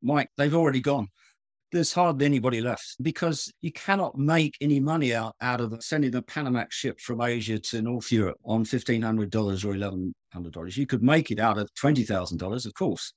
Mike, 0.04 0.30
they've 0.38 0.54
already 0.54 0.80
gone 0.80 1.08
there's 1.72 1.94
hardly 1.94 2.26
anybody 2.26 2.62
left 2.62 2.96
because 3.02 3.52
you 3.62 3.72
cannot 3.72 4.18
make 4.18 4.56
any 4.62 4.80
money 4.80 5.14
out, 5.14 5.36
out 5.42 5.60
of 5.60 5.84
sending 5.84 6.16
a 6.16 6.22
Panamax 6.22 6.72
ship 6.72 7.00
from 7.00 7.22
Asia 7.22 7.60
to 7.60 7.82
North 7.82 8.12
Europe 8.12 8.38
on 8.46 8.64
$1,500 8.64 9.66
or 9.66 9.74
$1,100. 9.74 10.78
You 10.78 10.88
could 10.88 11.04
make 11.04 11.30
it 11.32 11.40
out 11.40 11.58
of 11.58 11.70
$20,000, 11.76 12.66
of 12.66 12.74
course, 12.74 13.14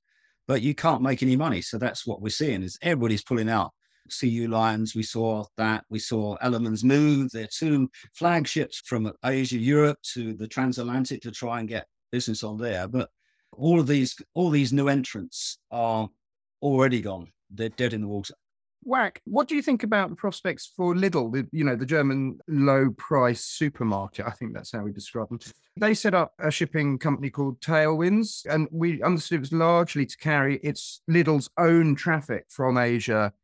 but 0.48 0.62
you 0.62 0.74
can't 0.74 1.02
make 1.02 1.22
any 1.22 1.36
money. 1.36 1.62
So 1.62 1.78
that's 1.78 2.06
what 2.06 2.20
we're 2.20 2.30
seeing 2.30 2.62
is 2.62 2.78
everybody's 2.82 3.22
pulling 3.22 3.48
out. 3.48 3.72
CU 4.18 4.48
Lines, 4.48 4.96
we 4.96 5.04
saw 5.04 5.44
that. 5.56 5.84
We 5.88 6.00
saw 6.00 6.34
Elements 6.40 6.82
move 6.82 7.30
their 7.30 7.46
two 7.46 7.88
flagships 8.14 8.82
from 8.84 9.12
Asia, 9.24 9.58
Europe 9.58 9.98
to 10.14 10.34
the 10.34 10.48
transatlantic 10.48 11.22
to 11.22 11.30
try 11.30 11.60
and 11.60 11.68
get 11.68 11.86
business 12.10 12.42
on 12.42 12.56
there. 12.56 12.88
But 12.88 13.08
all 13.52 13.78
of 13.78 13.86
these, 13.86 14.16
all 14.34 14.50
these 14.50 14.72
new 14.72 14.88
entrants 14.88 15.58
are 15.70 16.08
already 16.60 17.00
gone 17.00 17.28
they're 17.52 17.68
dead 17.68 17.92
in 17.92 18.00
the 18.00 18.08
water. 18.08 18.34
Whack, 18.82 19.20
what 19.26 19.46
do 19.46 19.54
you 19.54 19.62
think 19.62 19.82
about 19.82 20.08
the 20.08 20.16
prospects 20.16 20.72
for 20.74 20.94
Lidl, 20.94 21.30
the, 21.32 21.46
you 21.52 21.64
know, 21.64 21.76
the 21.76 21.84
German 21.84 22.38
low 22.48 22.90
price 22.96 23.44
supermarket? 23.44 24.26
I 24.26 24.30
think 24.30 24.54
that's 24.54 24.72
how 24.72 24.82
we 24.82 24.92
describe 24.92 25.28
them. 25.28 25.38
They 25.78 25.92
set 25.92 26.14
up 26.14 26.32
a 26.38 26.50
shipping 26.50 26.98
company 26.98 27.28
called 27.28 27.60
Tailwinds, 27.60 28.46
and 28.46 28.68
we 28.70 29.02
understood 29.02 29.36
it 29.36 29.40
was 29.40 29.52
largely 29.52 30.06
to 30.06 30.16
carry 30.16 30.56
its 30.58 31.02
Lidl's 31.10 31.50
own 31.58 31.94
traffic 31.94 32.46
from 32.48 32.78
Asia 32.78 33.34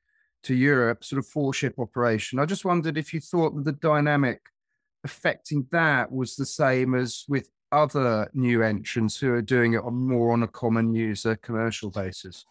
to 0.45 0.55
Europe, 0.55 1.05
sort 1.05 1.19
of 1.19 1.27
four 1.27 1.53
ship 1.53 1.75
operation. 1.79 2.38
I 2.38 2.47
just 2.47 2.64
wondered 2.64 2.97
if 2.97 3.12
you 3.12 3.21
thought 3.21 3.55
that 3.57 3.64
the 3.64 3.73
dynamic 3.73 4.40
affecting 5.05 5.66
that 5.71 6.11
was 6.11 6.37
the 6.37 6.47
same 6.47 6.95
as 6.95 7.25
with 7.29 7.51
other 7.73 8.31
new 8.33 8.62
entrants 8.62 9.19
who 9.19 9.33
are 9.33 9.42
doing 9.42 9.75
it 9.75 9.83
on 9.83 9.95
more 9.95 10.33
on 10.33 10.42
a 10.42 10.49
common 10.49 10.95
user 10.95 11.37
commercial 11.37 11.90
basis. 11.90 12.46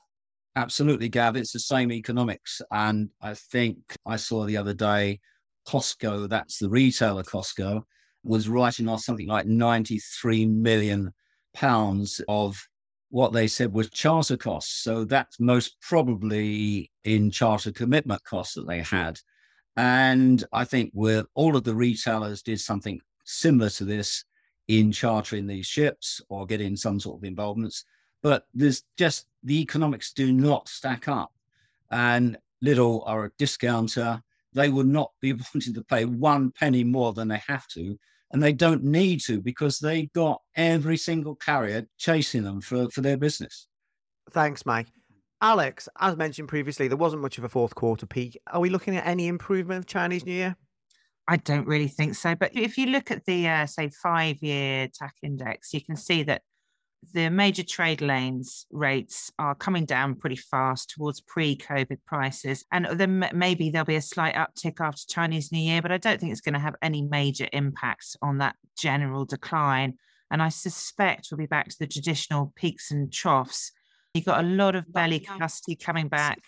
Absolutely, 0.56 1.10
Gav. 1.10 1.36
It's 1.36 1.52
the 1.52 1.60
same 1.60 1.92
economics. 1.92 2.62
And 2.72 3.10
I 3.22 3.34
think 3.34 3.78
I 4.06 4.16
saw 4.16 4.46
the 4.46 4.58
other 4.58 4.74
day 4.74 5.20
Costco, 5.68 6.30
that's 6.30 6.60
the 6.60 6.70
retailer 6.70 7.24
Costco, 7.24 7.84
was 8.24 8.48
writing 8.48 8.88
off 8.88 9.02
something 9.02 9.28
like 9.28 9.46
93 9.46 10.46
million 10.46 11.14
pounds 11.54 12.22
of 12.28 12.58
what 13.10 13.34
they 13.34 13.48
said 13.48 13.74
was 13.74 13.90
charter 13.90 14.38
costs. 14.38 14.84
So 14.84 15.06
that's 15.06 15.40
most 15.40 15.78
probably 15.82 16.92
in 17.04 17.32
charter 17.32 17.72
commitment 17.72 18.24
costs 18.24 18.56
that 18.56 18.68
they 18.68 18.80
had. 18.80 19.20
And 19.78 20.44
I 20.54 20.64
think 20.64 20.92
with 20.94 21.26
all 21.36 21.56
of 21.56 21.64
the 21.64 21.76
retailers 21.76 22.42
did 22.42 22.60
something 22.62 23.00
similar 23.26 23.70
to 23.72 23.86
this 23.86 24.24
in 24.68 24.92
chartering 24.92 25.48
these 25.48 25.66
ships 25.66 26.22
or 26.30 26.46
getting 26.46 26.76
some 26.76 27.00
sort 27.00 27.20
of 27.20 27.24
involvements. 27.26 27.84
But 28.26 28.48
there's 28.56 28.82
just 28.98 29.28
the 29.44 29.62
economics 29.62 30.12
do 30.12 30.34
not 30.34 30.68
stack 30.68 31.08
up. 31.08 31.32
And 31.92 32.40
Lidl 32.66 33.04
are 33.06 33.26
a 33.26 33.32
discounter. 33.38 34.20
They 34.52 34.70
would 34.70 34.88
not 34.88 35.12
be 35.22 35.34
wanting 35.54 35.76
to 35.76 35.84
pay 35.84 36.06
one 36.06 36.50
penny 36.50 36.84
more 36.84 37.14
than 37.14 37.28
they 37.28 37.40
have 37.48 37.68
to. 37.76 37.96
And 38.32 38.42
they 38.42 38.52
don't 38.52 38.84
need 38.84 39.22
to 39.26 39.42
because 39.42 39.78
they 39.78 40.08
got 40.16 40.42
every 40.56 40.98
single 40.98 41.36
carrier 41.36 41.86
chasing 42.00 42.42
them 42.42 42.62
for, 42.62 42.90
for 42.90 43.02
their 43.02 43.16
business. 43.16 43.68
Thanks, 44.32 44.66
Mike. 44.66 44.88
Alex, 45.40 45.88
as 46.00 46.18
mentioned 46.18 46.48
previously, 46.48 46.88
there 46.88 46.98
wasn't 46.98 47.22
much 47.22 47.38
of 47.38 47.44
a 47.44 47.50
fourth 47.50 47.76
quarter 47.76 48.08
peak. 48.08 48.42
Are 48.52 48.60
we 48.60 48.72
looking 48.72 48.98
at 48.98 49.06
any 49.06 49.28
improvement 49.28 49.78
of 49.78 49.86
Chinese 49.86 50.26
New 50.26 50.34
Year? 50.34 50.56
I 51.28 51.38
don't 51.38 51.68
really 51.68 51.90
think 51.90 52.16
so. 52.16 52.34
But 52.34 52.56
if 52.56 52.76
you 52.80 52.88
look 52.88 53.12
at 53.12 53.24
the, 53.26 53.48
uh, 53.48 53.68
say, 53.68 53.90
five 53.90 54.42
year 54.42 54.88
TAC 54.92 55.14
index, 55.22 55.76
you 55.76 55.82
can 55.82 55.96
see 55.96 56.24
that 56.24 56.42
the 57.14 57.30
major 57.30 57.64
trade 57.64 58.02
lanes 58.02 58.66
rates 58.72 59.32
are 59.38 59.56
coming 59.56 59.86
down 59.86 60.16
pretty 60.16 60.36
fast 60.36 60.90
towards 60.90 61.22
pre 61.22 61.56
COVID 61.56 62.00
prices. 62.06 62.66
And 62.72 62.88
then 62.94 63.30
maybe 63.34 63.70
there'll 63.70 63.86
be 63.86 63.96
a 63.96 64.02
slight 64.02 64.36
uptick 64.36 64.80
after 64.80 65.04
Chinese 65.08 65.52
New 65.52 65.60
Year, 65.60 65.82
but 65.82 65.92
I 65.92 65.98
don't 65.98 66.20
think 66.20 66.32
it's 66.32 66.42
going 66.42 66.54
to 66.54 66.60
have 66.60 66.76
any 66.82 67.02
major 67.02 67.48
impact 67.54 68.18
on 68.22 68.40
that 68.40 68.56
general 68.78 69.26
decline. 69.26 69.98
And 70.32 70.42
I 70.42 70.50
suspect 70.50 71.28
we'll 71.32 71.38
be 71.38 71.46
back 71.46 71.70
to 71.70 71.80
the 71.80 71.88
traditional 71.88 72.52
peaks 72.56 72.92
and 72.92 73.14
troughs 73.14 73.72
You've 74.16 74.24
got 74.24 74.46
a 74.46 74.48
lot 74.48 74.76
of 74.76 74.92
belly 74.94 75.20
capacity 75.20 75.76
coming 75.76 76.08
back 76.08 76.40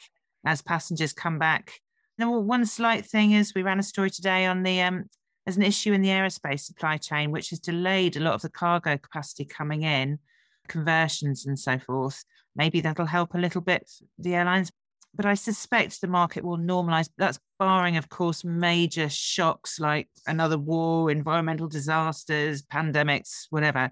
as 0.46 0.62
passengers 0.62 1.12
come 1.12 1.38
back. 1.38 1.74
Now, 2.18 2.40
one 2.40 2.66
slight 2.66 3.06
thing 3.06 3.34
is 3.34 3.54
we 3.54 3.62
ran 3.62 3.78
a 3.78 3.84
story 3.84 4.10
today 4.10 4.46
on 4.46 4.64
the 4.64 4.82
um, 4.82 5.04
there's 5.46 5.58
an 5.58 5.64
issue 5.64 5.92
in 5.92 6.02
the 6.02 6.10
aerospace 6.10 6.62
supply 6.62 6.96
chain 6.96 7.30
which 7.30 7.50
has 7.50 7.60
delayed 7.60 8.16
a 8.16 8.22
lot 8.22 8.36
of 8.36 8.42
the 8.42 8.50
cargo 8.50 8.98
capacity 8.98 9.44
coming 9.44 9.84
in, 9.84 10.20
conversions 10.68 11.46
and 11.46 11.58
so 11.58 11.80
forth. 11.80 12.24
Maybe 12.56 12.82
that'll 12.82 13.06
help 13.06 13.34
a 13.34 13.40
little 13.40 13.62
bit 13.62 13.90
the 14.18 14.36
airlines, 14.36 14.72
but 15.14 15.26
I 15.26 15.34
suspect 15.34 16.00
the 16.00 16.08
market 16.08 16.44
will 16.44 16.58
normalize. 16.58 17.10
That's 17.18 17.40
barring, 17.60 17.98
of 17.98 18.10
course, 18.10 18.44
major 18.44 19.10
shocks 19.10 19.80
like 19.80 20.08
another 20.28 20.58
war, 20.58 21.10
environmental 21.10 21.68
disasters, 21.68 22.62
pandemics, 22.62 23.48
whatever. 23.50 23.92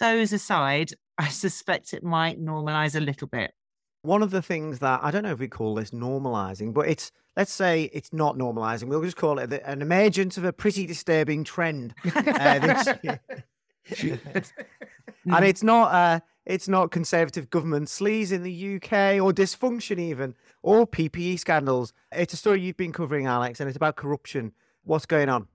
Those 0.00 0.32
aside, 0.32 0.92
I 1.18 1.28
suspect 1.28 1.94
it 1.94 2.04
might 2.04 2.40
normalize 2.40 2.94
a 2.94 3.00
little 3.00 3.28
bit. 3.28 3.52
One 4.02 4.22
of 4.22 4.30
the 4.30 4.42
things 4.42 4.78
that 4.80 5.00
I 5.02 5.10
don't 5.10 5.24
know 5.24 5.32
if 5.32 5.40
we 5.40 5.48
call 5.48 5.74
this 5.74 5.90
normalizing, 5.90 6.72
but 6.72 6.88
it's 6.88 7.10
let's 7.36 7.52
say 7.52 7.90
it's 7.92 8.12
not 8.12 8.36
normalizing. 8.36 8.84
We'll 8.84 9.02
just 9.02 9.16
call 9.16 9.38
it 9.38 9.52
an 9.64 9.82
emergence 9.82 10.38
of 10.38 10.44
a 10.44 10.52
pretty 10.52 10.86
disturbing 10.86 11.42
trend. 11.42 11.94
uh, 12.14 12.58
this, 12.58 12.88
and 15.34 15.44
it's 15.44 15.62
not 15.62 15.92
uh, 15.92 16.20
it's 16.44 16.68
not 16.68 16.90
conservative 16.90 17.50
government 17.50 17.88
sleaze 17.88 18.32
in 18.32 18.42
the 18.42 18.76
UK 18.76 19.20
or 19.20 19.32
dysfunction 19.32 19.98
even 19.98 20.34
or 20.62 20.86
PPE 20.86 21.38
scandals. 21.38 21.92
It's 22.12 22.34
a 22.34 22.36
story 22.36 22.60
you've 22.60 22.76
been 22.76 22.92
covering, 22.92 23.26
Alex, 23.26 23.60
and 23.60 23.68
it's 23.68 23.76
about 23.76 23.96
corruption. 23.96 24.52
What's 24.84 25.06
going 25.06 25.28
on? 25.28 25.48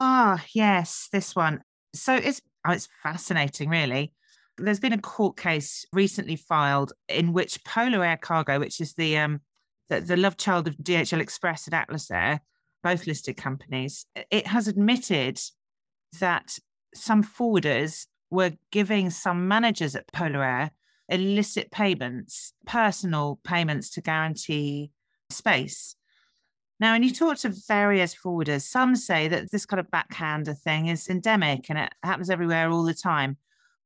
Ah, 0.00 0.38
oh, 0.38 0.44
yes, 0.52 1.08
this 1.12 1.34
one. 1.34 1.62
So 1.94 2.14
it's 2.14 2.40
oh, 2.66 2.72
it's 2.72 2.88
fascinating, 3.02 3.68
really. 3.68 4.12
There's 4.56 4.80
been 4.80 4.92
a 4.92 5.00
court 5.00 5.36
case 5.36 5.84
recently 5.92 6.36
filed 6.36 6.92
in 7.08 7.32
which 7.32 7.64
Polar 7.64 8.04
Air 8.04 8.16
Cargo, 8.16 8.60
which 8.60 8.80
is 8.80 8.94
the 8.94 9.18
um, 9.18 9.40
the, 9.88 10.00
the 10.00 10.16
love 10.16 10.36
child 10.36 10.68
of 10.68 10.76
DHL 10.76 11.20
Express 11.20 11.66
and 11.66 11.74
Atlas 11.74 12.10
Air, 12.10 12.40
both 12.82 13.06
listed 13.06 13.36
companies, 13.36 14.06
it 14.30 14.46
has 14.46 14.68
admitted 14.68 15.40
that 16.20 16.58
some 16.94 17.24
forwarders 17.24 18.06
were 18.34 18.52
giving 18.70 19.10
some 19.10 19.48
managers 19.48 19.94
at 19.96 20.12
Polar 20.12 20.44
Air 20.44 20.70
illicit 21.08 21.70
payments, 21.70 22.52
personal 22.66 23.38
payments 23.44 23.90
to 23.90 24.00
guarantee 24.00 24.90
space. 25.30 25.96
Now, 26.80 26.92
when 26.92 27.02
you 27.02 27.12
talk 27.12 27.38
to 27.38 27.54
various 27.68 28.14
forwarders, 28.14 28.62
some 28.62 28.96
say 28.96 29.28
that 29.28 29.50
this 29.50 29.66
kind 29.66 29.80
of 29.80 29.90
backhander 29.90 30.54
thing 30.54 30.88
is 30.88 31.08
endemic 31.08 31.66
and 31.68 31.78
it 31.78 31.92
happens 32.02 32.30
everywhere 32.30 32.70
all 32.70 32.82
the 32.82 32.94
time. 32.94 33.36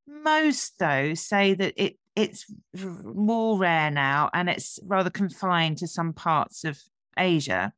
Most, 0.07 0.79
though, 0.79 1.15
say 1.15 1.55
that 1.55 1.75
it 1.77 1.99
it's 2.17 2.47
more 2.75 3.59
rare 3.59 3.93
now 3.93 4.29
and 4.35 4.49
it's 4.49 4.81
rather 4.85 5.11
confined 5.11 5.79
to 5.79 5.87
some 5.87 6.13
parts 6.13 6.65
of 6.65 6.81
Asia. 7.17 7.73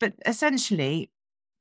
But 0.00 0.12
essentially, 0.26 1.10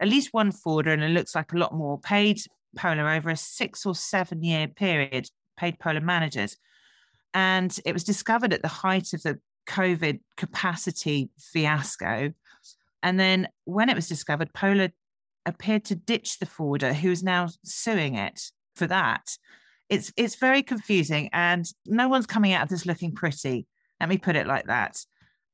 at 0.01 0.09
least 0.09 0.33
one 0.33 0.51
forwarder, 0.51 0.91
and 0.91 1.03
it 1.03 1.09
looks 1.09 1.35
like 1.35 1.53
a 1.53 1.57
lot 1.57 1.73
more, 1.73 1.99
paid 1.99 2.41
Polar 2.75 3.09
over 3.09 3.29
a 3.29 3.37
six 3.37 3.85
or 3.85 3.95
seven 3.95 4.43
year 4.43 4.67
period, 4.67 5.29
paid 5.57 5.79
Polar 5.79 6.01
managers. 6.01 6.57
And 7.33 7.77
it 7.85 7.93
was 7.93 8.03
discovered 8.03 8.53
at 8.53 8.61
the 8.61 8.67
height 8.67 9.13
of 9.13 9.23
the 9.23 9.39
COVID 9.67 10.19
capacity 10.37 11.29
fiasco. 11.39 12.33
And 13.01 13.19
then 13.19 13.47
when 13.65 13.89
it 13.89 13.95
was 13.95 14.07
discovered, 14.07 14.53
Polar 14.53 14.89
appeared 15.45 15.85
to 15.85 15.95
ditch 15.95 16.39
the 16.39 16.45
forwarder 16.45 16.93
who 16.93 17.11
is 17.11 17.23
now 17.23 17.49
suing 17.63 18.15
it 18.15 18.51
for 18.75 18.87
that 18.87 19.37
it's 19.89 20.11
it's 20.17 20.35
very 20.35 20.63
confusing 20.63 21.29
and 21.33 21.65
no 21.85 22.07
one's 22.07 22.25
coming 22.25 22.53
out 22.53 22.63
of 22.63 22.69
this 22.69 22.85
looking 22.85 23.13
pretty 23.13 23.67
let 23.99 24.09
me 24.09 24.17
put 24.17 24.35
it 24.35 24.47
like 24.47 24.65
that 24.65 24.97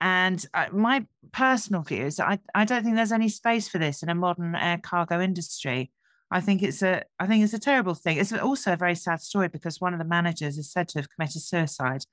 and 0.02 0.46
uh, 0.54 0.68
my 0.72 1.06
personal 1.34 1.82
view 1.82 2.06
is 2.06 2.20
I, 2.20 2.40
I 2.56 2.66
don't 2.66 2.84
think 2.84 2.96
there's 2.96 3.12
any 3.12 3.30
space 3.30 3.68
for 3.68 3.80
this 3.80 4.02
in 4.02 4.10
a 4.10 4.16
modern 4.16 4.56
air 4.56 4.80
cargo 4.82 5.20
industry 5.20 5.92
i 6.32 6.40
think 6.40 6.62
it's 6.62 6.82
a 6.82 7.04
i 7.20 7.28
think 7.28 7.44
it's 7.44 7.54
a 7.54 7.60
terrible 7.60 7.94
thing 7.94 8.18
it's 8.18 8.34
also 8.34 8.74
a 8.74 8.78
very 8.78 8.96
sad 8.96 9.22
story 9.22 9.48
because 9.48 9.82
one 9.82 9.94
of 9.94 10.00
the 10.00 10.06
managers 10.06 10.58
is 10.58 10.72
said 10.72 10.88
to 10.88 11.00
have 11.00 11.10
committed 11.10 11.42
suicide 11.42 12.04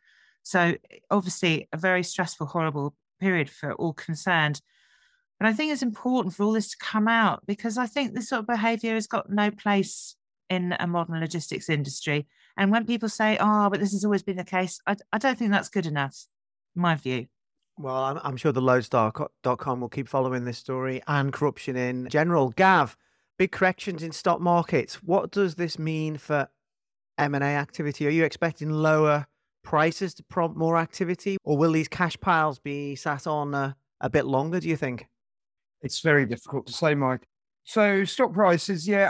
so 0.42 0.74
obviously 1.10 1.68
a 1.72 1.76
very 1.76 2.02
stressful 2.02 2.46
horrible 2.46 2.94
period 3.20 3.48
for 3.50 3.72
all 3.74 3.92
concerned 3.92 4.60
but 5.38 5.46
i 5.48 5.52
think 5.52 5.72
it's 5.72 5.82
important 5.82 6.34
for 6.34 6.44
all 6.44 6.52
this 6.52 6.70
to 6.70 6.76
come 6.78 7.08
out 7.08 7.42
because 7.46 7.78
i 7.78 7.86
think 7.86 8.14
this 8.14 8.28
sort 8.28 8.40
of 8.40 8.46
behavior 8.46 8.94
has 8.94 9.06
got 9.06 9.30
no 9.30 9.50
place 9.50 10.16
in 10.48 10.76
a 10.78 10.86
modern 10.86 11.20
logistics 11.20 11.68
industry. 11.68 12.26
And 12.56 12.70
when 12.70 12.86
people 12.86 13.08
say, 13.08 13.36
oh, 13.40 13.68
but 13.70 13.80
this 13.80 13.92
has 13.92 14.04
always 14.04 14.22
been 14.22 14.36
the 14.36 14.44
case, 14.44 14.80
I, 14.86 14.96
I 15.12 15.18
don't 15.18 15.38
think 15.38 15.50
that's 15.50 15.68
good 15.68 15.86
enough, 15.86 16.26
my 16.74 16.94
view. 16.94 17.26
Well, 17.78 17.96
I'm, 17.96 18.20
I'm 18.22 18.36
sure 18.36 18.52
theloadstar.com 18.52 19.80
will 19.80 19.88
keep 19.88 20.08
following 20.08 20.44
this 20.44 20.58
story 20.58 21.02
and 21.06 21.32
corruption 21.32 21.76
in 21.76 22.08
general. 22.08 22.50
Gav, 22.50 22.96
big 23.38 23.52
corrections 23.52 24.02
in 24.02 24.12
stock 24.12 24.40
markets. 24.40 24.96
What 25.02 25.30
does 25.30 25.54
this 25.56 25.78
mean 25.78 26.16
for 26.16 26.48
M&A 27.18 27.40
activity? 27.40 28.06
Are 28.06 28.10
you 28.10 28.24
expecting 28.24 28.70
lower 28.70 29.26
prices 29.62 30.14
to 30.14 30.22
prompt 30.24 30.56
more 30.56 30.76
activity 30.76 31.36
or 31.44 31.56
will 31.56 31.72
these 31.72 31.88
cash 31.88 32.16
piles 32.20 32.58
be 32.58 32.94
sat 32.94 33.26
on 33.26 33.54
a, 33.54 33.76
a 34.00 34.08
bit 34.08 34.24
longer, 34.24 34.60
do 34.60 34.68
you 34.68 34.76
think? 34.76 35.06
It's 35.82 36.00
very 36.00 36.24
difficult 36.24 36.66
to 36.68 36.72
say, 36.72 36.94
Mike. 36.94 37.26
So 37.64 38.04
stock 38.04 38.32
prices, 38.32 38.86
yeah, 38.86 39.08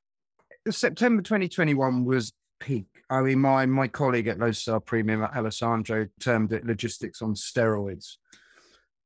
September 0.71 1.23
2021 1.23 2.05
was 2.05 2.33
peak. 2.59 2.87
I 3.09 3.21
mean, 3.21 3.39
my 3.39 3.67
my 3.67 3.87
colleague 3.87 4.27
at 4.27 4.39
Loadstar 4.39 4.85
Premium, 4.85 5.23
Alessandro, 5.23 6.09
termed 6.19 6.53
it 6.53 6.67
logistics 6.67 7.23
on 7.23 7.35
steroids, 7.35 8.17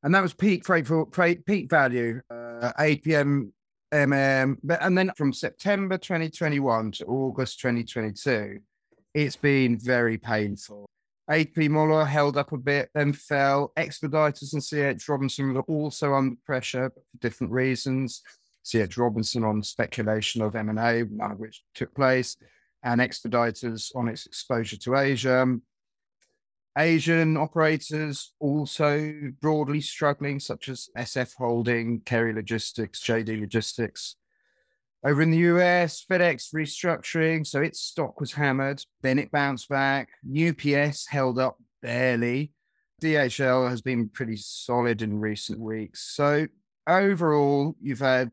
and 0.03 0.15
that 0.15 0.23
was 0.23 0.33
peak 0.33 0.65
freight 0.65 0.87
for 0.87 1.05
peak 1.05 1.69
value, 1.69 2.23
uh, 2.31 2.73
APM, 3.93 4.09
MM. 4.09 4.57
But 4.63 4.83
and 4.83 4.97
then 4.97 5.13
from 5.17 5.33
September 5.33 5.99
2021 5.99 6.93
to 6.93 7.05
August 7.07 7.61
2022, 7.61 8.61
it's 9.15 9.37
been 9.37 9.79
very 9.79 10.19
painful. 10.19 10.87
AP 11.29 11.57
Moller 11.57 12.05
held 12.05 12.37
up 12.37 12.53
a 12.53 12.59
bit, 12.59 12.91
then 12.93 13.13
fell. 13.13 13.73
Expeditors 13.77 14.53
and 14.53 14.63
CH 14.63 15.09
Robinson 15.09 15.55
were 15.55 15.61
also 15.63 16.15
under 16.15 16.37
pressure 16.45 16.91
for 16.91 17.03
different 17.21 17.53
reasons. 17.53 18.23
C.H. 18.63 18.99
Robinson 18.99 19.45
on 19.45 19.63
speculation 19.63 20.43
of 20.43 20.55
M&A, 20.55 21.05
none 21.05 21.33
of 21.33 21.39
which 21.39 21.63
took 21.75 21.95
place, 21.95 22.37
and 22.83 23.01
Expeditors 23.01 23.91
on 23.95 24.09
its 24.09 24.27
exposure 24.27 24.77
to 24.77 24.97
Asia. 24.97 25.57
Asian 26.79 27.37
operators 27.37 28.33
also 28.39 29.13
broadly 29.41 29.81
struggling, 29.81 30.39
such 30.39 30.69
as 30.69 30.89
SF 30.97 31.35
Holding, 31.37 32.01
Kerry 32.01 32.33
Logistics, 32.33 33.01
JD 33.01 33.41
Logistics. 33.41 34.17
Over 35.05 35.23
in 35.23 35.31
the 35.31 35.39
US, 35.39 36.05
FedEx 36.09 36.55
restructuring, 36.55 37.47
so 37.47 37.61
its 37.61 37.81
stock 37.81 38.21
was 38.21 38.33
hammered. 38.33 38.83
Then 39.03 39.19
it 39.19 39.31
bounced 39.31 39.69
back. 39.69 40.11
UPS 40.29 41.07
held 41.07 41.39
up 41.39 41.57
barely. 41.83 42.53
DHL 43.03 43.69
has 43.69 43.81
been 43.81 44.11
pretty 44.11 44.37
solid 44.37 45.01
in 45.01 45.19
recent 45.19 45.59
weeks. 45.59 46.15
So 46.15 46.47
overall, 46.87 47.75
you've 47.81 48.01
had 48.01 48.31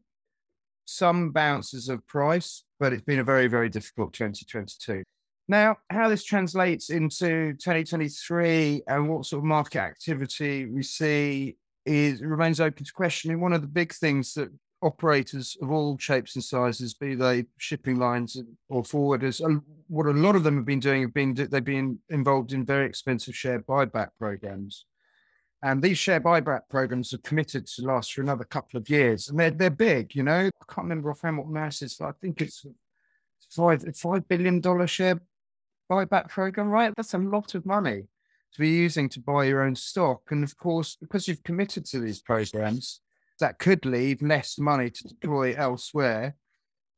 some 0.85 1.31
bounces 1.31 1.89
of 1.89 2.05
price, 2.05 2.63
but 2.79 2.91
it's 2.93 3.03
been 3.03 3.19
a 3.19 3.23
very, 3.23 3.47
very 3.47 3.69
difficult 3.69 4.13
2022. 4.13 5.03
Now, 5.47 5.77
how 5.89 6.09
this 6.09 6.25
translates 6.25 6.89
into 6.89 7.53
2023 7.53 8.83
and 8.87 9.07
what 9.07 9.25
sort 9.25 9.39
of 9.39 9.45
market 9.45 9.79
activity 9.79 10.65
we 10.65 10.83
see 10.83 11.55
is 11.85 12.21
remains 12.21 12.59
open 12.59 12.83
to 12.83 12.91
questioning. 12.91 13.39
One 13.39 13.53
of 13.53 13.61
the 13.61 13.67
big 13.67 13.93
things 13.93 14.33
that 14.33 14.51
operators 14.81 15.57
of 15.61 15.71
all 15.71 15.97
shapes 15.97 16.35
and 16.35 16.43
sizes, 16.43 16.93
be 16.93 17.15
they 17.15 17.45
shipping 17.57 17.97
lines 17.97 18.41
or 18.67 18.83
forwarders, 18.83 19.41
what 19.87 20.05
a 20.05 20.11
lot 20.11 20.35
of 20.35 20.43
them 20.43 20.57
have 20.57 20.65
been 20.65 20.81
doing 20.81 21.03
have 21.03 21.13
been 21.13 21.33
they've 21.33 21.63
been 21.63 21.99
involved 22.09 22.51
in 22.51 22.65
very 22.65 22.85
expensive 22.85 23.35
share 23.35 23.61
buyback 23.61 24.09
programs. 24.19 24.85
And 25.63 25.81
these 25.81 25.97
share 25.97 26.21
buyback 26.21 26.61
programs 26.69 27.13
are 27.13 27.19
committed 27.19 27.65
to 27.67 27.81
last 27.83 28.13
for 28.13 28.21
another 28.21 28.43
couple 28.43 28.77
of 28.77 28.89
years. 28.89 29.29
And 29.29 29.39
they're 29.39 29.51
they're 29.51 29.69
big, 29.69 30.13
you 30.13 30.23
know. 30.23 30.47
I 30.47 30.73
can't 30.73 30.85
remember 30.85 31.09
offhand 31.09 31.37
what 31.37 31.47
Maersk 31.47 31.83
is. 31.83 32.01
I 32.01 32.11
think 32.21 32.41
it's 32.41 32.65
five 33.49 33.83
five 33.95 34.27
billion 34.27 34.59
dollar 34.59 34.87
share 34.87 35.21
buyback 35.89 36.29
program, 36.29 36.69
right? 36.69 36.93
That's 36.95 37.13
a 37.13 37.19
lot 37.19 37.55
of 37.55 37.65
money 37.65 38.03
to 38.53 38.59
be 38.59 38.69
using 38.69 39.09
to 39.09 39.19
buy 39.19 39.45
your 39.45 39.63
own 39.63 39.75
stock. 39.75 40.21
And 40.31 40.43
of 40.43 40.57
course, 40.57 40.97
because 40.99 41.27
you've 41.27 41.43
committed 41.43 41.85
to 41.87 41.99
these 41.99 42.21
programs, 42.21 43.01
that 43.39 43.59
could 43.59 43.85
leave 43.85 44.21
less 44.21 44.57
money 44.57 44.89
to 44.89 45.07
deploy 45.07 45.53
elsewhere 45.55 46.35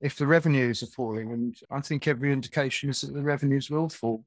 if 0.02 0.16
the 0.16 0.28
revenues 0.28 0.82
are 0.82 0.88
falling. 0.88 1.32
And 1.32 1.56
I 1.70 1.82
think 1.82 2.08
every 2.08 2.32
indication 2.32 2.90
is 2.90 3.02
that 3.02 3.14
the 3.14 3.22
revenues 3.22 3.70
will 3.70 3.90
fall. 3.90 4.24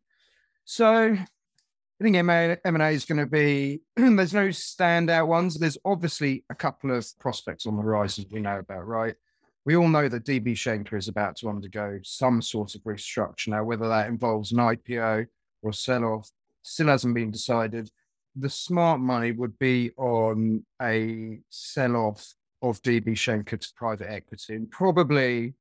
So 0.65 1.17
I 1.17 2.05
think 2.05 2.17
M&A 2.17 2.91
is 2.91 3.05
going 3.05 3.19
to 3.19 3.27
be, 3.27 3.81
there's 3.97 4.35
no 4.35 4.49
standout 4.49 5.27
ones. 5.27 5.59
There's 5.59 5.79
obviously 5.85 6.45
a 6.51 6.55
couple 6.55 6.91
of 6.91 7.07
prospects 7.19 7.67
on 7.67 7.77
the 7.77 7.83
horizon 7.83 8.27
we 8.31 8.41
know 8.41 8.59
about, 8.59 8.87
right? 8.87 9.15
We 9.65 9.77
all 9.77 9.89
know 9.89 10.09
that 10.09 10.25
DB 10.25 10.53
Schenker 10.53 10.99
is 10.99 11.09
about 11.09 11.37
to 11.37 11.49
undergo 11.49 12.01
some 12.03 12.43
sort 12.43 12.75
of 12.75 12.83
restructure. 12.83 13.49
Now, 13.49 13.65
whether 13.65 13.89
that 13.89 14.09
involves 14.09 14.53
an 14.53 14.59
IPO 14.59 15.27
or 15.63 15.73
sell 15.73 16.05
off 16.05 16.31
still 16.63 16.89
hasn't 16.89 17.15
been 17.15 17.31
decided. 17.31 17.91
The 18.37 18.49
smart 18.49 19.01
money 19.01 19.33
would 19.33 19.59
be 19.59 19.91
on 19.97 20.65
a 20.81 21.41
sell 21.51 21.97
off 21.97 22.35
of 22.63 22.81
DB 22.83 23.09
Schenker 23.11 23.61
to 23.61 23.69
private 23.77 24.11
equity. 24.11 24.55
And 24.55 24.71
probably 24.71 25.55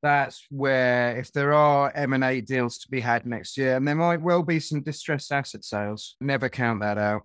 that's 0.00 0.46
where, 0.50 1.16
if 1.18 1.32
there 1.32 1.52
are 1.52 1.92
M&A 1.94 2.40
deals 2.40 2.78
to 2.78 2.88
be 2.88 3.00
had 3.00 3.26
next 3.26 3.58
year, 3.58 3.76
and 3.76 3.86
there 3.86 3.96
might 3.96 4.22
well 4.22 4.42
be 4.42 4.60
some 4.60 4.80
distressed 4.80 5.32
asset 5.32 5.64
sales, 5.64 6.16
never 6.20 6.48
count 6.48 6.80
that 6.80 6.98
out. 6.98 7.22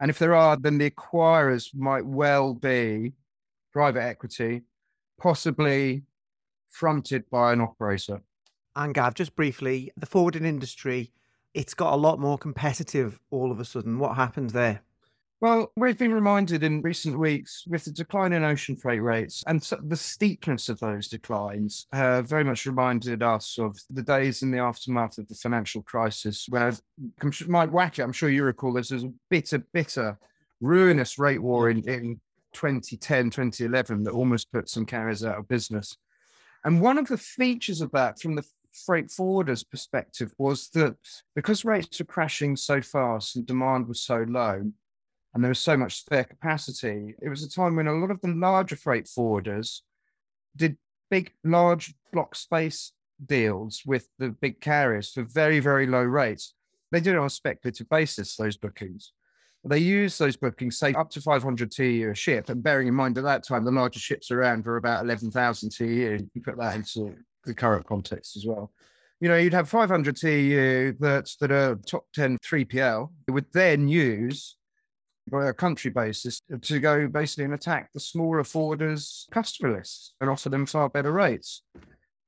And 0.00 0.10
if 0.10 0.18
there 0.18 0.34
are, 0.34 0.56
then 0.56 0.78
the 0.78 0.90
acquirers 0.90 1.74
might 1.74 2.06
well 2.06 2.54
be 2.54 3.14
private 3.72 4.02
equity 4.02 4.62
possibly 5.18 6.02
fronted 6.68 7.24
by 7.30 7.52
an 7.52 7.60
operator. 7.60 8.22
And 8.74 8.94
Gav, 8.94 9.14
just 9.14 9.34
briefly, 9.34 9.92
the 9.96 10.06
forwarding 10.06 10.44
industry, 10.44 11.12
it's 11.54 11.74
got 11.74 11.94
a 11.94 11.96
lot 11.96 12.20
more 12.20 12.36
competitive 12.36 13.18
all 13.30 13.50
of 13.50 13.58
a 13.58 13.64
sudden. 13.64 13.98
What 13.98 14.16
happened 14.16 14.50
there? 14.50 14.82
Well, 15.40 15.70
we've 15.76 15.98
been 15.98 16.14
reminded 16.14 16.62
in 16.62 16.80
recent 16.80 17.18
weeks 17.18 17.64
with 17.66 17.84
the 17.84 17.90
decline 17.90 18.32
in 18.32 18.42
ocean 18.42 18.74
freight 18.74 19.02
rates 19.02 19.44
and 19.46 19.60
the 19.82 19.96
steepness 19.96 20.70
of 20.70 20.80
those 20.80 21.08
declines 21.08 21.86
have 21.92 22.26
very 22.26 22.42
much 22.42 22.64
reminded 22.64 23.22
us 23.22 23.58
of 23.58 23.78
the 23.90 24.02
days 24.02 24.42
in 24.42 24.50
the 24.50 24.58
aftermath 24.58 25.18
of 25.18 25.28
the 25.28 25.34
financial 25.34 25.82
crisis 25.82 26.46
where 26.48 26.72
Mike 27.46 27.70
Wackett, 27.70 28.02
I'm 28.02 28.12
sure 28.12 28.30
you 28.30 28.44
recall 28.44 28.72
this, 28.72 28.90
was 28.90 29.04
a 29.04 29.12
bitter, 29.28 29.58
bitter, 29.74 30.18
ruinous 30.62 31.18
rate 31.18 31.42
war 31.42 31.68
in, 31.68 31.86
in 31.86 32.18
2010, 32.56 33.30
2011 33.30 34.04
that 34.04 34.12
almost 34.12 34.50
put 34.50 34.68
some 34.68 34.86
carriers 34.86 35.24
out 35.24 35.38
of 35.38 35.48
business. 35.48 35.96
And 36.64 36.80
one 36.80 36.98
of 36.98 37.06
the 37.06 37.18
features 37.18 37.80
of 37.80 37.92
that 37.92 38.18
from 38.18 38.34
the 38.34 38.44
freight 38.84 39.08
forwarders 39.08 39.68
perspective 39.68 40.32
was 40.38 40.68
that 40.70 40.96
because 41.34 41.64
rates 41.64 41.98
were 41.98 42.04
crashing 42.04 42.56
so 42.56 42.80
fast 42.80 43.36
and 43.36 43.46
demand 43.46 43.88
was 43.88 44.00
so 44.00 44.24
low 44.28 44.70
and 45.34 45.44
there 45.44 45.50
was 45.50 45.58
so 45.58 45.76
much 45.76 46.00
spare 46.00 46.24
capacity, 46.24 47.14
it 47.22 47.28
was 47.28 47.42
a 47.42 47.50
time 47.50 47.76
when 47.76 47.86
a 47.86 47.92
lot 47.92 48.10
of 48.10 48.20
the 48.20 48.28
larger 48.28 48.76
freight 48.76 49.04
forwarders 49.04 49.80
did 50.56 50.76
big, 51.10 51.32
large 51.44 51.94
block 52.12 52.34
space 52.34 52.92
deals 53.24 53.82
with 53.86 54.08
the 54.18 54.30
big 54.30 54.60
carriers 54.60 55.12
for 55.12 55.22
very, 55.22 55.60
very 55.60 55.86
low 55.86 56.02
rates. 56.02 56.54
They 56.90 57.00
did 57.00 57.14
it 57.14 57.18
on 57.18 57.26
a 57.26 57.30
speculative 57.30 57.88
basis, 57.88 58.36
those 58.36 58.56
bookings. 58.56 59.12
They 59.68 59.78
use 59.78 60.16
those 60.16 60.36
bookings, 60.36 60.78
say 60.78 60.92
up 60.92 61.10
to 61.10 61.20
500 61.20 61.70
TEU 61.70 62.10
a 62.10 62.14
ship. 62.14 62.48
And 62.48 62.62
bearing 62.62 62.88
in 62.88 62.94
mind 62.94 63.18
at 63.18 63.24
that 63.24 63.44
time, 63.44 63.64
the 63.64 63.70
largest 63.70 64.04
ships 64.04 64.30
around 64.30 64.64
were 64.64 64.76
about 64.76 65.04
11,000 65.04 65.70
TEU. 65.70 66.18
You 66.34 66.40
put 66.42 66.56
that 66.58 66.76
into 66.76 67.14
the 67.44 67.54
current 67.54 67.86
context 67.86 68.36
as 68.36 68.46
well. 68.46 68.72
You 69.20 69.28
know, 69.28 69.36
you'd 69.36 69.54
have 69.54 69.68
500 69.68 70.16
TEU 70.16 70.94
that's, 71.00 71.36
that 71.36 71.50
are 71.50 71.76
top 71.86 72.04
10 72.14 72.38
3PL. 72.38 73.10
It 73.26 73.30
would 73.30 73.46
then 73.52 73.88
use 73.88 74.56
by 75.30 75.48
a 75.48 75.52
country 75.52 75.90
basis 75.90 76.40
to 76.60 76.78
go 76.78 77.08
basically 77.08 77.44
and 77.44 77.54
attack 77.54 77.92
the 77.92 78.00
smaller 78.00 78.42
forwarders' 78.42 79.28
customer 79.30 79.76
lists 79.76 80.14
and 80.20 80.30
offer 80.30 80.48
them 80.48 80.66
far 80.66 80.88
better 80.88 81.12
rates. 81.12 81.62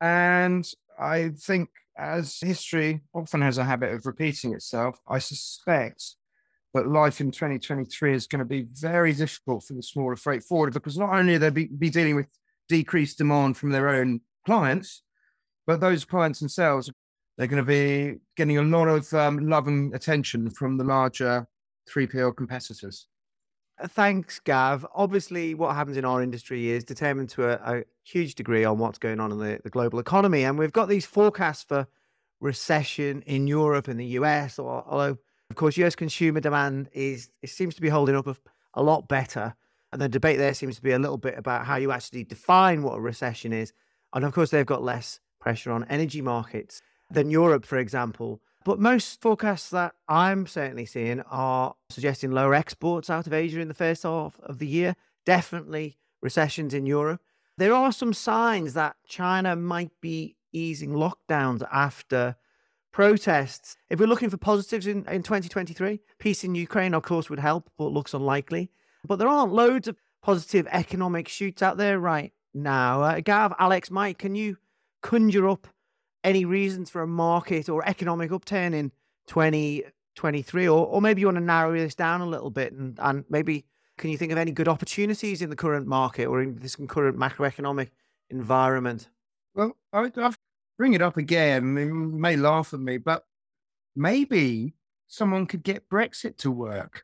And 0.01 0.69
I 0.99 1.31
think 1.31 1.69
as 1.97 2.39
history 2.41 3.03
often 3.15 3.43
has 3.43 3.59
a 3.59 3.65
habit 3.65 3.93
of 3.93 4.07
repeating 4.07 4.55
itself, 4.55 4.99
I 5.07 5.19
suspect 5.19 6.17
but 6.73 6.87
life 6.87 7.21
in 7.21 7.31
2023 7.31 8.15
is 8.15 8.27
going 8.27 8.41
to 8.41 8.45
be 8.45 8.67
very 8.73 9.13
difficult 9.13 9.65
for 9.65 9.75
the 9.75 9.83
smaller 9.83 10.17
freight 10.17 10.43
forwarder 10.43 10.73
because 10.73 10.99
not 10.99 11.13
only 11.13 11.39
they'll 11.39 11.51
be, 11.51 11.67
be 11.67 11.91
dealing 11.91 12.17
with 12.17 12.27
decreased 12.69 13.19
demand 13.19 13.57
from 13.57 13.71
their 13.71 13.89
own 13.89 14.21
clients, 14.45 15.03
but 15.67 15.81
those 15.81 16.05
clients 16.05 16.41
themselves, 16.41 16.91
they're 17.37 17.47
going 17.47 17.65
to 17.65 17.67
be 17.67 18.19
getting 18.37 18.59
a 18.59 18.63
lot 18.63 18.89
of 18.89 19.13
um, 19.15 19.49
love 19.49 19.69
and 19.69 19.95
attention 19.95 20.51
from 20.51 20.77
the 20.77 20.85
larger 20.85 21.47
3PL 21.89 22.37
competitors. 22.37 23.07
Uh, 23.81 23.87
thanks, 23.87 24.41
Gav. 24.41 24.85
Obviously, 24.95 25.55
what 25.55 25.75
happens 25.75 25.97
in 25.97 26.05
our 26.05 26.23
industry 26.23 26.71
is 26.71 26.85
determined 26.85 27.29
to 27.31 27.49
a, 27.49 27.79
a 27.79 27.85
huge 28.05 28.35
degree 28.35 28.65
on 28.65 28.79
what's 28.79 28.99
going 28.99 29.21
on 29.21 29.31
in 29.33 29.39
the, 29.39 29.61
the 29.63 29.71
global 29.71 29.99
economy. 29.99 30.45
And 30.45 30.59
we've 30.59 30.73
got 30.73 30.89
these 30.89 31.07
forecasts 31.07 31.65
for 31.65 31.87
recession 32.41 33.23
in 33.23 33.47
Europe 33.47 33.89
and 33.89 33.99
the 33.99 34.07
US, 34.07 34.59
or 34.59 34.85
although 34.87 35.17
of 35.51 35.57
course, 35.57 35.77
US 35.79 35.97
consumer 35.97 36.41
demand 36.41 36.89
is 36.93 37.31
it 37.43 37.51
seems 37.51 37.75
to 37.75 37.81
be 37.81 37.89
holding 37.89 38.17
up 38.17 38.27
a, 38.27 38.37
a 38.75 38.83
lot 38.83 39.09
better. 39.09 39.55
And 39.93 40.03
the 40.03 40.09
debate 40.09 40.39
there 40.39 40.55
seems 40.55 40.77
to 40.77 40.83
be 40.83 40.93
a 40.93 40.99
little 40.99 41.17
bit 41.17 41.39
about 41.39 41.67
how 41.67 41.77
you 41.77 41.91
actually 41.91 42.25
define 42.25 42.83
what 42.83 42.99
a 42.99 43.01
recession 43.01 43.53
is. 43.53 43.73
And 44.13 44.25
of 44.25 44.33
course, 44.33 44.51
they've 44.51 44.67
got 44.67 44.83
less 44.83 45.21
pressure 45.41 45.73
on 45.73 45.85
energy 45.85 46.21
markets 46.21 46.83
than 47.11 47.31
Europe, 47.31 47.65
for 47.65 47.79
example. 47.79 48.41
But 48.65 48.79
most 48.79 49.23
forecasts 49.23 49.71
that 49.71 49.95
I'm 50.09 50.47
certainly 50.47 50.85
seeing 50.85 51.23
are 51.23 51.75
suggesting 51.89 52.33
lower 52.33 52.55
exports 52.55 53.09
out 53.09 53.27
of 53.27 53.33
Asia 53.33 53.61
in 53.61 53.69
the 53.69 53.75
first 53.75 54.03
half 54.03 54.39
of 54.41 54.59
the 54.59 54.67
year. 54.67 54.95
Definitely 55.25 55.97
recessions 56.21 56.75
in 56.75 56.85
Europe. 56.85 57.23
There 57.57 57.73
are 57.73 57.93
some 57.93 58.13
signs 58.13 58.75
that 58.75 58.97
China 59.07 59.57
might 59.57 59.93
be 60.03 60.37
easing 60.53 60.91
lockdowns 60.91 61.67
after 61.73 62.37
protests. 62.99 63.77
If 63.91 64.01
we're 64.01 64.09
looking 64.09 64.29
for 64.29 64.39
positives 64.39 64.89
in, 64.89 65.07
in 65.07 65.23
2023, 65.23 66.01
peace 66.19 66.43
in 66.43 66.57
Ukraine, 66.57 66.95
of 66.95 67.05
course, 67.05 67.31
would 67.31 67.39
help, 67.39 67.71
but 67.79 67.93
looks 67.93 68.13
unlikely. 68.13 68.73
But 69.07 69.21
there 69.21 69.29
aren't 69.29 69.53
loads 69.53 69.87
of 69.87 69.97
positive 70.21 70.67
economic 70.73 71.29
shoots 71.29 71.63
out 71.63 71.77
there 71.77 72.01
right 72.01 72.33
now. 72.53 73.03
Uh, 73.03 73.21
Gav, 73.21 73.55
Alex, 73.61 73.93
Mike, 73.93 74.19
can 74.19 74.35
you 74.35 74.57
conjure 75.01 75.49
up 75.49 75.69
any 76.25 76.45
reasons 76.45 76.91
for 76.91 77.01
a 77.01 77.07
market 77.07 77.69
or 77.69 77.89
economic 77.89 78.33
upturn 78.33 78.75
in 78.75 78.91
2023? 79.29 80.67
Or, 80.67 80.85
or 80.85 81.01
maybe 81.01 81.21
you 81.21 81.29
want 81.29 81.39
to 81.39 81.45
narrow 81.45 81.79
this 81.79 81.95
down 81.95 82.21
a 82.21 82.27
little 82.27 82.51
bit 82.51 82.73
and, 82.73 82.99
and 83.01 83.25
maybe 83.31 83.65
can 83.97 84.11
you 84.11 84.19
think 84.19 84.33
of 84.33 84.39
any 84.39 84.51
good 84.51 84.67
opportunities 84.67 85.41
in 85.41 85.51
the 85.51 85.57
current 85.57 85.87
market 85.87 86.25
or 86.25 86.43
in 86.43 86.57
this 86.57 86.75
current 86.89 87.17
macroeconomic 87.17 87.91
environment? 88.29 89.09
Well, 89.55 89.77
I, 89.93 90.01
would 90.01 90.17
have 90.17 90.37
bring 90.79 90.95
it 90.95 91.03
up 91.03 91.17
again. 91.17 91.75
They 91.75 91.85
may 91.85 92.37
laugh 92.37 92.73
at 92.73 92.81
me, 92.81 92.97
but 92.97 93.25
maybe 93.95 94.75
someone 95.09 95.47
could 95.47 95.63
get 95.63 95.89
Brexit 95.91 96.39
to 96.39 96.51
work. 96.51 97.03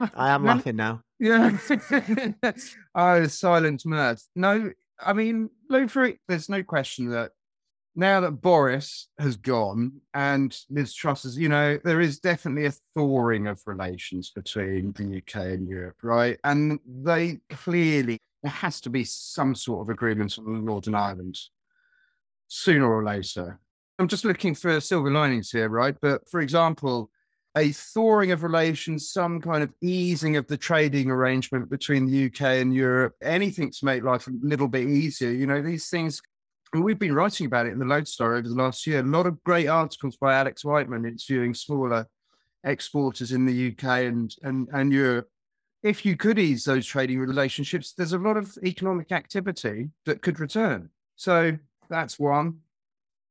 I 0.00 0.30
am 0.30 0.44
laughing 0.44 0.76
now. 0.76 1.02
Yeah. 1.18 1.56
oh, 2.94 3.26
silent 3.26 3.86
mirth. 3.86 4.28
No, 4.36 4.70
I 5.00 5.12
mean, 5.12 5.50
Luther, 5.68 6.14
there's 6.28 6.48
no 6.48 6.62
question 6.62 7.10
that 7.10 7.32
now 7.96 8.20
that 8.20 8.40
Boris 8.40 9.08
has 9.18 9.36
gone 9.36 10.00
and 10.14 10.56
Liz 10.70 10.94
Truss 10.94 11.24
is, 11.24 11.36
you 11.36 11.48
know, 11.48 11.78
there 11.82 12.00
is 12.00 12.20
definitely 12.20 12.66
a 12.66 12.74
thawing 12.94 13.48
of 13.48 13.60
relations 13.66 14.30
between 14.30 14.92
the 14.92 15.18
UK 15.18 15.46
and 15.54 15.68
Europe, 15.68 15.96
right? 16.02 16.38
And 16.44 16.78
they 16.86 17.40
clearly, 17.50 18.18
there 18.44 18.52
has 18.52 18.80
to 18.82 18.90
be 18.90 19.02
some 19.02 19.56
sort 19.56 19.82
of 19.82 19.90
agreement 19.90 20.38
on 20.38 20.44
the 20.44 20.60
Northern 20.60 20.94
Ireland 20.94 21.38
sooner 22.48 22.90
or 22.90 23.04
later. 23.04 23.60
I'm 23.98 24.08
just 24.08 24.24
looking 24.24 24.54
for 24.54 24.80
silver 24.80 25.10
linings 25.10 25.50
here, 25.50 25.68
right? 25.68 25.96
But 26.00 26.28
for 26.28 26.40
example, 26.40 27.10
a 27.56 27.72
thawing 27.72 28.30
of 28.30 28.42
relations, 28.42 29.10
some 29.10 29.40
kind 29.40 29.62
of 29.62 29.72
easing 29.82 30.36
of 30.36 30.46
the 30.46 30.56
trading 30.56 31.10
arrangement 31.10 31.68
between 31.70 32.06
the 32.06 32.26
UK 32.26 32.60
and 32.60 32.74
Europe, 32.74 33.14
anything 33.22 33.70
to 33.70 33.84
make 33.84 34.02
life 34.02 34.26
a 34.26 34.32
little 34.42 34.68
bit 34.68 34.86
easier. 34.86 35.30
You 35.30 35.46
know, 35.46 35.60
these 35.60 35.88
things, 35.88 36.22
we've 36.72 36.98
been 36.98 37.14
writing 37.14 37.46
about 37.46 37.66
it 37.66 37.72
in 37.72 37.78
the 37.78 37.84
Loadstar 37.84 38.38
over 38.38 38.48
the 38.48 38.54
last 38.54 38.86
year. 38.86 39.00
A 39.00 39.02
lot 39.02 39.26
of 39.26 39.42
great 39.42 39.66
articles 39.66 40.16
by 40.16 40.34
Alex 40.34 40.64
Whiteman 40.64 41.04
interviewing 41.04 41.54
smaller 41.54 42.06
exporters 42.64 43.32
in 43.32 43.46
the 43.46 43.72
UK 43.72 43.84
and, 44.04 44.34
and, 44.42 44.68
and 44.72 44.92
Europe. 44.92 45.28
If 45.82 46.04
you 46.04 46.16
could 46.16 46.38
ease 46.38 46.64
those 46.64 46.86
trading 46.86 47.18
relationships, 47.18 47.92
there's 47.92 48.12
a 48.12 48.18
lot 48.18 48.36
of 48.36 48.56
economic 48.64 49.10
activity 49.10 49.90
that 50.06 50.22
could 50.22 50.38
return. 50.38 50.90
So 51.16 51.58
that's 51.88 52.18
one. 52.18 52.58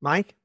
Mike? 0.01 0.36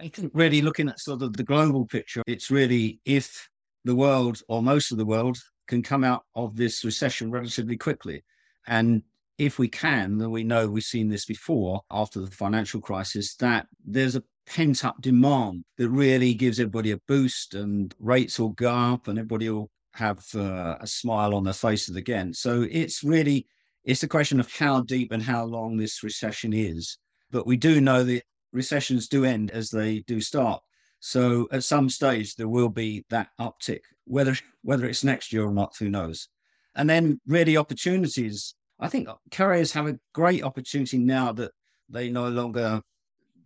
I 0.00 0.08
think 0.08 0.32
really 0.34 0.62
looking 0.62 0.88
at 0.88 1.00
sort 1.00 1.22
of 1.22 1.36
the 1.36 1.44
global 1.44 1.86
picture, 1.86 2.22
it's 2.26 2.50
really 2.50 3.00
if 3.04 3.48
the 3.84 3.94
world 3.94 4.42
or 4.48 4.62
most 4.62 4.90
of 4.90 4.98
the 4.98 5.04
world 5.04 5.38
can 5.68 5.82
come 5.82 6.04
out 6.04 6.24
of 6.34 6.56
this 6.56 6.84
recession 6.84 7.30
relatively 7.30 7.76
quickly. 7.76 8.24
And 8.66 9.02
if 9.38 9.58
we 9.58 9.68
can, 9.68 10.18
then 10.18 10.30
we 10.30 10.44
know 10.44 10.68
we've 10.68 10.82
seen 10.82 11.08
this 11.08 11.26
before 11.26 11.82
after 11.90 12.20
the 12.20 12.30
financial 12.30 12.80
crisis, 12.80 13.36
that 13.36 13.66
there's 13.84 14.16
a 14.16 14.22
pent 14.46 14.84
up 14.84 15.00
demand 15.00 15.64
that 15.76 15.88
really 15.90 16.32
gives 16.34 16.58
everybody 16.58 16.92
a 16.92 17.00
boost 17.08 17.54
and 17.54 17.94
rates 17.98 18.38
will 18.38 18.50
go 18.50 18.72
up 18.72 19.08
and 19.08 19.18
everybody 19.18 19.50
will 19.50 19.70
have 19.94 20.24
uh, 20.34 20.76
a 20.80 20.86
smile 20.86 21.34
on 21.34 21.44
their 21.44 21.52
faces 21.52 21.96
again. 21.96 22.32
So 22.32 22.66
it's 22.70 23.02
really, 23.02 23.46
it's 23.84 24.02
a 24.02 24.08
question 24.08 24.40
of 24.40 24.50
how 24.52 24.82
deep 24.82 25.12
and 25.12 25.22
how 25.22 25.44
long 25.44 25.76
this 25.76 26.02
recession 26.02 26.52
is. 26.52 26.98
But 27.30 27.46
we 27.46 27.56
do 27.56 27.80
know 27.80 28.04
that 28.04 28.22
recessions 28.52 29.08
do 29.08 29.24
end 29.24 29.50
as 29.50 29.70
they 29.70 30.00
do 30.00 30.20
start. 30.20 30.62
So 31.00 31.46
at 31.52 31.64
some 31.64 31.88
stage 31.88 32.34
there 32.34 32.48
will 32.48 32.68
be 32.68 33.04
that 33.10 33.28
uptick, 33.40 33.82
whether 34.04 34.36
whether 34.62 34.86
it's 34.86 35.04
next 35.04 35.32
year 35.32 35.44
or 35.44 35.52
not, 35.52 35.76
who 35.78 35.90
knows. 35.90 36.28
And 36.74 36.88
then 36.88 37.20
really 37.26 37.56
opportunities. 37.56 38.54
I 38.78 38.88
think 38.88 39.08
carriers 39.30 39.72
have 39.72 39.86
a 39.86 39.98
great 40.12 40.42
opportunity 40.42 40.98
now 40.98 41.32
that 41.32 41.52
they 41.88 42.10
no 42.10 42.28
longer 42.28 42.82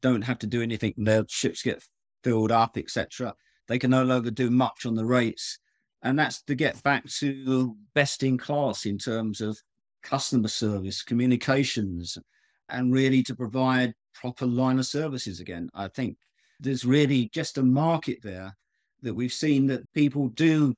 don't 0.00 0.22
have 0.22 0.38
to 0.40 0.46
do 0.46 0.62
anything. 0.62 0.94
Their 0.96 1.24
ships 1.28 1.62
get 1.62 1.84
filled 2.24 2.52
up, 2.52 2.76
etc. 2.76 3.34
They 3.68 3.78
can 3.78 3.90
no 3.90 4.04
longer 4.04 4.30
do 4.30 4.50
much 4.50 4.86
on 4.86 4.94
the 4.94 5.04
rates, 5.04 5.58
and 6.02 6.18
that's 6.18 6.42
to 6.44 6.54
get 6.54 6.82
back 6.82 7.06
to 7.18 7.76
best 7.94 8.22
in 8.22 8.38
class 8.38 8.86
in 8.86 8.98
terms 8.98 9.40
of 9.40 9.58
customer 10.02 10.48
service, 10.48 11.02
communications, 11.02 12.18
and 12.72 12.92
really 12.92 13.22
to 13.24 13.34
provide 13.34 13.94
proper 14.14 14.46
line 14.46 14.78
of 14.78 14.86
services 14.86 15.40
again. 15.40 15.70
I 15.74 15.88
think 15.88 16.16
there's 16.58 16.84
really 16.84 17.30
just 17.32 17.58
a 17.58 17.62
market 17.62 18.18
there 18.22 18.56
that 19.02 19.14
we've 19.14 19.32
seen 19.32 19.66
that 19.68 19.90
people 19.94 20.28
do 20.28 20.74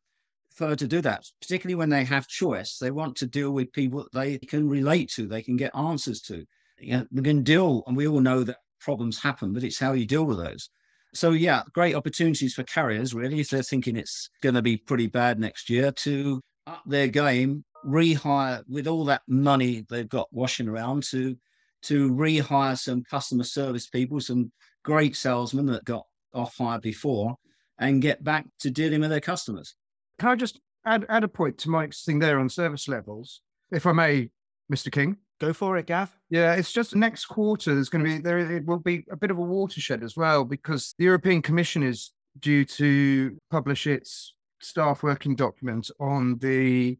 prefer 0.50 0.76
to 0.76 0.86
do 0.86 1.00
that, 1.00 1.24
particularly 1.40 1.74
when 1.74 1.88
they 1.88 2.04
have 2.04 2.28
choice. 2.28 2.78
They 2.78 2.90
want 2.90 3.16
to 3.16 3.26
deal 3.26 3.50
with 3.50 3.72
people 3.72 4.06
they 4.12 4.38
can 4.38 4.68
relate 4.68 5.10
to, 5.12 5.26
they 5.26 5.42
can 5.42 5.56
get 5.56 5.74
answers 5.74 6.20
to. 6.22 6.44
You 6.78 6.98
know, 6.98 7.06
they 7.10 7.22
can 7.22 7.42
deal, 7.42 7.82
and 7.86 7.96
we 7.96 8.06
all 8.06 8.20
know 8.20 8.44
that 8.44 8.58
problems 8.80 9.18
happen, 9.20 9.52
but 9.52 9.64
it's 9.64 9.78
how 9.78 9.92
you 9.92 10.06
deal 10.06 10.24
with 10.24 10.38
those. 10.38 10.68
So 11.14 11.30
yeah, 11.30 11.62
great 11.74 11.94
opportunities 11.94 12.54
for 12.54 12.62
carriers 12.64 13.12
really 13.12 13.40
if 13.40 13.50
they're 13.50 13.62
thinking 13.62 13.96
it's 13.96 14.30
going 14.42 14.54
to 14.54 14.62
be 14.62 14.78
pretty 14.78 15.06
bad 15.08 15.38
next 15.38 15.68
year 15.68 15.92
to 15.92 16.40
up 16.66 16.82
their 16.86 17.08
game, 17.08 17.64
rehire 17.84 18.62
with 18.68 18.86
all 18.86 19.04
that 19.06 19.22
money 19.26 19.84
they've 19.90 20.08
got 20.08 20.32
washing 20.32 20.68
around 20.68 21.02
to 21.02 21.36
to 21.82 22.10
rehire 22.10 22.78
some 22.78 23.04
customer 23.04 23.44
service 23.44 23.86
people, 23.86 24.20
some 24.20 24.52
great 24.84 25.16
salesmen 25.16 25.66
that 25.66 25.84
got 25.84 26.06
off 26.34 26.56
hire 26.56 26.80
before, 26.80 27.36
and 27.78 28.02
get 28.02 28.22
back 28.22 28.46
to 28.60 28.70
dealing 28.70 29.00
with 29.00 29.10
their 29.10 29.20
customers. 29.20 29.74
Can 30.18 30.28
I 30.28 30.36
just 30.36 30.60
add, 30.84 31.06
add 31.08 31.24
a 31.24 31.28
point 31.28 31.58
to 31.58 31.70
Mike's 31.70 32.04
thing 32.04 32.18
there 32.18 32.38
on 32.38 32.48
service 32.48 32.88
levels, 32.88 33.42
if 33.70 33.86
I 33.86 33.92
may, 33.92 34.30
Mr. 34.72 34.90
King? 34.90 35.16
Go 35.40 35.52
for 35.52 35.76
it, 35.76 35.86
Gav. 35.86 36.16
Yeah, 36.30 36.54
it's 36.54 36.72
just 36.72 36.94
next 36.94 37.24
quarter. 37.26 37.74
There's 37.74 37.88
going 37.88 38.04
to 38.04 38.10
be 38.10 38.18
there. 38.18 38.38
It 38.38 38.64
will 38.64 38.78
be 38.78 39.04
a 39.10 39.16
bit 39.16 39.32
of 39.32 39.38
a 39.38 39.42
watershed 39.42 40.04
as 40.04 40.16
well 40.16 40.44
because 40.44 40.94
the 40.98 41.04
European 41.06 41.42
Commission 41.42 41.82
is 41.82 42.12
due 42.38 42.64
to 42.64 43.36
publish 43.50 43.88
its 43.88 44.34
staff 44.60 45.02
working 45.02 45.34
document 45.34 45.90
on 45.98 46.38
the 46.38 46.96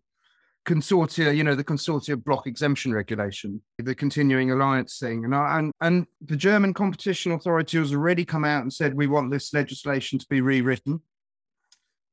consortia, 0.65 1.37
you 1.37 1.43
know, 1.43 1.55
the 1.55 1.65
consortia 1.65 2.23
block 2.23 2.47
exemption 2.47 2.93
regulation, 2.93 3.61
the 3.79 3.95
continuing 3.95 4.51
alliance 4.51 4.99
thing. 4.99 5.25
And, 5.25 5.35
and, 5.35 5.73
and 5.81 6.07
the 6.21 6.37
German 6.37 6.73
competition 6.73 7.33
authority 7.33 7.79
has 7.79 7.93
already 7.93 8.25
come 8.25 8.45
out 8.45 8.63
and 8.63 8.73
said, 8.73 8.95
we 8.95 9.07
want 9.07 9.31
this 9.31 9.53
legislation 9.53 10.19
to 10.19 10.27
be 10.29 10.41
rewritten. 10.41 11.01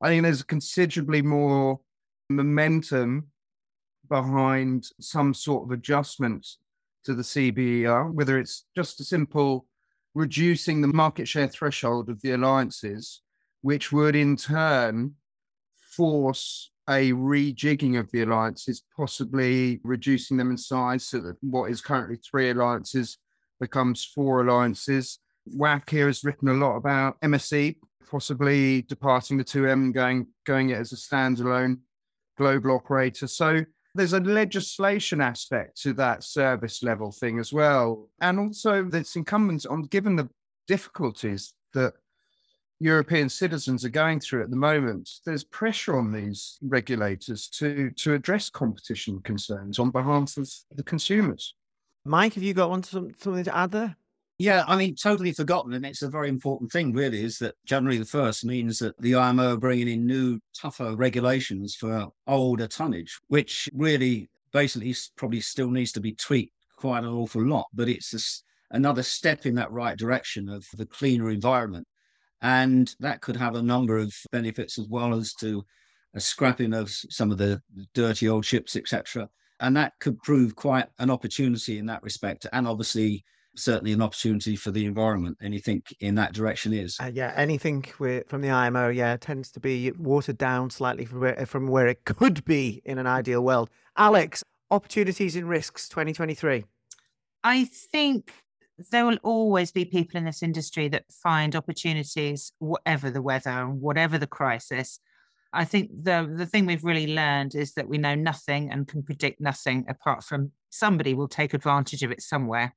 I 0.02 0.08
think 0.08 0.24
there's 0.24 0.44
considerably 0.44 1.22
more 1.22 1.80
momentum 2.30 3.28
behind 4.08 4.88
some 5.00 5.34
sort 5.34 5.66
of 5.66 5.72
adjustment 5.72 6.48
to 7.04 7.14
the 7.14 7.24
CBER, 7.24 8.12
whether 8.12 8.40
it's 8.40 8.66
just 8.76 9.00
a 9.00 9.04
simple 9.04 9.68
reducing 10.16 10.82
the 10.82 10.88
market 10.88 11.28
share 11.28 11.48
threshold 11.48 12.10
of 12.10 12.22
the 12.22 12.32
alliances, 12.32 13.22
which 13.62 13.92
would 13.92 14.16
in 14.16 14.36
turn 14.36 15.14
force 15.78 16.72
a 16.90 17.12
rejigging 17.12 18.00
of 18.00 18.10
the 18.12 18.24
alliances, 18.24 18.84
possibly 18.96 19.80
reducing 19.84 20.38
them 20.38 20.52
in 20.52 20.58
size 20.58 21.06
so 21.06 21.20
that 21.20 21.38
what 21.42 21.70
is 21.70 21.82
currently 21.82 22.18
three 22.18 22.50
alliances 22.50 23.18
becomes 23.60 24.04
four 24.04 24.42
alliances. 24.42 25.20
WAC 25.56 25.90
here 25.90 26.08
has 26.08 26.24
written 26.24 26.50
a 26.50 26.54
lot 26.54 26.76
about 26.76 27.20
MSC 27.22 27.76
possibly 28.10 28.82
departing 28.84 29.38
the 29.38 29.44
2M, 29.44 29.94
going 29.94 30.28
going 30.46 30.72
it 30.72 30.78
as 30.78 30.92
a 30.92 30.96
standalone 30.96 31.80
global 32.38 32.72
operator. 32.72 33.28
So 33.28 33.64
there's 33.96 34.14
a 34.14 34.20
legislation 34.20 35.22
aspect 35.22 35.82
to 35.82 35.94
that 35.94 36.24
service 36.24 36.84
level 36.84 37.12
thing 37.12 37.40
as 37.40 37.52
well. 37.54 38.10
And 38.22 38.40
also 38.40 38.90
it's 38.92 39.16
incumbent 39.16 39.66
on 39.66 39.84
given 39.84 40.16
the 40.16 40.30
difficulties 40.68 41.54
that 41.74 41.94
European 42.80 43.28
citizens 43.28 43.84
are 43.84 43.90
going 43.90 44.20
through 44.20 44.42
at 44.42 44.50
the 44.50 44.56
moment, 44.56 45.10
there's 45.26 45.44
pressure 45.44 45.98
on 45.98 46.12
these 46.12 46.58
regulators 46.62 47.50
to 47.50 47.92
to 47.92 48.14
address 48.14 48.50
competition 48.50 49.20
concerns 49.22 49.80
on 49.80 49.92
behalf 49.92 50.38
of 50.38 50.50
the 50.72 50.84
consumers. 50.84 51.56
Mike, 52.06 52.34
have 52.36 52.44
you 52.44 52.54
got 52.54 52.70
one 52.70 52.84
something 52.84 53.44
to 53.44 53.56
add 53.56 53.72
there? 53.72 53.96
Yeah, 54.38 54.64
I 54.68 54.78
mean, 54.78 54.96
totally 54.96 55.34
forgotten, 55.34 55.74
and 55.74 55.86
it's 55.86 56.02
a 56.02 56.10
very 56.10 56.30
important 56.30 56.72
thing. 56.72 56.94
Really, 56.94 57.22
is 57.22 57.38
that 57.40 57.56
January 57.66 57.98
the 57.98 58.06
first 58.06 58.46
means 58.46 58.80
that 58.80 58.98
the 59.02 59.16
IMO 59.16 59.56
are 59.56 59.58
bringing 59.58 59.90
in 59.90 60.06
new, 60.08 60.40
tougher 60.58 60.96
regulations 60.96 61.76
for 61.76 62.08
older 62.26 62.68
tonnage, 62.68 63.20
which 63.28 63.68
really, 63.74 64.30
basically, 64.54 64.96
probably 65.18 65.42
still 65.42 65.70
needs 65.70 65.92
to 65.92 66.00
be 66.00 66.14
tweaked 66.14 66.54
quite 66.78 67.04
an 67.04 67.10
awful 67.10 67.46
lot. 67.46 67.68
But 67.74 67.90
it's 67.90 68.14
a, 68.14 68.76
another 68.76 69.04
step 69.04 69.46
in 69.46 69.56
that 69.56 69.74
right 69.74 69.98
direction 69.98 70.48
of 70.48 70.66
the 70.74 70.86
cleaner 70.86 71.30
environment 71.30 71.86
and 72.42 72.96
that 73.00 73.22
could 73.22 73.36
have 73.36 73.56
a 73.56 73.62
number 73.62 73.98
of 73.98 74.14
benefits 74.32 74.80
as 74.80 74.88
well 74.88 75.14
as 75.14 75.34
to 75.36 75.66
a 76.16 76.20
scrapping 76.20 76.74
of 76.74 76.90
some 76.90 77.32
of 77.32 77.38
the 77.38 77.62
dirty 77.94 78.28
old 78.28 78.46
ships, 78.46 78.76
etc. 78.76 79.30
And 79.60 79.76
that 79.76 79.94
could 80.00 80.22
prove 80.22 80.56
quite 80.56 80.88
an 81.00 81.10
opportunity 81.10 81.78
in 81.78 81.86
that 81.88 82.02
respect. 82.02 82.48
And 82.54 82.68
obviously, 82.68 83.26
certainly 83.56 83.92
an 83.92 84.02
opportunity 84.02 84.56
for 84.56 84.72
the 84.72 84.86
environment. 84.86 85.38
Anything 85.42 85.84
in 86.00 86.16
that 86.16 86.34
direction 86.34 86.74
is. 86.74 86.98
Uh, 87.00 87.12
yeah, 87.14 87.34
anything 87.36 87.84
from 88.28 88.42
the 88.42 88.50
IMO, 88.50 88.90
yeah, 88.90 89.18
tends 89.18 89.52
to 89.52 89.60
be 89.60 89.92
watered 89.92 90.38
down 90.38 90.70
slightly 90.70 91.06
from 91.06 91.20
where, 91.20 91.46
from 91.46 91.68
where 91.68 91.88
it 91.88 92.06
could 92.06 92.46
be 92.46 92.82
in 92.86 92.98
an 92.98 93.08
ideal 93.08 93.42
world. 93.42 93.70
Alex, 93.98 94.44
opportunities 94.72 95.36
and 95.36 95.50
risks 95.50 95.90
2023. 95.90 96.66
I 97.44 97.66
think 97.66 98.34
there 98.92 99.06
will 99.06 99.18
always 99.24 99.72
be 99.72 99.86
people 99.86 100.18
in 100.18 100.26
this 100.26 100.44
industry 100.44 100.88
that 100.90 101.12
find 101.12 101.56
opportunities, 101.56 102.52
whatever 102.60 103.10
the 103.10 103.22
weather, 103.22 103.50
and 103.50 103.82
whatever 103.82 104.18
the 104.18 104.28
crisis. 104.28 105.00
I 105.52 105.66
think 105.66 105.90
the 105.92 106.32
the 106.32 106.46
thing 106.46 106.66
we've 106.66 106.84
really 106.84 107.14
learned 107.14 107.56
is 107.56 107.74
that 107.74 107.90
we 107.90 107.98
know 107.98 108.16
nothing 108.16 108.72
and 108.72 108.88
can 108.88 109.04
predict 109.04 109.42
nothing 109.42 109.86
apart 109.90 110.24
from 110.24 110.52
somebody 110.70 111.14
will 111.14 111.28
take 111.28 111.54
advantage 111.54 112.04
of 112.04 112.12
it 112.12 112.22
somewhere. 112.22 112.76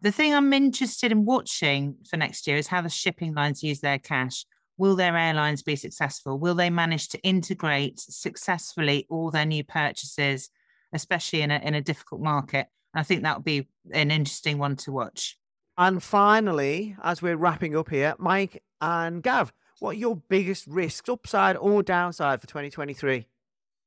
The 0.00 0.10
thing 0.10 0.34
I'm 0.34 0.52
interested 0.52 1.12
in 1.12 1.26
watching 1.26 1.96
for 2.08 2.16
next 2.16 2.46
year 2.46 2.56
is 2.56 2.68
how 2.68 2.80
the 2.80 2.88
shipping 2.88 3.34
lines 3.34 3.62
use 3.62 3.80
their 3.80 3.98
cash. 3.98 4.46
Will 4.78 4.96
their 4.96 5.14
airlines 5.14 5.62
be 5.62 5.76
successful? 5.76 6.38
Will 6.38 6.54
they 6.54 6.70
manage 6.70 7.08
to 7.10 7.20
integrate 7.20 8.00
successfully 8.00 9.06
all 9.10 9.30
their 9.30 9.44
new 9.44 9.62
purchases, 9.62 10.48
especially 10.94 11.42
in 11.42 11.50
a 11.50 11.58
in 11.58 11.74
a 11.74 11.82
difficult 11.82 12.22
market? 12.22 12.68
I 12.94 13.02
think 13.02 13.22
that 13.22 13.36
would 13.36 13.44
be 13.44 13.68
an 13.92 14.10
interesting 14.10 14.58
one 14.58 14.76
to 14.76 14.92
watch. 14.92 15.38
And 15.78 16.02
finally, 16.02 16.96
as 17.02 17.22
we're 17.22 17.36
wrapping 17.36 17.76
up 17.76 17.88
here, 17.88 18.14
Mike 18.18 18.62
and 18.80 19.22
Gav, 19.22 19.52
what 19.78 19.90
are 19.90 19.98
your 19.98 20.16
biggest 20.16 20.66
risks, 20.66 21.08
upside 21.08 21.56
or 21.56 21.82
downside 21.82 22.40
for 22.40 22.46
2023? 22.46 23.26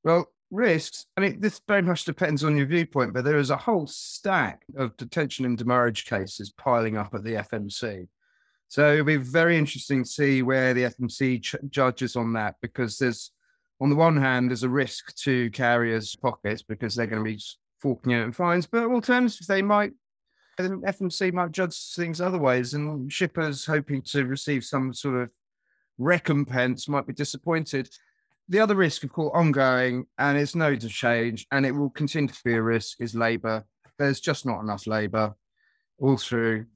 Well, 0.04 0.28
risks, 0.50 1.06
I 1.18 1.22
mean, 1.22 1.40
this 1.40 1.62
very 1.68 1.82
much 1.82 2.06
depends 2.06 2.44
on 2.44 2.58
your 2.58 2.66
viewpoint, 2.66 3.14
but 3.14 3.24
there 3.26 3.38
is 3.38 3.50
a 3.50 3.58
whole 3.58 3.88
stack 3.88 4.64
of 4.76 4.96
detention 4.98 5.46
and 5.46 5.58
demurrage 5.58 6.06
cases 6.06 6.52
piling 6.52 6.98
up 6.98 7.14
at 7.14 7.24
the 7.24 7.34
FMC. 7.34 8.08
So 8.70 8.94
it'll 8.94 9.06
be 9.06 9.18
very 9.18 9.58
interesting 9.58 10.04
to 10.04 10.10
see 10.10 10.42
where 10.42 10.74
the 10.74 10.84
FMC 10.84 11.44
ch- 11.44 11.56
judges 11.70 12.16
on 12.16 12.34
that 12.34 12.56
because 12.62 12.98
there's, 12.98 13.32
on 13.80 13.90
the 13.90 13.96
one 13.96 14.18
hand, 14.18 14.50
there's 14.50 14.64
a 14.64 14.70
risk 14.70 15.16
to 15.18 15.52
carriers' 15.52 16.16
pockets 16.16 16.64
because 16.64 16.96
they're 16.96 17.06
going 17.06 17.24
to 17.24 17.32
be 17.32 17.40
forking 17.84 18.14
out 18.14 18.34
fines, 18.34 18.66
but 18.66 18.86
alternatively, 18.86 19.46
they 19.48 19.62
might 19.62 19.92
FMC 20.58 21.34
might 21.34 21.52
judge 21.52 21.94
things 21.94 22.22
other 22.22 22.38
ways, 22.38 22.74
and 22.74 23.12
shippers 23.12 23.66
hoping 23.66 24.02
to 24.04 24.26
receive 24.26 24.64
some 24.64 24.94
sort 24.94 25.22
of 25.22 25.30
recompense 25.98 26.88
might 26.88 27.06
be 27.06 27.14
disappointed. 27.14 27.90
The 28.48 28.60
other 28.60 28.76
risk, 28.76 29.04
of 29.04 29.12
course, 29.12 29.32
ongoing, 29.34 30.06
and 30.18 30.38
it's 30.38 30.56
no 30.56 30.76
to 30.76 30.88
change, 30.88 31.46
and 31.52 31.66
it 31.66 31.72
will 31.72 31.90
continue 31.90 32.30
to 32.30 32.44
be 32.46 32.54
a 32.54 32.62
risk, 32.62 33.02
is 33.02 33.16
labour. 33.16 33.66
There's 33.98 34.22
just 34.22 34.46
not 34.46 34.62
enough 34.62 34.88
labour 34.88 35.36
all 36.00 36.18
through. 36.18 36.68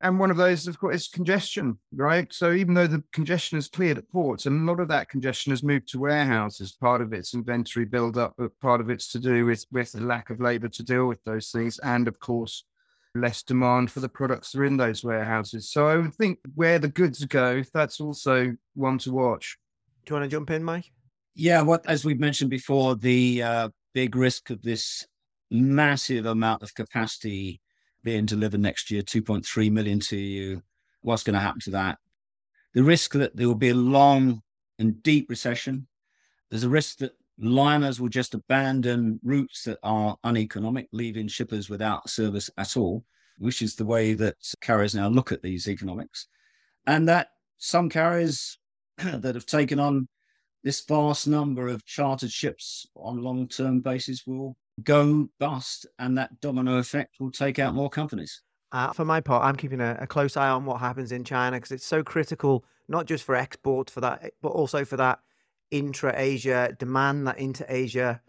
And 0.00 0.20
one 0.20 0.30
of 0.30 0.36
those, 0.36 0.68
of 0.68 0.78
course, 0.78 0.94
is 0.94 1.08
congestion, 1.08 1.76
right? 1.92 2.32
So 2.32 2.52
even 2.52 2.74
though 2.74 2.86
the 2.86 3.02
congestion 3.12 3.56
has 3.56 3.68
cleared 3.68 3.98
at 3.98 4.08
ports, 4.10 4.46
and 4.46 4.62
a 4.62 4.72
lot 4.72 4.80
of 4.80 4.88
that 4.88 5.08
congestion 5.08 5.50
has 5.50 5.64
moved 5.64 5.88
to 5.88 5.98
warehouses. 5.98 6.72
Part 6.72 7.00
of 7.00 7.12
it's 7.12 7.34
inventory 7.34 7.84
build-up, 7.84 8.34
but 8.38 8.58
part 8.60 8.80
of 8.80 8.90
it's 8.90 9.10
to 9.12 9.18
do 9.18 9.44
with, 9.44 9.66
with 9.72 9.90
the 9.90 10.00
lack 10.00 10.30
of 10.30 10.40
labour 10.40 10.68
to 10.68 10.82
deal 10.84 11.06
with 11.06 11.22
those 11.24 11.50
things. 11.50 11.80
And 11.80 12.06
of 12.06 12.20
course, 12.20 12.64
less 13.14 13.42
demand 13.42 13.90
for 13.90 13.98
the 13.98 14.08
products 14.08 14.52
that 14.52 14.60
are 14.60 14.64
in 14.64 14.76
those 14.76 15.02
warehouses. 15.02 15.70
So 15.70 15.88
I 15.88 15.96
would 15.96 16.14
think 16.14 16.38
where 16.54 16.78
the 16.78 16.88
goods 16.88 17.24
go, 17.24 17.64
that's 17.74 18.00
also 18.00 18.54
one 18.74 18.98
to 18.98 19.12
watch. 19.12 19.58
Do 20.06 20.14
you 20.14 20.20
want 20.20 20.30
to 20.30 20.36
jump 20.36 20.50
in, 20.50 20.62
Mike? 20.62 20.92
Yeah, 21.34 21.62
what 21.62 21.84
as 21.86 22.04
we've 22.04 22.20
mentioned 22.20 22.50
before, 22.50 22.94
the 22.94 23.42
uh, 23.42 23.68
big 23.94 24.14
risk 24.14 24.50
of 24.50 24.62
this 24.62 25.06
massive 25.50 26.26
amount 26.26 26.62
of 26.62 26.74
capacity 26.74 27.60
being 28.08 28.24
delivered 28.24 28.60
next 28.60 28.90
year, 28.90 29.02
2.3 29.02 29.70
million 29.70 30.00
TEU. 30.00 30.62
What's 31.02 31.22
going 31.22 31.34
to 31.34 31.40
happen 31.40 31.60
to 31.64 31.72
that? 31.72 31.98
The 32.72 32.82
risk 32.82 33.12
that 33.12 33.36
there 33.36 33.46
will 33.46 33.54
be 33.54 33.68
a 33.68 33.74
long 33.74 34.40
and 34.78 35.02
deep 35.02 35.28
recession. 35.28 35.86
There's 36.48 36.64
a 36.64 36.70
risk 36.70 37.00
that 37.00 37.12
liners 37.38 38.00
will 38.00 38.08
just 38.08 38.32
abandon 38.32 39.20
routes 39.22 39.64
that 39.64 39.78
are 39.82 40.16
uneconomic, 40.24 40.88
leaving 40.90 41.28
shippers 41.28 41.68
without 41.68 42.08
service 42.08 42.48
at 42.56 42.78
all, 42.78 43.04
which 43.36 43.60
is 43.60 43.74
the 43.74 43.84
way 43.84 44.14
that 44.14 44.36
carriers 44.62 44.94
now 44.94 45.08
look 45.08 45.30
at 45.30 45.42
these 45.42 45.68
economics. 45.68 46.28
And 46.86 47.06
that 47.10 47.28
some 47.58 47.90
carriers 47.90 48.56
that 48.96 49.34
have 49.34 49.44
taken 49.44 49.78
on 49.78 50.08
this 50.64 50.82
vast 50.82 51.28
number 51.28 51.68
of 51.68 51.84
chartered 51.84 52.32
ships 52.32 52.86
on 52.96 53.22
long 53.22 53.48
term 53.48 53.80
basis 53.80 54.26
will 54.26 54.56
go 54.82 55.28
bust, 55.38 55.86
and 55.98 56.16
that 56.18 56.40
domino 56.40 56.78
effect 56.78 57.20
will 57.20 57.30
take 57.30 57.58
out 57.58 57.74
more 57.74 57.90
companies. 57.90 58.42
Uh, 58.70 58.92
for 58.92 59.04
my 59.04 59.20
part, 59.20 59.44
I'm 59.44 59.56
keeping 59.56 59.80
a, 59.80 59.96
a, 60.00 60.06
close 60.06 60.36
eye 60.36 60.50
on 60.50 60.66
what 60.66 60.80
happens 60.80 61.10
in 61.10 61.24
China 61.24 61.56
because 61.56 61.72
it's 61.72 61.86
so 61.86 62.02
critical, 62.02 62.64
not 62.86 63.06
just 63.06 63.24
for 63.24 63.34
export 63.34 63.88
for 63.88 64.02
that, 64.02 64.32
but 64.42 64.50
also 64.50 64.84
for 64.84 64.98
that 64.98 65.20
intra-Asia 65.70 66.76
demand, 66.78 67.26
that 67.26 67.38
inter-Asia 67.38 68.20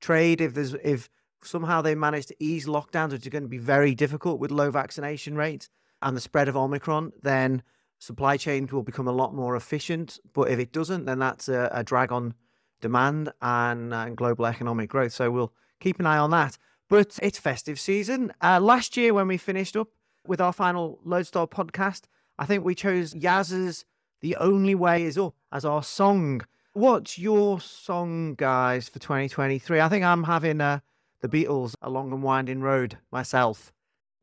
trade. 0.00 0.42
If 0.42 0.52
there's 0.52 0.74
if 0.74 1.08
somehow 1.42 1.80
they 1.80 1.94
manage 1.94 2.26
to 2.26 2.36
ease 2.38 2.66
lockdowns, 2.66 3.12
which 3.12 3.22
is 3.22 3.28
going 3.28 3.44
to 3.44 3.48
be 3.48 3.58
very 3.58 3.94
difficult 3.94 4.38
with 4.38 4.50
low 4.50 4.70
vaccination 4.70 5.34
rates 5.34 5.70
and 6.02 6.14
the 6.14 6.20
spread 6.20 6.48
of 6.48 6.56
Omicron, 6.56 7.12
then 7.22 7.62
supply 7.98 8.36
chains 8.36 8.72
will 8.72 8.82
become 8.82 9.08
a 9.08 9.12
lot 9.12 9.34
more 9.34 9.56
efficient. 9.56 10.18
But 10.34 10.50
if 10.50 10.58
it 10.58 10.72
doesn't, 10.72 11.06
then 11.06 11.18
that's 11.18 11.48
a, 11.48 11.70
a 11.72 11.82
drag 11.82 12.12
on 12.12 12.34
demand 12.82 13.32
and, 13.40 13.94
and 13.94 14.16
global 14.16 14.44
economic 14.44 14.90
growth. 14.90 15.12
So 15.12 15.30
we'll 15.30 15.52
keep 15.80 16.00
an 16.00 16.06
eye 16.06 16.18
on 16.18 16.30
that. 16.30 16.58
But 16.88 17.18
it's 17.20 17.38
festive 17.38 17.80
season. 17.80 18.32
Uh, 18.40 18.60
last 18.60 18.96
year, 18.96 19.12
when 19.12 19.26
we 19.28 19.36
finished 19.36 19.76
up 19.76 19.88
with 20.26 20.40
our 20.40 20.52
final 20.52 21.00
Loadstar 21.04 21.50
podcast, 21.50 22.02
I 22.38 22.46
think 22.46 22.64
we 22.64 22.74
chose 22.74 23.14
Yazz's 23.14 23.84
The 24.20 24.36
Only 24.36 24.74
Way 24.74 25.04
Is 25.04 25.18
Up 25.18 25.34
as 25.50 25.64
our 25.64 25.82
song. 25.82 26.42
What's 26.74 27.18
your 27.18 27.60
song, 27.60 28.34
guys, 28.34 28.88
for 28.88 28.98
2023? 28.98 29.80
I 29.80 29.88
think 29.88 30.04
I'm 30.04 30.24
having 30.24 30.60
uh, 30.60 30.80
the 31.22 31.28
Beatles, 31.28 31.74
A 31.82 31.90
Long 31.90 32.12
and 32.12 32.22
Winding 32.22 32.60
Road 32.60 32.98
myself. 33.10 33.72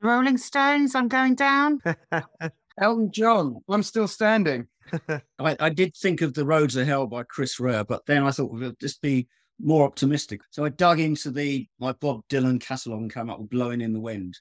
Rolling 0.02 0.38
Stones, 0.38 0.96
I'm 0.96 1.08
going 1.08 1.36
down. 1.36 1.82
Elton 2.78 3.12
John, 3.12 3.62
I'm 3.70 3.84
still 3.84 4.08
standing. 4.08 4.68
I, 5.10 5.56
I, 5.60 5.70
did 5.70 5.96
think 5.96 6.22
of 6.22 6.34
The 6.34 6.46
Roads 6.46 6.76
of 6.76 6.86
Hell 6.86 7.08
by 7.08 7.24
Chris 7.24 7.60
Rea, 7.60 7.84
but 7.84 8.06
then 8.06 8.24
I 8.24 8.32
thought, 8.32 8.52
well, 8.52 8.74
just 8.80 9.02
be 9.02 9.28
more 9.60 9.86
optimistic. 9.86 10.42
So 10.50 10.66
I 10.66 10.70
dug 10.70 11.00
into 11.00 11.32
the 11.32 11.68
my 11.80 11.94
Bob 11.94 12.22
Dylan 12.30 12.60
catalog 12.60 13.02
and 13.02 13.14
came 13.14 13.30
up 13.30 13.40
with 13.40 13.50
"Blowing 13.50 13.82
in 13.82 13.94
the 13.94 14.00
Wind." 14.00 14.38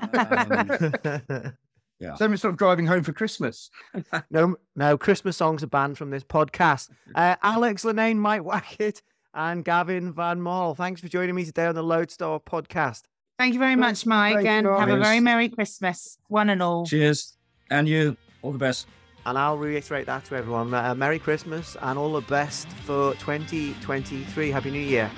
Um, 0.00 0.10
yeah. 2.00 2.14
So 2.14 2.24
I'm 2.24 2.36
sort 2.36 2.52
of 2.52 2.58
driving 2.58 2.86
home 2.86 3.02
for 3.02 3.12
Christmas. 3.12 3.70
no, 4.30 4.56
no, 4.76 4.98
Christmas 4.98 5.36
songs 5.36 5.62
are 5.62 5.68
banned 5.68 5.98
from 5.98 6.10
this 6.10 6.24
podcast. 6.24 6.90
Uh, 7.14 7.36
Alex 7.42 7.84
Lennane, 7.84 8.16
Mike 8.16 8.42
Wackett, 8.42 9.02
and 9.34 9.64
Gavin 9.64 10.12
Van 10.12 10.40
Marle. 10.40 10.74
Thanks 10.74 11.00
for 11.00 11.08
joining 11.08 11.34
me 11.34 11.44
today 11.44 11.66
on 11.66 11.74
the 11.74 11.84
Loadstar 11.84 12.42
podcast. 12.44 13.02
Thank 13.38 13.54
you 13.54 13.60
very 13.60 13.76
much, 13.76 14.04
Mike, 14.04 14.44
and 14.44 14.66
have 14.66 14.90
a 14.90 14.98
very 14.98 15.18
Merry 15.18 15.48
Christmas, 15.48 16.18
one 16.28 16.50
and 16.50 16.62
all. 16.62 16.84
Cheers. 16.84 17.38
And 17.70 17.88
you, 17.88 18.16
all 18.42 18.52
the 18.52 18.58
best. 18.58 18.86
And 19.26 19.36
I'll 19.38 19.58
reiterate 19.58 20.06
that 20.06 20.24
to 20.26 20.36
everyone. 20.36 20.72
Uh, 20.72 20.94
Merry 20.94 21.18
Christmas 21.18 21.76
and 21.82 21.98
all 21.98 22.12
the 22.12 22.22
best 22.22 22.68
for 22.68 23.12
2023. 23.14 24.50
Happy 24.50 24.70
New 24.70 24.78
Year. 24.80 25.10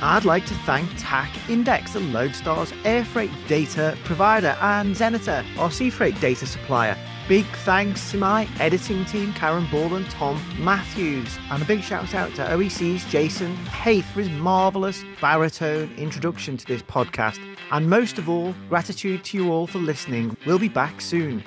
I'd 0.00 0.24
like 0.24 0.46
to 0.46 0.54
thank 0.54 0.88
TAC 0.96 1.28
Index, 1.50 1.94
the 1.94 1.98
Loadstar's 1.98 2.72
air 2.84 3.04
freight 3.04 3.32
data 3.48 3.98
provider, 4.04 4.56
and 4.60 4.94
Xeneta, 4.94 5.44
our 5.58 5.72
sea 5.72 5.90
freight 5.90 6.18
data 6.20 6.46
supplier. 6.46 6.96
Big 7.28 7.44
thanks 7.64 8.10
to 8.12 8.16
my 8.16 8.48
editing 8.60 9.04
team, 9.04 9.32
Karen 9.34 9.66
Ball 9.70 9.96
and 9.96 10.08
Tom 10.08 10.40
Matthews. 10.58 11.36
And 11.50 11.60
a 11.62 11.66
big 11.66 11.82
shout 11.82 12.14
out 12.14 12.34
to 12.36 12.42
OEC's 12.42 13.04
Jason 13.10 13.54
Haith 13.56 14.06
for 14.12 14.20
his 14.20 14.30
marvellous 14.30 15.04
baritone 15.20 15.92
introduction 15.98 16.56
to 16.56 16.64
this 16.64 16.82
podcast. 16.82 17.38
And 17.70 17.88
most 17.88 18.18
of 18.18 18.28
all, 18.28 18.54
gratitude 18.68 19.24
to 19.24 19.36
you 19.36 19.52
all 19.52 19.66
for 19.66 19.78
listening. 19.78 20.36
We'll 20.46 20.58
be 20.58 20.68
back 20.68 21.00
soon. 21.00 21.44